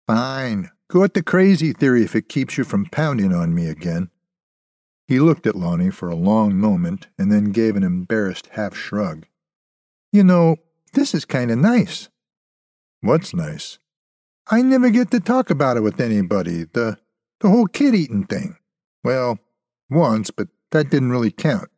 Fine, 0.07 0.71
go 0.91 1.01
with 1.01 1.15
the 1.15 1.23
crazy 1.23 1.73
theory 1.73 2.03
if 2.03 2.17
it 2.17 2.29
keeps 2.29 2.59
you 2.59 2.65
from 2.65 2.87
pounding 2.87 3.33
on 3.33 3.55
me 3.55 3.69
again. 3.69 4.11
He 5.07 5.21
looked 5.21 5.47
at 5.47 5.55
Lonnie 5.55 5.91
for 5.91 6.09
a 6.09 6.17
long 6.17 6.57
moment 6.57 7.07
and 7.19 7.31
then 7.31 7.53
gave 7.53 7.77
an 7.77 7.85
embarrassed 7.85 8.49
half 8.53 8.75
shrug. 8.75 9.27
You 10.13 10.25
know, 10.25 10.57
this 10.95 11.15
is 11.15 11.25
kind 11.25 11.51
of 11.51 11.59
nice. 11.59 12.09
What's 13.01 13.35
nice? 13.35 13.79
I 14.51 14.63
never 14.63 14.91
get 14.91 15.11
to 15.13 15.21
talk 15.21 15.51
about 15.51 15.77
it 15.77 15.83
with 15.83 16.01
anybody, 16.01 16.65
the, 16.65 16.99
the 17.41 17.49
whole 17.49 17.67
kid 17.67 17.95
eating 17.95 18.25
thing. 18.25 18.57
Well, 19.03 19.39
once, 19.91 20.31
but 20.31 20.49
that 20.71 20.91
didn't 20.91 21.11
really 21.11 21.31
count. 21.31 21.69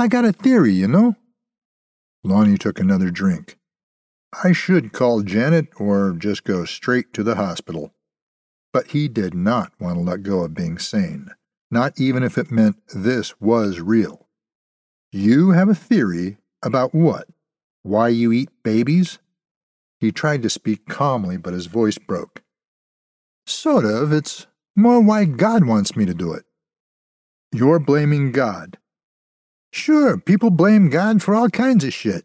I 0.00 0.06
got 0.06 0.24
a 0.24 0.32
theory, 0.32 0.74
you 0.74 0.86
know? 0.86 1.16
Lonnie 2.22 2.56
took 2.56 2.78
another 2.78 3.10
drink. 3.10 3.58
I 4.44 4.52
should 4.52 4.92
call 4.92 5.22
Janet 5.22 5.68
or 5.76 6.12
just 6.12 6.44
go 6.44 6.64
straight 6.64 7.12
to 7.14 7.24
the 7.24 7.34
hospital. 7.34 7.92
But 8.72 8.88
he 8.88 9.08
did 9.08 9.34
not 9.34 9.72
want 9.80 9.96
to 9.96 10.00
let 10.00 10.22
go 10.22 10.44
of 10.44 10.54
being 10.54 10.78
sane, 10.78 11.30
not 11.68 11.98
even 11.98 12.22
if 12.22 12.38
it 12.38 12.52
meant 12.52 12.76
this 12.94 13.40
was 13.40 13.80
real. 13.80 14.28
You 15.10 15.50
have 15.50 15.68
a 15.68 15.74
theory 15.74 16.36
about 16.62 16.94
what? 16.94 17.26
Why 17.82 18.08
you 18.08 18.30
eat 18.30 18.50
babies? 18.62 19.18
He 19.98 20.12
tried 20.12 20.42
to 20.42 20.50
speak 20.50 20.86
calmly, 20.86 21.38
but 21.38 21.54
his 21.54 21.66
voice 21.66 21.98
broke. 21.98 22.42
Sort 23.46 23.84
of. 23.84 24.12
It's 24.12 24.46
more 24.76 25.00
why 25.00 25.24
God 25.24 25.64
wants 25.64 25.96
me 25.96 26.06
to 26.06 26.14
do 26.14 26.34
it. 26.34 26.44
You're 27.50 27.80
blaming 27.80 28.30
God. 28.30 28.78
Sure, 29.70 30.18
people 30.18 30.50
blame 30.50 30.88
God 30.88 31.22
for 31.22 31.34
all 31.34 31.48
kinds 31.48 31.84
of 31.84 31.92
shit. 31.92 32.24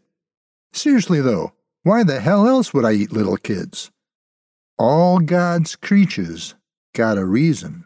Seriously, 0.72 1.20
though, 1.20 1.52
why 1.82 2.02
the 2.02 2.20
hell 2.20 2.48
else 2.48 2.72
would 2.72 2.84
I 2.84 2.92
eat 2.92 3.12
little 3.12 3.36
kids? 3.36 3.90
All 4.78 5.18
God's 5.18 5.76
creatures 5.76 6.54
got 6.94 7.18
a 7.18 7.24
reason. 7.24 7.84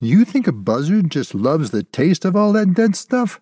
You 0.00 0.24
think 0.24 0.46
a 0.46 0.52
buzzard 0.52 1.10
just 1.10 1.34
loves 1.34 1.72
the 1.72 1.82
taste 1.82 2.24
of 2.24 2.36
all 2.36 2.52
that 2.54 2.74
dead 2.74 2.96
stuff? 2.96 3.40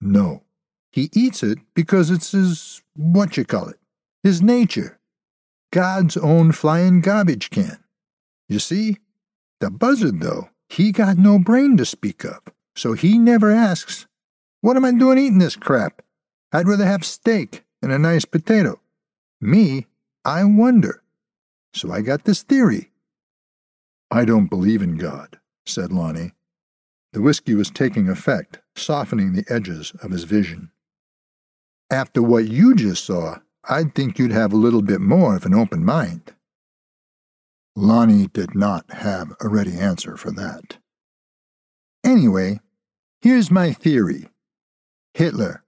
No. 0.00 0.42
He 0.90 1.10
eats 1.12 1.42
it 1.42 1.58
because 1.74 2.10
it's 2.10 2.32
his, 2.32 2.82
what 2.94 3.36
you 3.36 3.44
call 3.44 3.68
it, 3.68 3.78
his 4.22 4.42
nature. 4.42 4.98
God's 5.70 6.16
own 6.16 6.52
flying 6.52 7.00
garbage 7.00 7.50
can. 7.50 7.78
You 8.48 8.58
see? 8.58 8.98
The 9.60 9.70
buzzard, 9.70 10.20
though, 10.20 10.50
he 10.68 10.92
got 10.92 11.18
no 11.18 11.38
brain 11.38 11.76
to 11.76 11.84
speak 11.84 12.24
of, 12.24 12.40
so 12.74 12.94
he 12.94 13.18
never 13.18 13.50
asks, 13.50 14.06
what 14.60 14.76
am 14.76 14.84
I 14.84 14.92
doing 14.92 15.18
eating 15.18 15.38
this 15.38 15.56
crap? 15.56 16.02
I'd 16.52 16.68
rather 16.68 16.86
have 16.86 17.04
steak 17.04 17.64
and 17.82 17.92
a 17.92 17.98
nice 17.98 18.24
potato. 18.24 18.80
Me, 19.40 19.86
I 20.24 20.44
wonder. 20.44 21.02
So 21.74 21.92
I 21.92 22.00
got 22.00 22.24
this 22.24 22.42
theory. 22.42 22.90
I 24.10 24.24
don't 24.24 24.48
believe 24.48 24.82
in 24.82 24.96
God, 24.96 25.38
said 25.66 25.92
Lonnie. 25.92 26.32
The 27.12 27.22
whiskey 27.22 27.54
was 27.54 27.70
taking 27.70 28.08
effect, 28.08 28.58
softening 28.74 29.32
the 29.32 29.44
edges 29.48 29.92
of 30.02 30.10
his 30.10 30.24
vision. 30.24 30.70
After 31.90 32.22
what 32.22 32.48
you 32.48 32.74
just 32.74 33.04
saw, 33.04 33.38
I'd 33.64 33.94
think 33.94 34.18
you'd 34.18 34.32
have 34.32 34.52
a 34.52 34.56
little 34.56 34.82
bit 34.82 35.00
more 35.00 35.36
of 35.36 35.46
an 35.46 35.54
open 35.54 35.84
mind. 35.84 36.34
Lonnie 37.76 38.26
did 38.26 38.54
not 38.54 38.90
have 38.90 39.32
a 39.40 39.48
ready 39.48 39.78
answer 39.78 40.16
for 40.16 40.32
that. 40.32 40.78
Anyway, 42.04 42.60
here's 43.20 43.50
my 43.50 43.72
theory. 43.72 44.28
Hitler. 45.18 45.64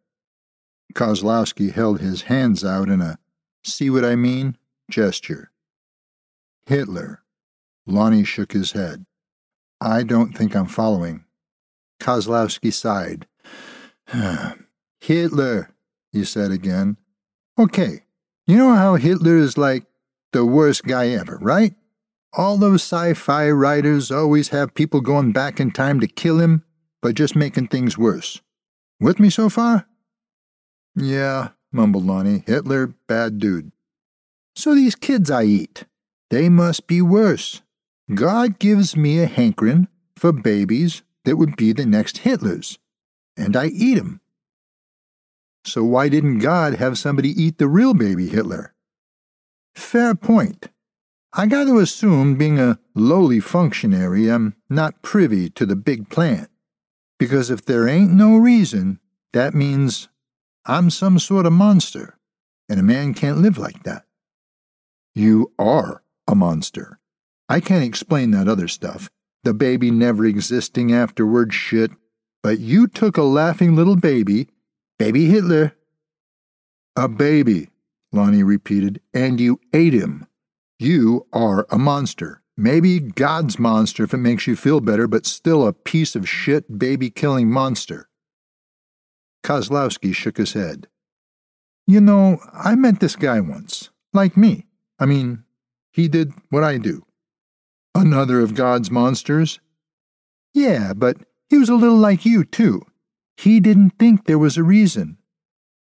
Kozlowski 0.94 1.72
held 1.72 1.98
his 1.98 2.22
hands 2.22 2.64
out 2.64 2.88
in 2.88 3.00
a 3.00 3.18
see 3.64 3.90
what 3.90 4.04
I 4.04 4.14
mean 4.14 4.56
gesture. 4.88 5.50
Hitler. 6.66 7.24
Lonnie 7.84 8.22
shook 8.22 8.52
his 8.52 8.70
head. 8.70 9.06
I 9.80 10.04
don't 10.04 10.38
think 10.38 10.54
I'm 10.54 10.66
following. 10.66 11.24
Kozlowski 11.98 12.72
sighed. 12.72 13.26
Hitler, 15.00 15.70
he 16.12 16.24
said 16.24 16.52
again. 16.52 16.96
Okay, 17.58 18.04
you 18.46 18.56
know 18.56 18.76
how 18.76 18.94
Hitler 18.94 19.36
is 19.36 19.58
like 19.58 19.82
the 20.32 20.44
worst 20.44 20.84
guy 20.84 21.08
ever, 21.08 21.38
right? 21.42 21.74
All 22.34 22.56
those 22.56 22.82
sci 22.82 23.14
fi 23.14 23.50
writers 23.50 24.12
always 24.12 24.50
have 24.50 24.74
people 24.74 25.00
going 25.00 25.32
back 25.32 25.58
in 25.58 25.72
time 25.72 25.98
to 25.98 26.06
kill 26.06 26.38
him, 26.38 26.62
but 27.02 27.16
just 27.16 27.34
making 27.34 27.66
things 27.66 27.98
worse. 27.98 28.40
With 29.00 29.18
me 29.18 29.30
so 29.30 29.48
far? 29.48 29.86
Yeah, 30.94 31.48
mumbled 31.72 32.04
Lonnie. 32.04 32.44
Hitler, 32.46 32.88
bad 33.08 33.38
dude. 33.38 33.72
So 34.54 34.74
these 34.74 34.94
kids 34.94 35.30
I 35.30 35.44
eat, 35.44 35.84
they 36.28 36.48
must 36.48 36.86
be 36.86 37.00
worse. 37.00 37.62
God 38.14 38.58
gives 38.58 38.96
me 38.96 39.20
a 39.20 39.26
hankering 39.26 39.88
for 40.16 40.32
babies 40.32 41.02
that 41.24 41.36
would 41.36 41.56
be 41.56 41.72
the 41.72 41.86
next 41.86 42.18
Hitlers, 42.18 42.78
and 43.36 43.56
I 43.56 43.66
eat 43.66 43.98
'em. 43.98 44.20
So 45.64 45.84
why 45.84 46.08
didn't 46.08 46.38
God 46.38 46.74
have 46.74 46.98
somebody 46.98 47.30
eat 47.30 47.58
the 47.58 47.68
real 47.68 47.94
baby 47.94 48.28
Hitler? 48.28 48.74
Fair 49.74 50.14
point. 50.14 50.68
I 51.32 51.46
got 51.46 51.64
to 51.64 51.78
assume, 51.78 52.34
being 52.36 52.58
a 52.58 52.78
lowly 52.94 53.40
functionary, 53.40 54.28
I'm 54.28 54.56
not 54.68 55.02
privy 55.02 55.48
to 55.50 55.64
the 55.64 55.76
big 55.76 56.10
plan. 56.10 56.48
Because 57.20 57.50
if 57.50 57.66
there 57.66 57.86
ain't 57.86 58.10
no 58.10 58.38
reason, 58.38 58.98
that 59.34 59.52
means 59.52 60.08
I'm 60.64 60.88
some 60.88 61.18
sort 61.18 61.44
of 61.44 61.52
monster, 61.52 62.16
and 62.66 62.80
a 62.80 62.82
man 62.82 63.12
can't 63.12 63.42
live 63.42 63.58
like 63.58 63.82
that. 63.82 64.06
You 65.14 65.52
are 65.58 66.02
a 66.26 66.34
monster. 66.34 66.98
I 67.46 67.60
can't 67.60 67.84
explain 67.84 68.30
that 68.30 68.48
other 68.48 68.68
stuff, 68.68 69.10
the 69.44 69.52
baby 69.52 69.90
never 69.90 70.24
existing 70.24 70.94
afterward 70.94 71.52
shit, 71.52 71.90
but 72.42 72.58
you 72.58 72.86
took 72.86 73.18
a 73.18 73.22
laughing 73.22 73.76
little 73.76 73.96
baby, 73.96 74.48
baby 74.98 75.26
Hitler. 75.26 75.76
A 76.96 77.06
baby, 77.06 77.68
Lonnie 78.12 78.42
repeated, 78.42 79.02
and 79.12 79.38
you 79.38 79.60
ate 79.74 79.92
him. 79.92 80.26
You 80.78 81.26
are 81.34 81.66
a 81.68 81.76
monster. 81.76 82.42
Maybe 82.60 83.00
God's 83.00 83.58
monster 83.58 84.04
if 84.04 84.12
it 84.12 84.18
makes 84.18 84.46
you 84.46 84.54
feel 84.54 84.80
better, 84.80 85.08
but 85.08 85.24
still 85.24 85.66
a 85.66 85.72
piece 85.72 86.14
of 86.14 86.28
shit 86.28 86.78
baby 86.78 87.08
killing 87.08 87.50
monster. 87.50 88.08
Kozlowski 89.42 90.14
shook 90.14 90.36
his 90.36 90.52
head. 90.52 90.86
You 91.86 92.00
know, 92.00 92.38
I 92.52 92.74
met 92.74 93.00
this 93.00 93.16
guy 93.16 93.40
once. 93.40 93.88
Like 94.12 94.36
me. 94.36 94.66
I 94.98 95.06
mean, 95.06 95.44
he 95.92 96.06
did 96.06 96.32
what 96.50 96.62
I 96.62 96.76
do. 96.76 97.06
Another 97.94 98.40
of 98.40 98.54
God's 98.54 98.90
monsters? 98.90 99.58
Yeah, 100.52 100.92
but 100.92 101.16
he 101.48 101.56
was 101.56 101.70
a 101.70 101.74
little 101.74 101.96
like 101.96 102.26
you, 102.26 102.44
too. 102.44 102.82
He 103.36 103.60
didn't 103.60 103.98
think 103.98 104.26
there 104.26 104.38
was 104.38 104.58
a 104.58 104.62
reason. 104.62 105.16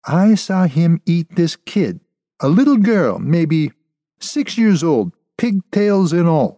I 0.05 0.35
saw 0.35 0.67
him 0.67 1.01
eat 1.05 1.35
this 1.35 1.55
kid, 1.55 2.01
a 2.39 2.47
little 2.47 2.77
girl, 2.77 3.17
maybe 3.17 3.71
Six 4.19 4.57
years 4.57 4.83
old, 4.83 5.13
pigtails 5.37 6.11
and 6.11 6.27
all. 6.27 6.56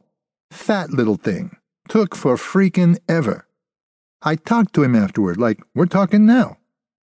Fat 0.52 0.92
little 0.92 1.16
thing. 1.16 1.58
Took 1.88 2.16
for 2.16 2.36
freaking 2.36 2.98
ever. 3.08 3.48
I 4.22 4.36
talked 4.36 4.74
to 4.76 4.84
him 4.84 4.96
afterward, 4.96 5.38
like 5.38 5.60
we're 5.74 5.86
talking 5.86 6.26
now. 6.26 6.58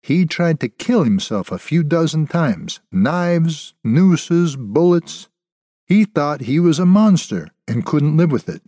He 0.03 0.25
tried 0.25 0.61
to 0.61 0.69
kill 0.69 1.05
himself 1.05 1.53
a 1.53 1.59
few 1.59 1.83
dozen 1.83 2.27
times 2.27 2.81
knives, 2.91 3.75
nooses, 3.85 4.57
bullets. 4.57 5.29
He 5.87 6.05
thought 6.05 6.43
he 6.43 6.61
was 6.61 6.79
a 6.79 6.87
monster 6.87 7.49
and 7.67 7.85
couldn't 7.85 8.17
live 8.17 8.31
with 8.31 8.49
it. 8.49 8.63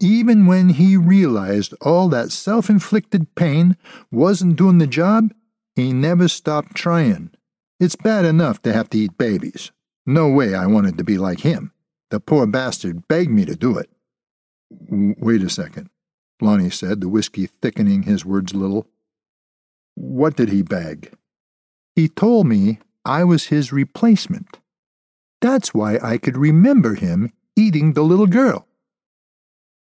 Even 0.00 0.46
when 0.46 0.70
he 0.70 0.96
realized 0.96 1.74
all 1.80 2.08
that 2.08 2.32
self 2.32 2.68
inflicted 2.68 3.34
pain 3.34 3.76
wasn't 4.10 4.56
doing 4.56 4.78
the 4.78 4.86
job, 4.86 5.32
he 5.76 5.92
never 5.92 6.26
stopped 6.26 6.74
trying. 6.74 7.30
It's 7.78 7.96
bad 7.96 8.24
enough 8.24 8.62
to 8.62 8.72
have 8.72 8.90
to 8.90 8.98
eat 8.98 9.18
babies, 9.18 9.70
no 10.06 10.28
way 10.28 10.54
I 10.54 10.66
wanted 10.66 10.98
to 10.98 11.04
be 11.04 11.18
like 11.18 11.40
him. 11.40 11.72
The 12.10 12.20
poor 12.20 12.46
bastard 12.46 13.06
begged 13.08 13.30
me 13.30 13.44
to 13.44 13.56
do 13.56 13.78
it. 13.78 13.90
Wait 14.90 15.42
a 15.42 15.50
second, 15.50 15.90
Lonnie 16.40 16.70
said, 16.70 17.00
the 17.00 17.08
whiskey 17.08 17.46
thickening 17.46 18.02
his 18.02 18.24
words 18.24 18.52
a 18.52 18.56
little. 18.56 18.86
What 19.94 20.36
did 20.36 20.48
he 20.48 20.62
beg? 20.62 21.12
He 21.94 22.08
told 22.08 22.46
me 22.46 22.80
I 23.04 23.24
was 23.24 23.44
his 23.44 23.72
replacement. 23.72 24.58
That's 25.40 25.74
why 25.74 25.98
I 26.02 26.18
could 26.18 26.36
remember 26.36 26.94
him 26.94 27.32
eating 27.56 27.92
the 27.92 28.02
little 28.02 28.26
girl. 28.26 28.66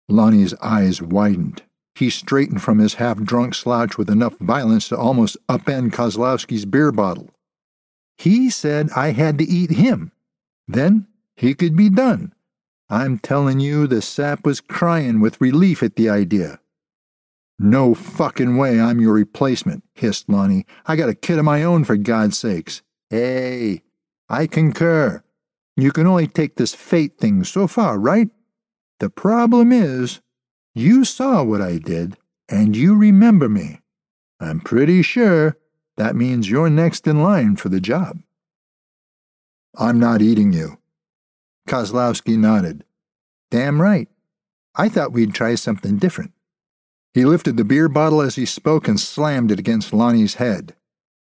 Lonnie's 0.09 0.55
eyes 0.63 1.03
widened. 1.03 1.63
He 1.95 2.09
straightened 2.09 2.63
from 2.63 2.79
his 2.79 2.95
half 2.95 3.21
drunk 3.23 3.55
slouch 3.55 3.99
with 3.99 4.09
enough 4.09 4.39
violence 4.39 4.89
to 4.89 4.97
almost 4.97 5.37
upend 5.49 5.93
Kozlowski's 5.93 6.65
beer 6.65 6.93
bottle. 6.93 7.31
He 8.17 8.49
said 8.51 8.91
I 8.95 9.11
had 9.13 9.39
to 9.39 9.45
eat 9.45 9.71
him. 9.71 10.13
Then 10.67 11.07
he 11.37 11.55
could 11.55 11.77
be 11.77 11.91
done. 11.91 12.33
I'm 12.91 13.21
telling 13.21 13.61
you, 13.61 13.87
the 13.87 14.03
sap 14.03 14.45
was 14.45 14.61
crying 14.61 15.21
with 15.21 15.41
relief 15.41 15.81
at 15.81 15.95
the 15.95 16.11
idea. 16.11 16.59
No 17.57 17.95
fucking 17.95 18.57
way 18.57 18.81
I'm 18.81 19.01
your 19.01 19.13
replacement, 19.13 19.85
hissed 19.95 20.29
Lonnie. 20.29 20.67
I 20.87 20.97
got 20.97 21.09
a 21.09 21.15
kid 21.15 21.39
of 21.39 21.45
my 21.45 21.63
own, 21.63 21.85
for 21.85 21.97
God's 21.97 22.37
sakes. 22.37 22.83
Hey, 23.09 23.83
I 24.29 24.49
concur. 24.49 25.23
You 25.77 25.93
can 25.93 26.09
only 26.09 26.27
take 26.27 26.57
this 26.57 26.75
fate 26.75 27.17
thing 27.19 27.45
so 27.45 27.69
far, 27.69 27.97
right? 27.97 28.29
The 28.99 29.09
problem 29.09 29.71
is, 29.71 30.21
you 30.75 31.05
saw 31.05 31.45
what 31.45 31.61
I 31.61 31.79
did, 31.79 32.17
and 32.49 32.77
you 32.77 32.97
remember 32.97 33.49
me. 33.49 33.81
I'm 34.41 34.61
pretty 34.61 35.03
sure 35.03 35.57
that 35.97 36.17
means 36.17 36.51
you're 36.51 36.71
next 36.71 37.07
in 37.07 37.23
line 37.23 37.55
for 37.55 37.69
the 37.69 37.81
job. 37.81 38.19
I'm 39.77 40.01
not 40.01 40.23
eating 40.23 40.53
you. 40.53 40.80
Kozlowski 41.71 42.37
nodded. 42.37 42.83
Damn 43.53 43.81
right. 43.81 44.09
I 44.75 44.89
thought 44.89 45.13
we'd 45.13 45.33
try 45.33 45.55
something 45.55 45.99
different. 45.99 46.33
He 47.15 47.25
lifted 47.25 47.57
the 47.57 47.65
beer 47.65 47.89
bottle 47.89 48.21
as 48.21 48.35
he 48.35 48.45
spoke 48.45 48.89
and 48.89 48.99
slammed 48.99 49.53
it 49.53 49.61
against 49.61 49.93
Lonnie's 49.93 50.35
head. 50.35 50.75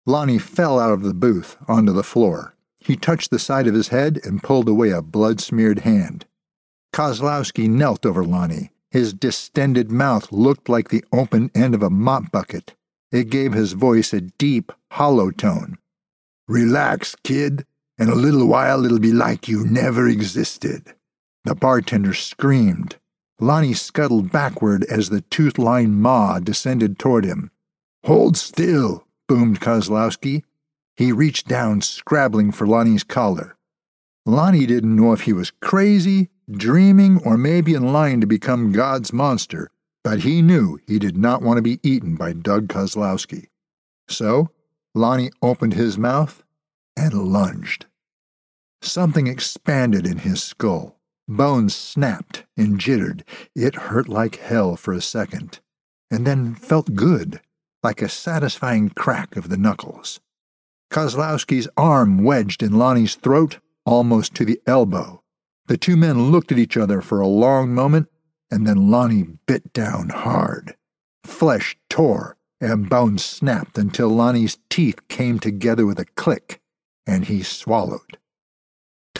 Lonnie 0.05 0.39
fell 0.39 0.79
out 0.79 0.93
of 0.93 1.01
the 1.01 1.13
booth 1.13 1.57
onto 1.67 1.91
the 1.91 2.01
floor. 2.01 2.55
He 2.79 2.95
touched 2.95 3.29
the 3.29 3.39
side 3.39 3.67
of 3.67 3.73
his 3.73 3.89
head 3.89 4.21
and 4.23 4.41
pulled 4.41 4.69
away 4.69 4.91
a 4.91 5.01
blood 5.01 5.41
smeared 5.41 5.79
hand. 5.79 6.25
Kozlowski 6.93 7.69
knelt 7.69 8.05
over 8.05 8.23
Lonnie. 8.23 8.71
His 8.89 9.13
distended 9.13 9.91
mouth 9.91 10.31
looked 10.31 10.69
like 10.69 10.89
the 10.89 11.03
open 11.11 11.51
end 11.53 11.75
of 11.75 11.83
a 11.83 11.89
mop 11.89 12.31
bucket. 12.31 12.73
It 13.11 13.29
gave 13.29 13.51
his 13.51 13.73
voice 13.73 14.13
a 14.13 14.21
deep, 14.21 14.71
hollow 14.91 15.29
tone. 15.31 15.77
Relax, 16.47 17.17
kid. 17.21 17.65
In 18.01 18.09
a 18.09 18.15
little 18.15 18.47
while 18.47 18.83
it'll 18.83 18.97
be 18.97 19.11
like 19.11 19.47
you 19.47 19.63
never 19.63 20.07
existed. 20.07 20.95
The 21.43 21.53
bartender 21.53 22.15
screamed. 22.15 22.95
Lonnie 23.39 23.75
scuttled 23.75 24.31
backward 24.31 24.83
as 24.85 25.09
the 25.09 25.21
tooth 25.21 25.59
lined 25.59 26.01
maw 26.01 26.39
descended 26.39 26.97
toward 26.97 27.25
him. 27.25 27.51
Hold 28.03 28.37
still, 28.37 29.05
boomed 29.27 29.61
Kozlowski. 29.61 30.41
He 30.95 31.11
reached 31.11 31.47
down, 31.47 31.81
scrabbling 31.81 32.51
for 32.53 32.65
Lonnie's 32.65 33.03
collar. 33.03 33.55
Lonnie 34.25 34.65
didn't 34.65 34.95
know 34.95 35.13
if 35.13 35.21
he 35.21 35.33
was 35.33 35.51
crazy, 35.61 36.31
dreaming, 36.49 37.21
or 37.23 37.37
maybe 37.37 37.75
in 37.75 37.93
line 37.93 38.19
to 38.21 38.25
become 38.25 38.71
God's 38.71 39.13
monster, 39.13 39.69
but 40.03 40.21
he 40.21 40.41
knew 40.41 40.79
he 40.87 40.97
did 40.97 41.17
not 41.17 41.43
want 41.43 41.57
to 41.57 41.61
be 41.61 41.79
eaten 41.83 42.15
by 42.15 42.33
Doug 42.33 42.67
Kozlowski. 42.67 43.49
So, 44.09 44.49
Lonnie 44.95 45.29
opened 45.43 45.75
his 45.75 45.99
mouth 45.99 46.43
and 46.97 47.13
lunged. 47.13 47.85
Something 48.81 49.27
expanded 49.27 50.05
in 50.05 50.19
his 50.19 50.41
skull. 50.41 50.97
Bones 51.27 51.75
snapped 51.75 52.45
and 52.57 52.79
jittered. 52.79 53.23
It 53.55 53.75
hurt 53.75 54.09
like 54.09 54.37
hell 54.37 54.75
for 54.75 54.93
a 54.93 55.01
second, 55.01 55.59
and 56.09 56.25
then 56.25 56.55
felt 56.55 56.95
good, 56.95 57.41
like 57.83 58.01
a 58.01 58.09
satisfying 58.09 58.89
crack 58.89 59.35
of 59.35 59.49
the 59.49 59.57
knuckles. 59.57 60.19
Kozlowski's 60.91 61.69
arm 61.77 62.23
wedged 62.23 62.61
in 62.61 62.73
Lonnie's 62.73 63.15
throat 63.15 63.59
almost 63.85 64.35
to 64.35 64.45
the 64.45 64.59
elbow. 64.67 65.23
The 65.67 65.77
two 65.77 65.95
men 65.95 66.31
looked 66.31 66.51
at 66.51 66.59
each 66.59 66.75
other 66.75 67.01
for 67.01 67.21
a 67.21 67.27
long 67.27 67.73
moment 67.73 68.09
and 68.51 68.67
then 68.67 68.91
Lonnie 68.91 69.25
bit 69.47 69.71
down 69.71 70.09
hard. 70.09 70.75
Flesh 71.23 71.77
tore 71.89 72.35
and 72.59 72.89
bones 72.89 73.23
snapped 73.23 73.77
until 73.77 74.09
Lonnie's 74.09 74.57
teeth 74.69 75.07
came 75.07 75.39
together 75.39 75.85
with 75.85 75.97
a 75.97 76.05
click, 76.05 76.61
and 77.07 77.25
he 77.25 77.41
swallowed. 77.41 78.17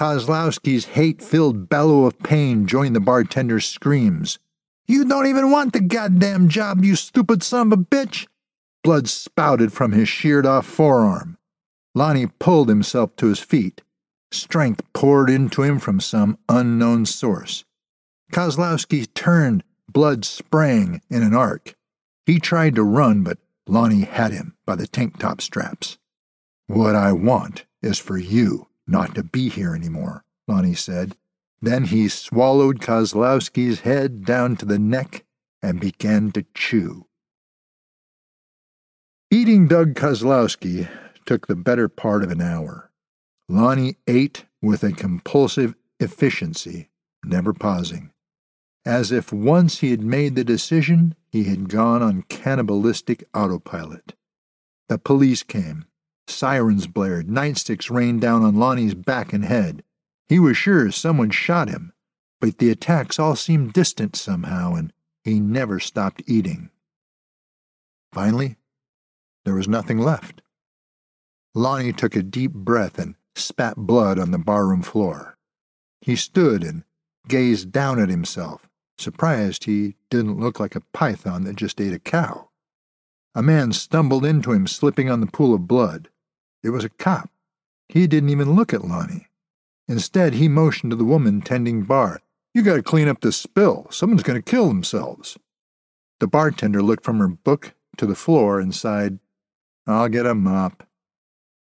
Kozlowski's 0.01 0.85
hate 0.85 1.21
filled 1.21 1.69
bellow 1.69 2.05
of 2.05 2.17
pain 2.17 2.65
joined 2.65 2.95
the 2.95 2.99
bartender's 2.99 3.67
screams. 3.67 4.39
You 4.87 5.05
don't 5.05 5.27
even 5.27 5.51
want 5.51 5.73
the 5.73 5.79
goddamn 5.79 6.49
job, 6.49 6.83
you 6.83 6.95
stupid 6.95 7.43
son 7.43 7.67
of 7.67 7.79
a 7.79 7.83
bitch! 7.83 8.25
Blood 8.83 9.07
spouted 9.07 9.71
from 9.71 9.91
his 9.91 10.09
sheared 10.09 10.47
off 10.47 10.65
forearm. 10.65 11.37
Lonnie 11.93 12.25
pulled 12.25 12.67
himself 12.67 13.15
to 13.17 13.27
his 13.27 13.41
feet. 13.41 13.83
Strength 14.31 14.81
poured 14.93 15.29
into 15.29 15.61
him 15.61 15.77
from 15.77 15.99
some 15.99 16.39
unknown 16.49 17.05
source. 17.05 17.63
Kozlowski 18.31 19.05
turned, 19.13 19.63
blood 19.87 20.25
sprang 20.25 21.03
in 21.11 21.21
an 21.21 21.35
arc. 21.35 21.75
He 22.25 22.39
tried 22.39 22.73
to 22.73 22.83
run, 22.83 23.21
but 23.21 23.37
Lonnie 23.67 24.05
had 24.05 24.31
him 24.31 24.55
by 24.65 24.77
the 24.77 24.87
tank 24.87 25.19
top 25.19 25.41
straps. 25.41 25.99
What 26.65 26.95
I 26.95 27.11
want 27.11 27.65
is 27.83 27.99
for 27.99 28.17
you 28.17 28.65
not 28.87 29.15
to 29.15 29.23
be 29.23 29.49
here 29.49 29.75
anymore, 29.75 30.23
Lonnie 30.47 30.75
said. 30.75 31.15
Then 31.61 31.85
he 31.85 32.07
swallowed 32.07 32.79
Kozlowski's 32.79 33.81
head 33.81 34.25
down 34.25 34.55
to 34.57 34.65
the 34.65 34.79
neck 34.79 35.25
and 35.61 35.79
began 35.79 36.31
to 36.31 36.45
chew. 36.55 37.05
Eating 39.29 39.67
Doug 39.67 39.93
Kozlowski 39.93 40.89
took 41.25 41.47
the 41.47 41.55
better 41.55 41.87
part 41.87 42.23
of 42.23 42.31
an 42.31 42.41
hour. 42.41 42.91
Lonnie 43.47 43.97
ate 44.07 44.45
with 44.61 44.83
a 44.83 44.91
compulsive 44.91 45.75
efficiency, 45.99 46.89
never 47.23 47.53
pausing. 47.53 48.11
As 48.85 49.11
if 49.11 49.31
once 49.31 49.79
he 49.79 49.91
had 49.91 50.01
made 50.01 50.35
the 50.35 50.43
decision, 50.43 51.15
he 51.31 51.43
had 51.43 51.69
gone 51.69 52.01
on 52.01 52.23
cannibalistic 52.23 53.23
autopilot. 53.33 54.15
The 54.89 54.97
police 54.97 55.43
came. 55.43 55.85
Sirens 56.31 56.87
blared, 56.87 57.27
nightsticks 57.27 57.89
rained 57.89 58.21
down 58.21 58.43
on 58.43 58.55
Lonnie's 58.55 58.93
back 58.93 59.33
and 59.33 59.45
head. 59.45 59.83
He 60.27 60.39
was 60.39 60.57
sure 60.57 60.91
someone 60.91 61.29
shot 61.29 61.69
him, 61.69 61.93
but 62.39 62.57
the 62.57 62.69
attacks 62.69 63.19
all 63.19 63.35
seemed 63.35 63.73
distant 63.73 64.15
somehow, 64.15 64.75
and 64.75 64.93
he 65.23 65.39
never 65.39 65.79
stopped 65.79 66.23
eating. 66.25 66.69
Finally, 68.13 68.57
there 69.45 69.53
was 69.53 69.67
nothing 69.67 69.97
left. 69.97 70.41
Lonnie 71.53 71.93
took 71.93 72.15
a 72.15 72.23
deep 72.23 72.53
breath 72.53 72.97
and 72.97 73.15
spat 73.35 73.75
blood 73.75 74.17
on 74.17 74.31
the 74.31 74.37
barroom 74.37 74.81
floor. 74.81 75.37
He 76.01 76.15
stood 76.15 76.63
and 76.63 76.83
gazed 77.27 77.71
down 77.71 77.99
at 77.99 78.09
himself, 78.09 78.69
surprised 78.97 79.65
he 79.65 79.95
didn't 80.09 80.39
look 80.39 80.59
like 80.59 80.75
a 80.75 80.83
python 80.93 81.43
that 81.43 81.55
just 81.55 81.79
ate 81.79 81.93
a 81.93 81.99
cow. 81.99 82.49
A 83.35 83.41
man 83.41 83.71
stumbled 83.71 84.25
into 84.25 84.51
him, 84.51 84.67
slipping 84.67 85.09
on 85.09 85.21
the 85.21 85.27
pool 85.27 85.53
of 85.53 85.67
blood. 85.67 86.09
It 86.63 86.69
was 86.69 86.83
a 86.83 86.89
cop. 86.89 87.29
He 87.89 88.07
didn't 88.07 88.29
even 88.29 88.55
look 88.55 88.73
at 88.73 88.85
Lonnie. 88.85 89.27
Instead, 89.87 90.35
he 90.35 90.47
motioned 90.47 90.91
to 90.91 90.95
the 90.95 91.03
woman 91.03 91.41
tending 91.41 91.83
bar. 91.83 92.21
You 92.53 92.61
gotta 92.63 92.83
clean 92.83 93.07
up 93.07 93.21
this 93.21 93.37
spill. 93.37 93.87
Someone's 93.89 94.23
gonna 94.23 94.41
kill 94.41 94.67
themselves. 94.67 95.37
The 96.19 96.27
bartender 96.27 96.81
looked 96.81 97.03
from 97.03 97.19
her 97.19 97.27
book 97.27 97.73
to 97.97 98.05
the 98.05 98.15
floor 98.15 98.59
and 98.59 98.73
sighed, 98.73 99.19
I'll 99.87 100.09
get 100.09 100.25
a 100.25 100.35
mop. 100.35 100.87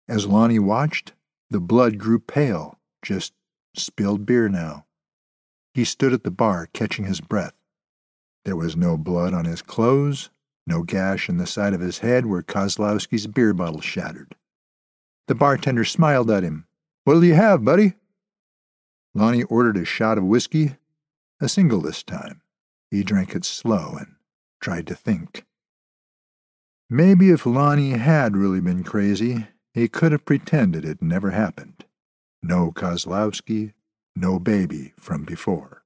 As 0.07 0.27
Lonnie 0.27 0.59
watched, 0.59 1.13
the 1.49 1.59
blood 1.59 1.97
grew 1.97 2.19
pale, 2.19 2.79
just 3.01 3.33
spilled 3.75 4.25
beer 4.25 4.47
now. 4.47 4.85
He 5.73 5.83
stood 5.83 6.13
at 6.13 6.23
the 6.23 6.31
bar, 6.31 6.69
catching 6.73 7.05
his 7.05 7.21
breath. 7.21 7.53
There 8.45 8.55
was 8.55 8.77
no 8.77 8.97
blood 8.97 9.33
on 9.33 9.45
his 9.45 9.61
clothes, 9.61 10.29
no 10.67 10.83
gash 10.83 11.27
in 11.27 11.37
the 11.37 11.47
side 11.47 11.73
of 11.73 11.81
his 11.81 11.99
head 11.99 12.27
where 12.27 12.43
Kozlowski's 12.43 13.27
beer 13.27 13.53
bottle 13.53 13.81
shattered. 13.81 14.35
The 15.27 15.35
bartender 15.35 15.83
smiled 15.83 16.29
at 16.29 16.43
him. 16.43 16.67
What'll 17.03 17.23
you 17.23 17.33
have, 17.33 17.63
buddy? 17.63 17.93
Lonnie 19.13 19.43
ordered 19.43 19.77
a 19.77 19.85
shot 19.85 20.17
of 20.17 20.23
whiskey, 20.23 20.75
a 21.39 21.49
single 21.49 21.81
this 21.81 22.03
time. 22.03 22.41
He 22.91 23.03
drank 23.03 23.35
it 23.35 23.45
slow 23.45 23.95
and 23.97 24.15
tried 24.61 24.87
to 24.87 24.95
think. 24.95 25.45
Maybe 26.89 27.31
if 27.31 27.45
Lonnie 27.45 27.91
had 27.91 28.37
really 28.37 28.61
been 28.61 28.83
crazy, 28.83 29.47
he 29.73 29.87
could 29.87 30.11
have 30.11 30.25
pretended 30.25 30.85
it 30.85 31.01
never 31.01 31.31
happened. 31.31 31.85
No 32.43 32.71
Kozlowski, 32.71 33.73
no 34.15 34.37
baby 34.37 34.93
from 34.99 35.23
before. 35.23 35.83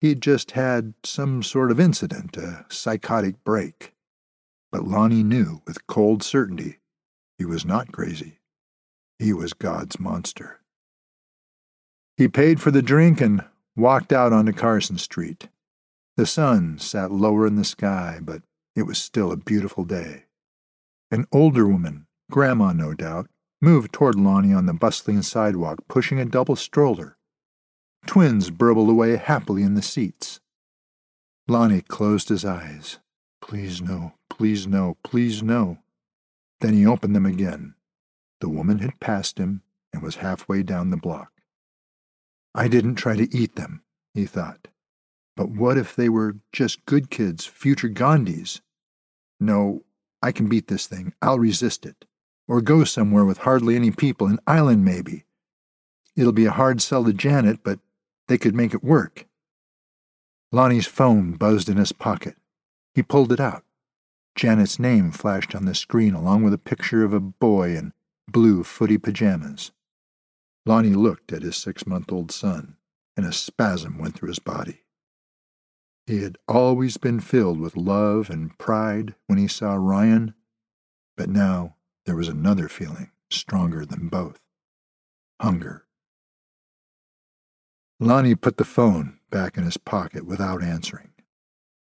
He'd 0.00 0.20
just 0.20 0.52
had 0.52 0.94
some 1.02 1.42
sort 1.42 1.70
of 1.70 1.80
incident, 1.80 2.36
a 2.36 2.66
psychotic 2.68 3.42
break. 3.42 3.94
But 4.70 4.86
Lonnie 4.86 5.22
knew 5.22 5.62
with 5.66 5.86
cold 5.86 6.22
certainty 6.22 6.77
he 7.38 7.44
was 7.44 7.64
not 7.64 7.92
crazy. 7.92 8.40
He 9.18 9.32
was 9.32 9.52
God's 9.52 9.98
monster. 9.98 10.60
He 12.16 12.28
paid 12.28 12.60
for 12.60 12.70
the 12.72 12.82
drink 12.82 13.20
and 13.20 13.44
walked 13.76 14.12
out 14.12 14.32
onto 14.32 14.52
Carson 14.52 14.98
Street. 14.98 15.48
The 16.16 16.26
sun 16.26 16.78
sat 16.78 17.12
lower 17.12 17.46
in 17.46 17.54
the 17.54 17.64
sky, 17.64 18.18
but 18.20 18.42
it 18.74 18.82
was 18.82 18.98
still 18.98 19.30
a 19.30 19.36
beautiful 19.36 19.84
day. 19.84 20.24
An 21.12 21.26
older 21.32 21.66
woman, 21.66 22.06
Grandma 22.30 22.72
no 22.72 22.92
doubt, 22.92 23.28
moved 23.60 23.92
toward 23.92 24.16
Lonnie 24.16 24.52
on 24.52 24.66
the 24.66 24.74
bustling 24.74 25.22
sidewalk, 25.22 25.78
pushing 25.88 26.18
a 26.18 26.24
double 26.24 26.56
stroller. 26.56 27.16
Twins 28.06 28.50
burbled 28.50 28.90
away 28.90 29.16
happily 29.16 29.62
in 29.62 29.74
the 29.74 29.82
seats. 29.82 30.40
Lonnie 31.46 31.82
closed 31.82 32.28
his 32.28 32.44
eyes. 32.44 32.98
Please 33.40 33.80
no, 33.80 34.12
please 34.28 34.66
no, 34.66 34.96
please 35.02 35.42
no. 35.42 35.78
Then 36.60 36.74
he 36.74 36.86
opened 36.86 37.14
them 37.14 37.26
again. 37.26 37.74
The 38.40 38.48
woman 38.48 38.78
had 38.78 39.00
passed 39.00 39.38
him 39.38 39.62
and 39.92 40.02
was 40.02 40.16
halfway 40.16 40.62
down 40.62 40.90
the 40.90 40.96
block. 40.96 41.32
I 42.54 42.68
didn't 42.68 42.96
try 42.96 43.16
to 43.16 43.34
eat 43.36 43.56
them, 43.56 43.82
he 44.14 44.26
thought. 44.26 44.68
But 45.36 45.50
what 45.50 45.78
if 45.78 45.94
they 45.94 46.08
were 46.08 46.36
just 46.52 46.84
good 46.84 47.10
kids, 47.10 47.46
future 47.46 47.88
Gandhis? 47.88 48.60
No, 49.38 49.84
I 50.20 50.32
can 50.32 50.48
beat 50.48 50.66
this 50.66 50.86
thing. 50.86 51.12
I'll 51.22 51.38
resist 51.38 51.86
it. 51.86 52.04
Or 52.48 52.60
go 52.60 52.82
somewhere 52.82 53.24
with 53.24 53.38
hardly 53.38 53.76
any 53.76 53.90
people, 53.90 54.26
an 54.26 54.40
island 54.46 54.84
maybe. 54.84 55.24
It'll 56.16 56.32
be 56.32 56.46
a 56.46 56.50
hard 56.50 56.82
sell 56.82 57.04
to 57.04 57.12
Janet, 57.12 57.60
but 57.62 57.78
they 58.26 58.38
could 58.38 58.54
make 58.54 58.74
it 58.74 58.82
work. 58.82 59.26
Lonnie's 60.50 60.86
phone 60.86 61.32
buzzed 61.32 61.68
in 61.68 61.76
his 61.76 61.92
pocket. 61.92 62.34
He 62.94 63.02
pulled 63.02 63.30
it 63.30 63.38
out. 63.38 63.62
Janet's 64.38 64.78
name 64.78 65.10
flashed 65.10 65.56
on 65.56 65.64
the 65.64 65.74
screen 65.74 66.14
along 66.14 66.44
with 66.44 66.54
a 66.54 66.58
picture 66.58 67.02
of 67.02 67.12
a 67.12 67.18
boy 67.18 67.74
in 67.74 67.92
blue 68.28 68.62
footy 68.62 68.96
pajamas. 68.96 69.72
Lonnie 70.64 70.94
looked 70.94 71.32
at 71.32 71.42
his 71.42 71.56
six 71.56 71.88
month 71.88 72.12
old 72.12 72.30
son, 72.30 72.76
and 73.16 73.26
a 73.26 73.32
spasm 73.32 73.98
went 73.98 74.14
through 74.14 74.28
his 74.28 74.38
body. 74.38 74.84
He 76.06 76.22
had 76.22 76.38
always 76.46 76.98
been 76.98 77.18
filled 77.18 77.58
with 77.58 77.76
love 77.76 78.30
and 78.30 78.56
pride 78.58 79.16
when 79.26 79.38
he 79.38 79.48
saw 79.48 79.74
Ryan, 79.74 80.34
but 81.16 81.28
now 81.28 81.74
there 82.06 82.14
was 82.14 82.28
another 82.28 82.68
feeling 82.68 83.10
stronger 83.30 83.84
than 83.84 84.06
both 84.06 84.46
hunger. 85.40 85.84
Lonnie 87.98 88.36
put 88.36 88.56
the 88.56 88.64
phone 88.64 89.18
back 89.30 89.58
in 89.58 89.64
his 89.64 89.78
pocket 89.78 90.24
without 90.24 90.62
answering. 90.62 91.10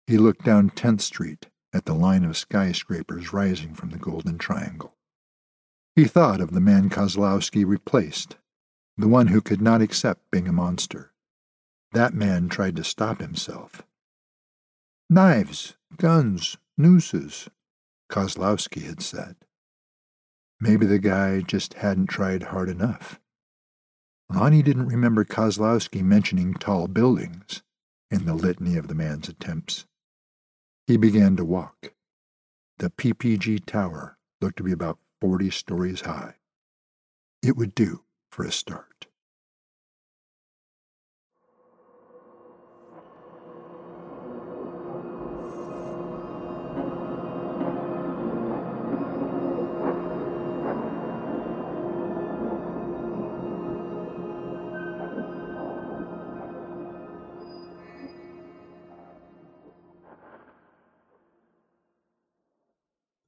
He 0.08 0.18
looked 0.18 0.44
down 0.44 0.72
10th 0.72 1.02
Street 1.02 1.46
at 1.74 1.86
the 1.86 1.94
line 1.94 2.24
of 2.24 2.38
skyscrapers 2.38 3.34
rising 3.34 3.74
from 3.74 3.90
the 3.90 3.98
Golden 3.98 4.38
Triangle. 4.38 4.96
He 5.96 6.06
thought 6.06 6.42
of 6.42 6.52
the 6.52 6.62
man 6.62 6.90
Kozlowski 6.90 7.66
replaced, 7.66 8.38
the 8.98 9.08
one 9.08 9.28
who 9.28 9.42
could 9.42 9.62
not 9.62 9.82
accept 9.82 10.30
being 10.32 10.48
a 10.48 10.54
monster. 10.54 11.12
That 11.92 12.14
man 12.14 12.50
tried 12.50 12.76
to 12.76 12.84
stop 12.84 13.20
himself. 13.20 13.84
Knives, 15.10 15.76
guns, 15.98 16.58
nooses, 16.78 17.50
Kozlowski 18.10 18.84
had 18.84 19.02
said. 19.02 19.36
Maybe 20.60 20.86
the 20.86 21.00
guy 21.00 21.42
just 21.42 21.76
hadn't 21.76 22.08
tried 22.08 22.44
hard 22.44 22.70
enough. 22.70 23.20
Lonnie 24.30 24.64
didn't 24.64 24.88
remember 24.88 25.24
Kozlowski 25.24 26.04
mentioning 26.04 26.54
tall 26.54 26.88
buildings 26.88 27.62
in 28.12 28.26
the 28.26 28.34
litany 28.34 28.76
of 28.76 28.88
the 28.88 28.96
man's 28.96 29.30
attempts. 29.30 29.86
He 30.88 30.96
began 30.96 31.36
to 31.36 31.44
walk. 31.44 31.94
The 32.78 32.90
PPG 32.90 33.66
tower 33.66 34.18
looked 34.40 34.56
to 34.58 34.64
be 34.64 34.72
about 34.72 35.00
40 35.20 35.52
stories 35.52 36.02
high. 36.02 36.36
It 37.44 37.58
would 37.58 37.76
do 37.76 38.06
for 38.32 38.46
a 38.46 38.52
start. 38.54 38.97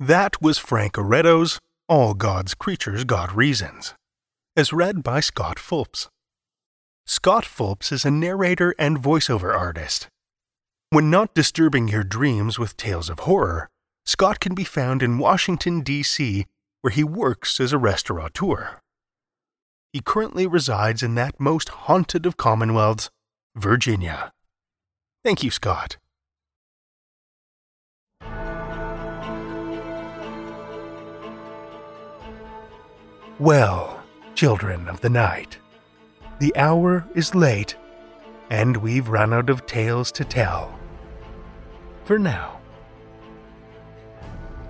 That 0.01 0.41
was 0.41 0.57
Frank 0.57 0.93
Oreto's 0.93 1.59
All 1.89 2.13
God's 2.13 2.53
Creatures 2.53 3.03
Got 3.03 3.35
Reasons, 3.35 3.95
as 4.55 4.71
read 4.71 5.03
by 5.03 5.19
Scott 5.19 5.59
Fulps. 5.59 6.07
Scott 7.05 7.43
Fulps 7.43 7.91
is 7.91 8.05
a 8.05 8.11
narrator 8.11 8.73
and 8.79 8.97
voiceover 8.97 9.53
artist. 9.53 10.07
When 10.89 11.09
not 11.09 11.35
disturbing 11.35 11.89
your 11.89 12.05
dreams 12.05 12.57
with 12.57 12.77
tales 12.77 13.09
of 13.09 13.19
horror, 13.19 13.67
Scott 14.05 14.39
can 14.39 14.55
be 14.55 14.63
found 14.63 15.03
in 15.03 15.17
Washington, 15.17 15.81
D.C., 15.81 16.45
where 16.79 16.91
he 16.91 17.03
works 17.03 17.59
as 17.59 17.73
a 17.73 17.77
restaurateur. 17.77 18.79
He 19.91 19.99
currently 19.99 20.47
resides 20.47 21.03
in 21.03 21.15
that 21.15 21.41
most 21.41 21.67
haunted 21.67 22.25
of 22.25 22.37
commonwealths, 22.37 23.09
Virginia. 23.53 24.31
Thank 25.25 25.43
you, 25.43 25.51
Scott. 25.51 25.97
Well, 33.39 34.03
children 34.35 34.89
of 34.89 34.99
the 34.99 35.09
night, 35.09 35.59
the 36.39 36.53
hour 36.57 37.07
is 37.15 37.33
late, 37.33 37.77
and 38.49 38.75
we've 38.75 39.07
run 39.07 39.33
out 39.33 39.49
of 39.49 39.65
tales 39.65 40.11
to 40.13 40.25
tell. 40.25 40.77
For 42.03 42.19
now. 42.19 42.59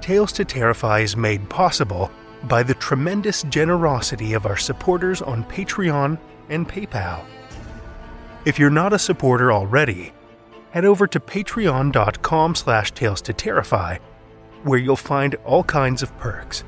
Tales 0.01 0.31
to 0.33 0.45
Terrify 0.45 0.99
is 0.99 1.17
made 1.17 1.49
possible 1.49 2.11
by 2.43 2.61
the 2.61 2.75
tremendous 2.75 3.41
generosity 3.41 4.33
of 4.33 4.45
our 4.45 4.57
supporters 4.57 5.23
on 5.23 5.45
Patreon 5.45 6.19
and 6.49 6.69
PayPal. 6.69 7.25
If 8.45 8.59
you're 8.59 8.69
not 8.69 8.93
a 8.93 8.99
supporter 8.99 9.51
already, 9.51 10.13
head 10.69 10.85
over 10.85 11.07
to 11.07 11.19
patreon.com 11.19 12.53
slash 12.53 12.91
tales 12.91 13.21
to 13.23 13.33
terrify, 13.33 13.97
where 14.61 14.77
you'll 14.77 14.95
find 14.95 15.33
all 15.43 15.63
kinds 15.63 16.03
of 16.03 16.15
perks, 16.19 16.63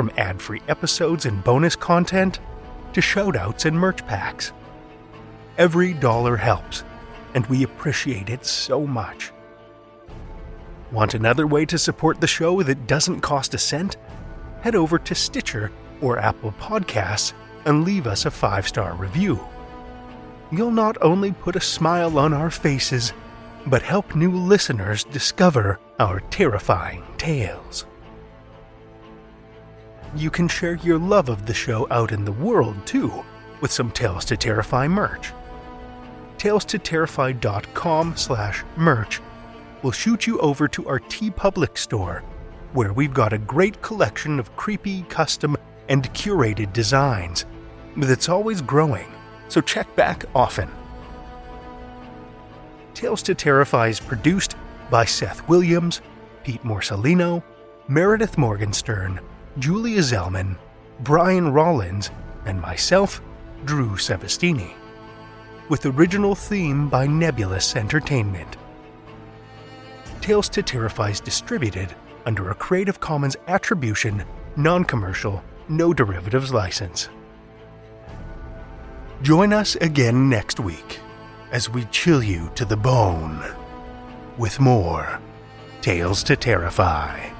from 0.00 0.10
ad-free 0.16 0.62
episodes 0.66 1.26
and 1.26 1.44
bonus 1.44 1.76
content 1.76 2.40
to 2.94 3.02
shoutouts 3.02 3.66
and 3.66 3.78
merch 3.78 4.06
packs. 4.06 4.50
Every 5.58 5.92
dollar 5.92 6.36
helps, 6.36 6.84
and 7.34 7.44
we 7.48 7.64
appreciate 7.64 8.30
it 8.30 8.46
so 8.46 8.86
much. 8.86 9.30
Want 10.90 11.12
another 11.12 11.46
way 11.46 11.66
to 11.66 11.76
support 11.76 12.18
the 12.18 12.26
show 12.26 12.62
that 12.62 12.86
doesn't 12.86 13.20
cost 13.20 13.52
a 13.52 13.58
cent? 13.58 13.98
Head 14.62 14.74
over 14.74 14.98
to 14.98 15.14
Stitcher 15.14 15.70
or 16.00 16.18
Apple 16.18 16.52
Podcasts 16.52 17.34
and 17.66 17.84
leave 17.84 18.06
us 18.06 18.24
a 18.24 18.30
five 18.30 18.66
star 18.66 18.94
review. 18.94 19.38
You'll 20.50 20.70
not 20.70 20.96
only 21.02 21.32
put 21.32 21.56
a 21.56 21.60
smile 21.60 22.18
on 22.18 22.32
our 22.32 22.50
faces, 22.50 23.12
but 23.66 23.82
help 23.82 24.16
new 24.16 24.32
listeners 24.32 25.04
discover 25.04 25.78
our 25.98 26.20
terrifying 26.30 27.04
tales. 27.18 27.84
You 30.14 30.30
can 30.30 30.48
share 30.48 30.74
your 30.74 30.98
love 30.98 31.28
of 31.28 31.46
the 31.46 31.54
show 31.54 31.86
out 31.90 32.10
in 32.10 32.24
the 32.24 32.32
world 32.32 32.76
too, 32.84 33.24
with 33.60 33.70
some 33.70 33.90
Tales 33.92 34.24
to 34.26 34.36
Terrify 34.36 34.88
merch. 34.88 35.32
TalesToTerrify.com 36.38 38.16
slash 38.16 38.64
merch 38.76 39.20
will 39.82 39.92
shoot 39.92 40.26
you 40.26 40.38
over 40.40 40.66
to 40.68 40.88
our 40.88 40.98
TeePublic 40.98 41.78
store, 41.78 42.24
where 42.72 42.92
we've 42.92 43.14
got 43.14 43.32
a 43.32 43.38
great 43.38 43.80
collection 43.82 44.40
of 44.40 44.54
creepy, 44.56 45.02
custom, 45.02 45.56
and 45.88 46.12
curated 46.12 46.72
designs 46.72 47.44
that's 47.96 48.28
always 48.28 48.62
growing, 48.62 49.12
so 49.48 49.60
check 49.60 49.94
back 49.96 50.24
often. 50.34 50.68
Tales 52.94 53.22
to 53.22 53.34
Terrify 53.34 53.88
is 53.88 54.00
produced 54.00 54.56
by 54.90 55.04
Seth 55.04 55.46
Williams, 55.48 56.00
Pete 56.42 56.62
Morcellino, 56.62 57.42
Meredith 57.88 58.38
Morgenstern, 58.38 59.20
Julia 59.58 60.00
Zellman, 60.00 60.56
Brian 61.00 61.52
Rollins, 61.52 62.10
and 62.46 62.60
myself, 62.60 63.20
Drew 63.64 63.96
Sebastini. 63.96 64.74
With 65.68 65.86
original 65.86 66.34
theme 66.34 66.88
by 66.88 67.06
Nebulus 67.06 67.76
Entertainment. 67.76 68.56
Tales 70.20 70.48
to 70.50 70.62
Terrify 70.62 71.10
is 71.10 71.20
distributed 71.20 71.94
under 72.26 72.50
a 72.50 72.54
Creative 72.54 73.00
Commons 73.00 73.36
Attribution, 73.48 74.24
Non 74.56 74.84
Commercial, 74.84 75.42
No 75.68 75.92
Derivatives 75.92 76.52
license. 76.52 77.08
Join 79.22 79.52
us 79.52 79.74
again 79.76 80.28
next 80.28 80.60
week 80.60 81.00
as 81.50 81.68
we 81.68 81.84
chill 81.86 82.22
you 82.22 82.50
to 82.54 82.64
the 82.64 82.76
bone 82.76 83.42
with 84.38 84.60
more 84.60 85.20
Tales 85.80 86.22
to 86.24 86.36
Terrify. 86.36 87.39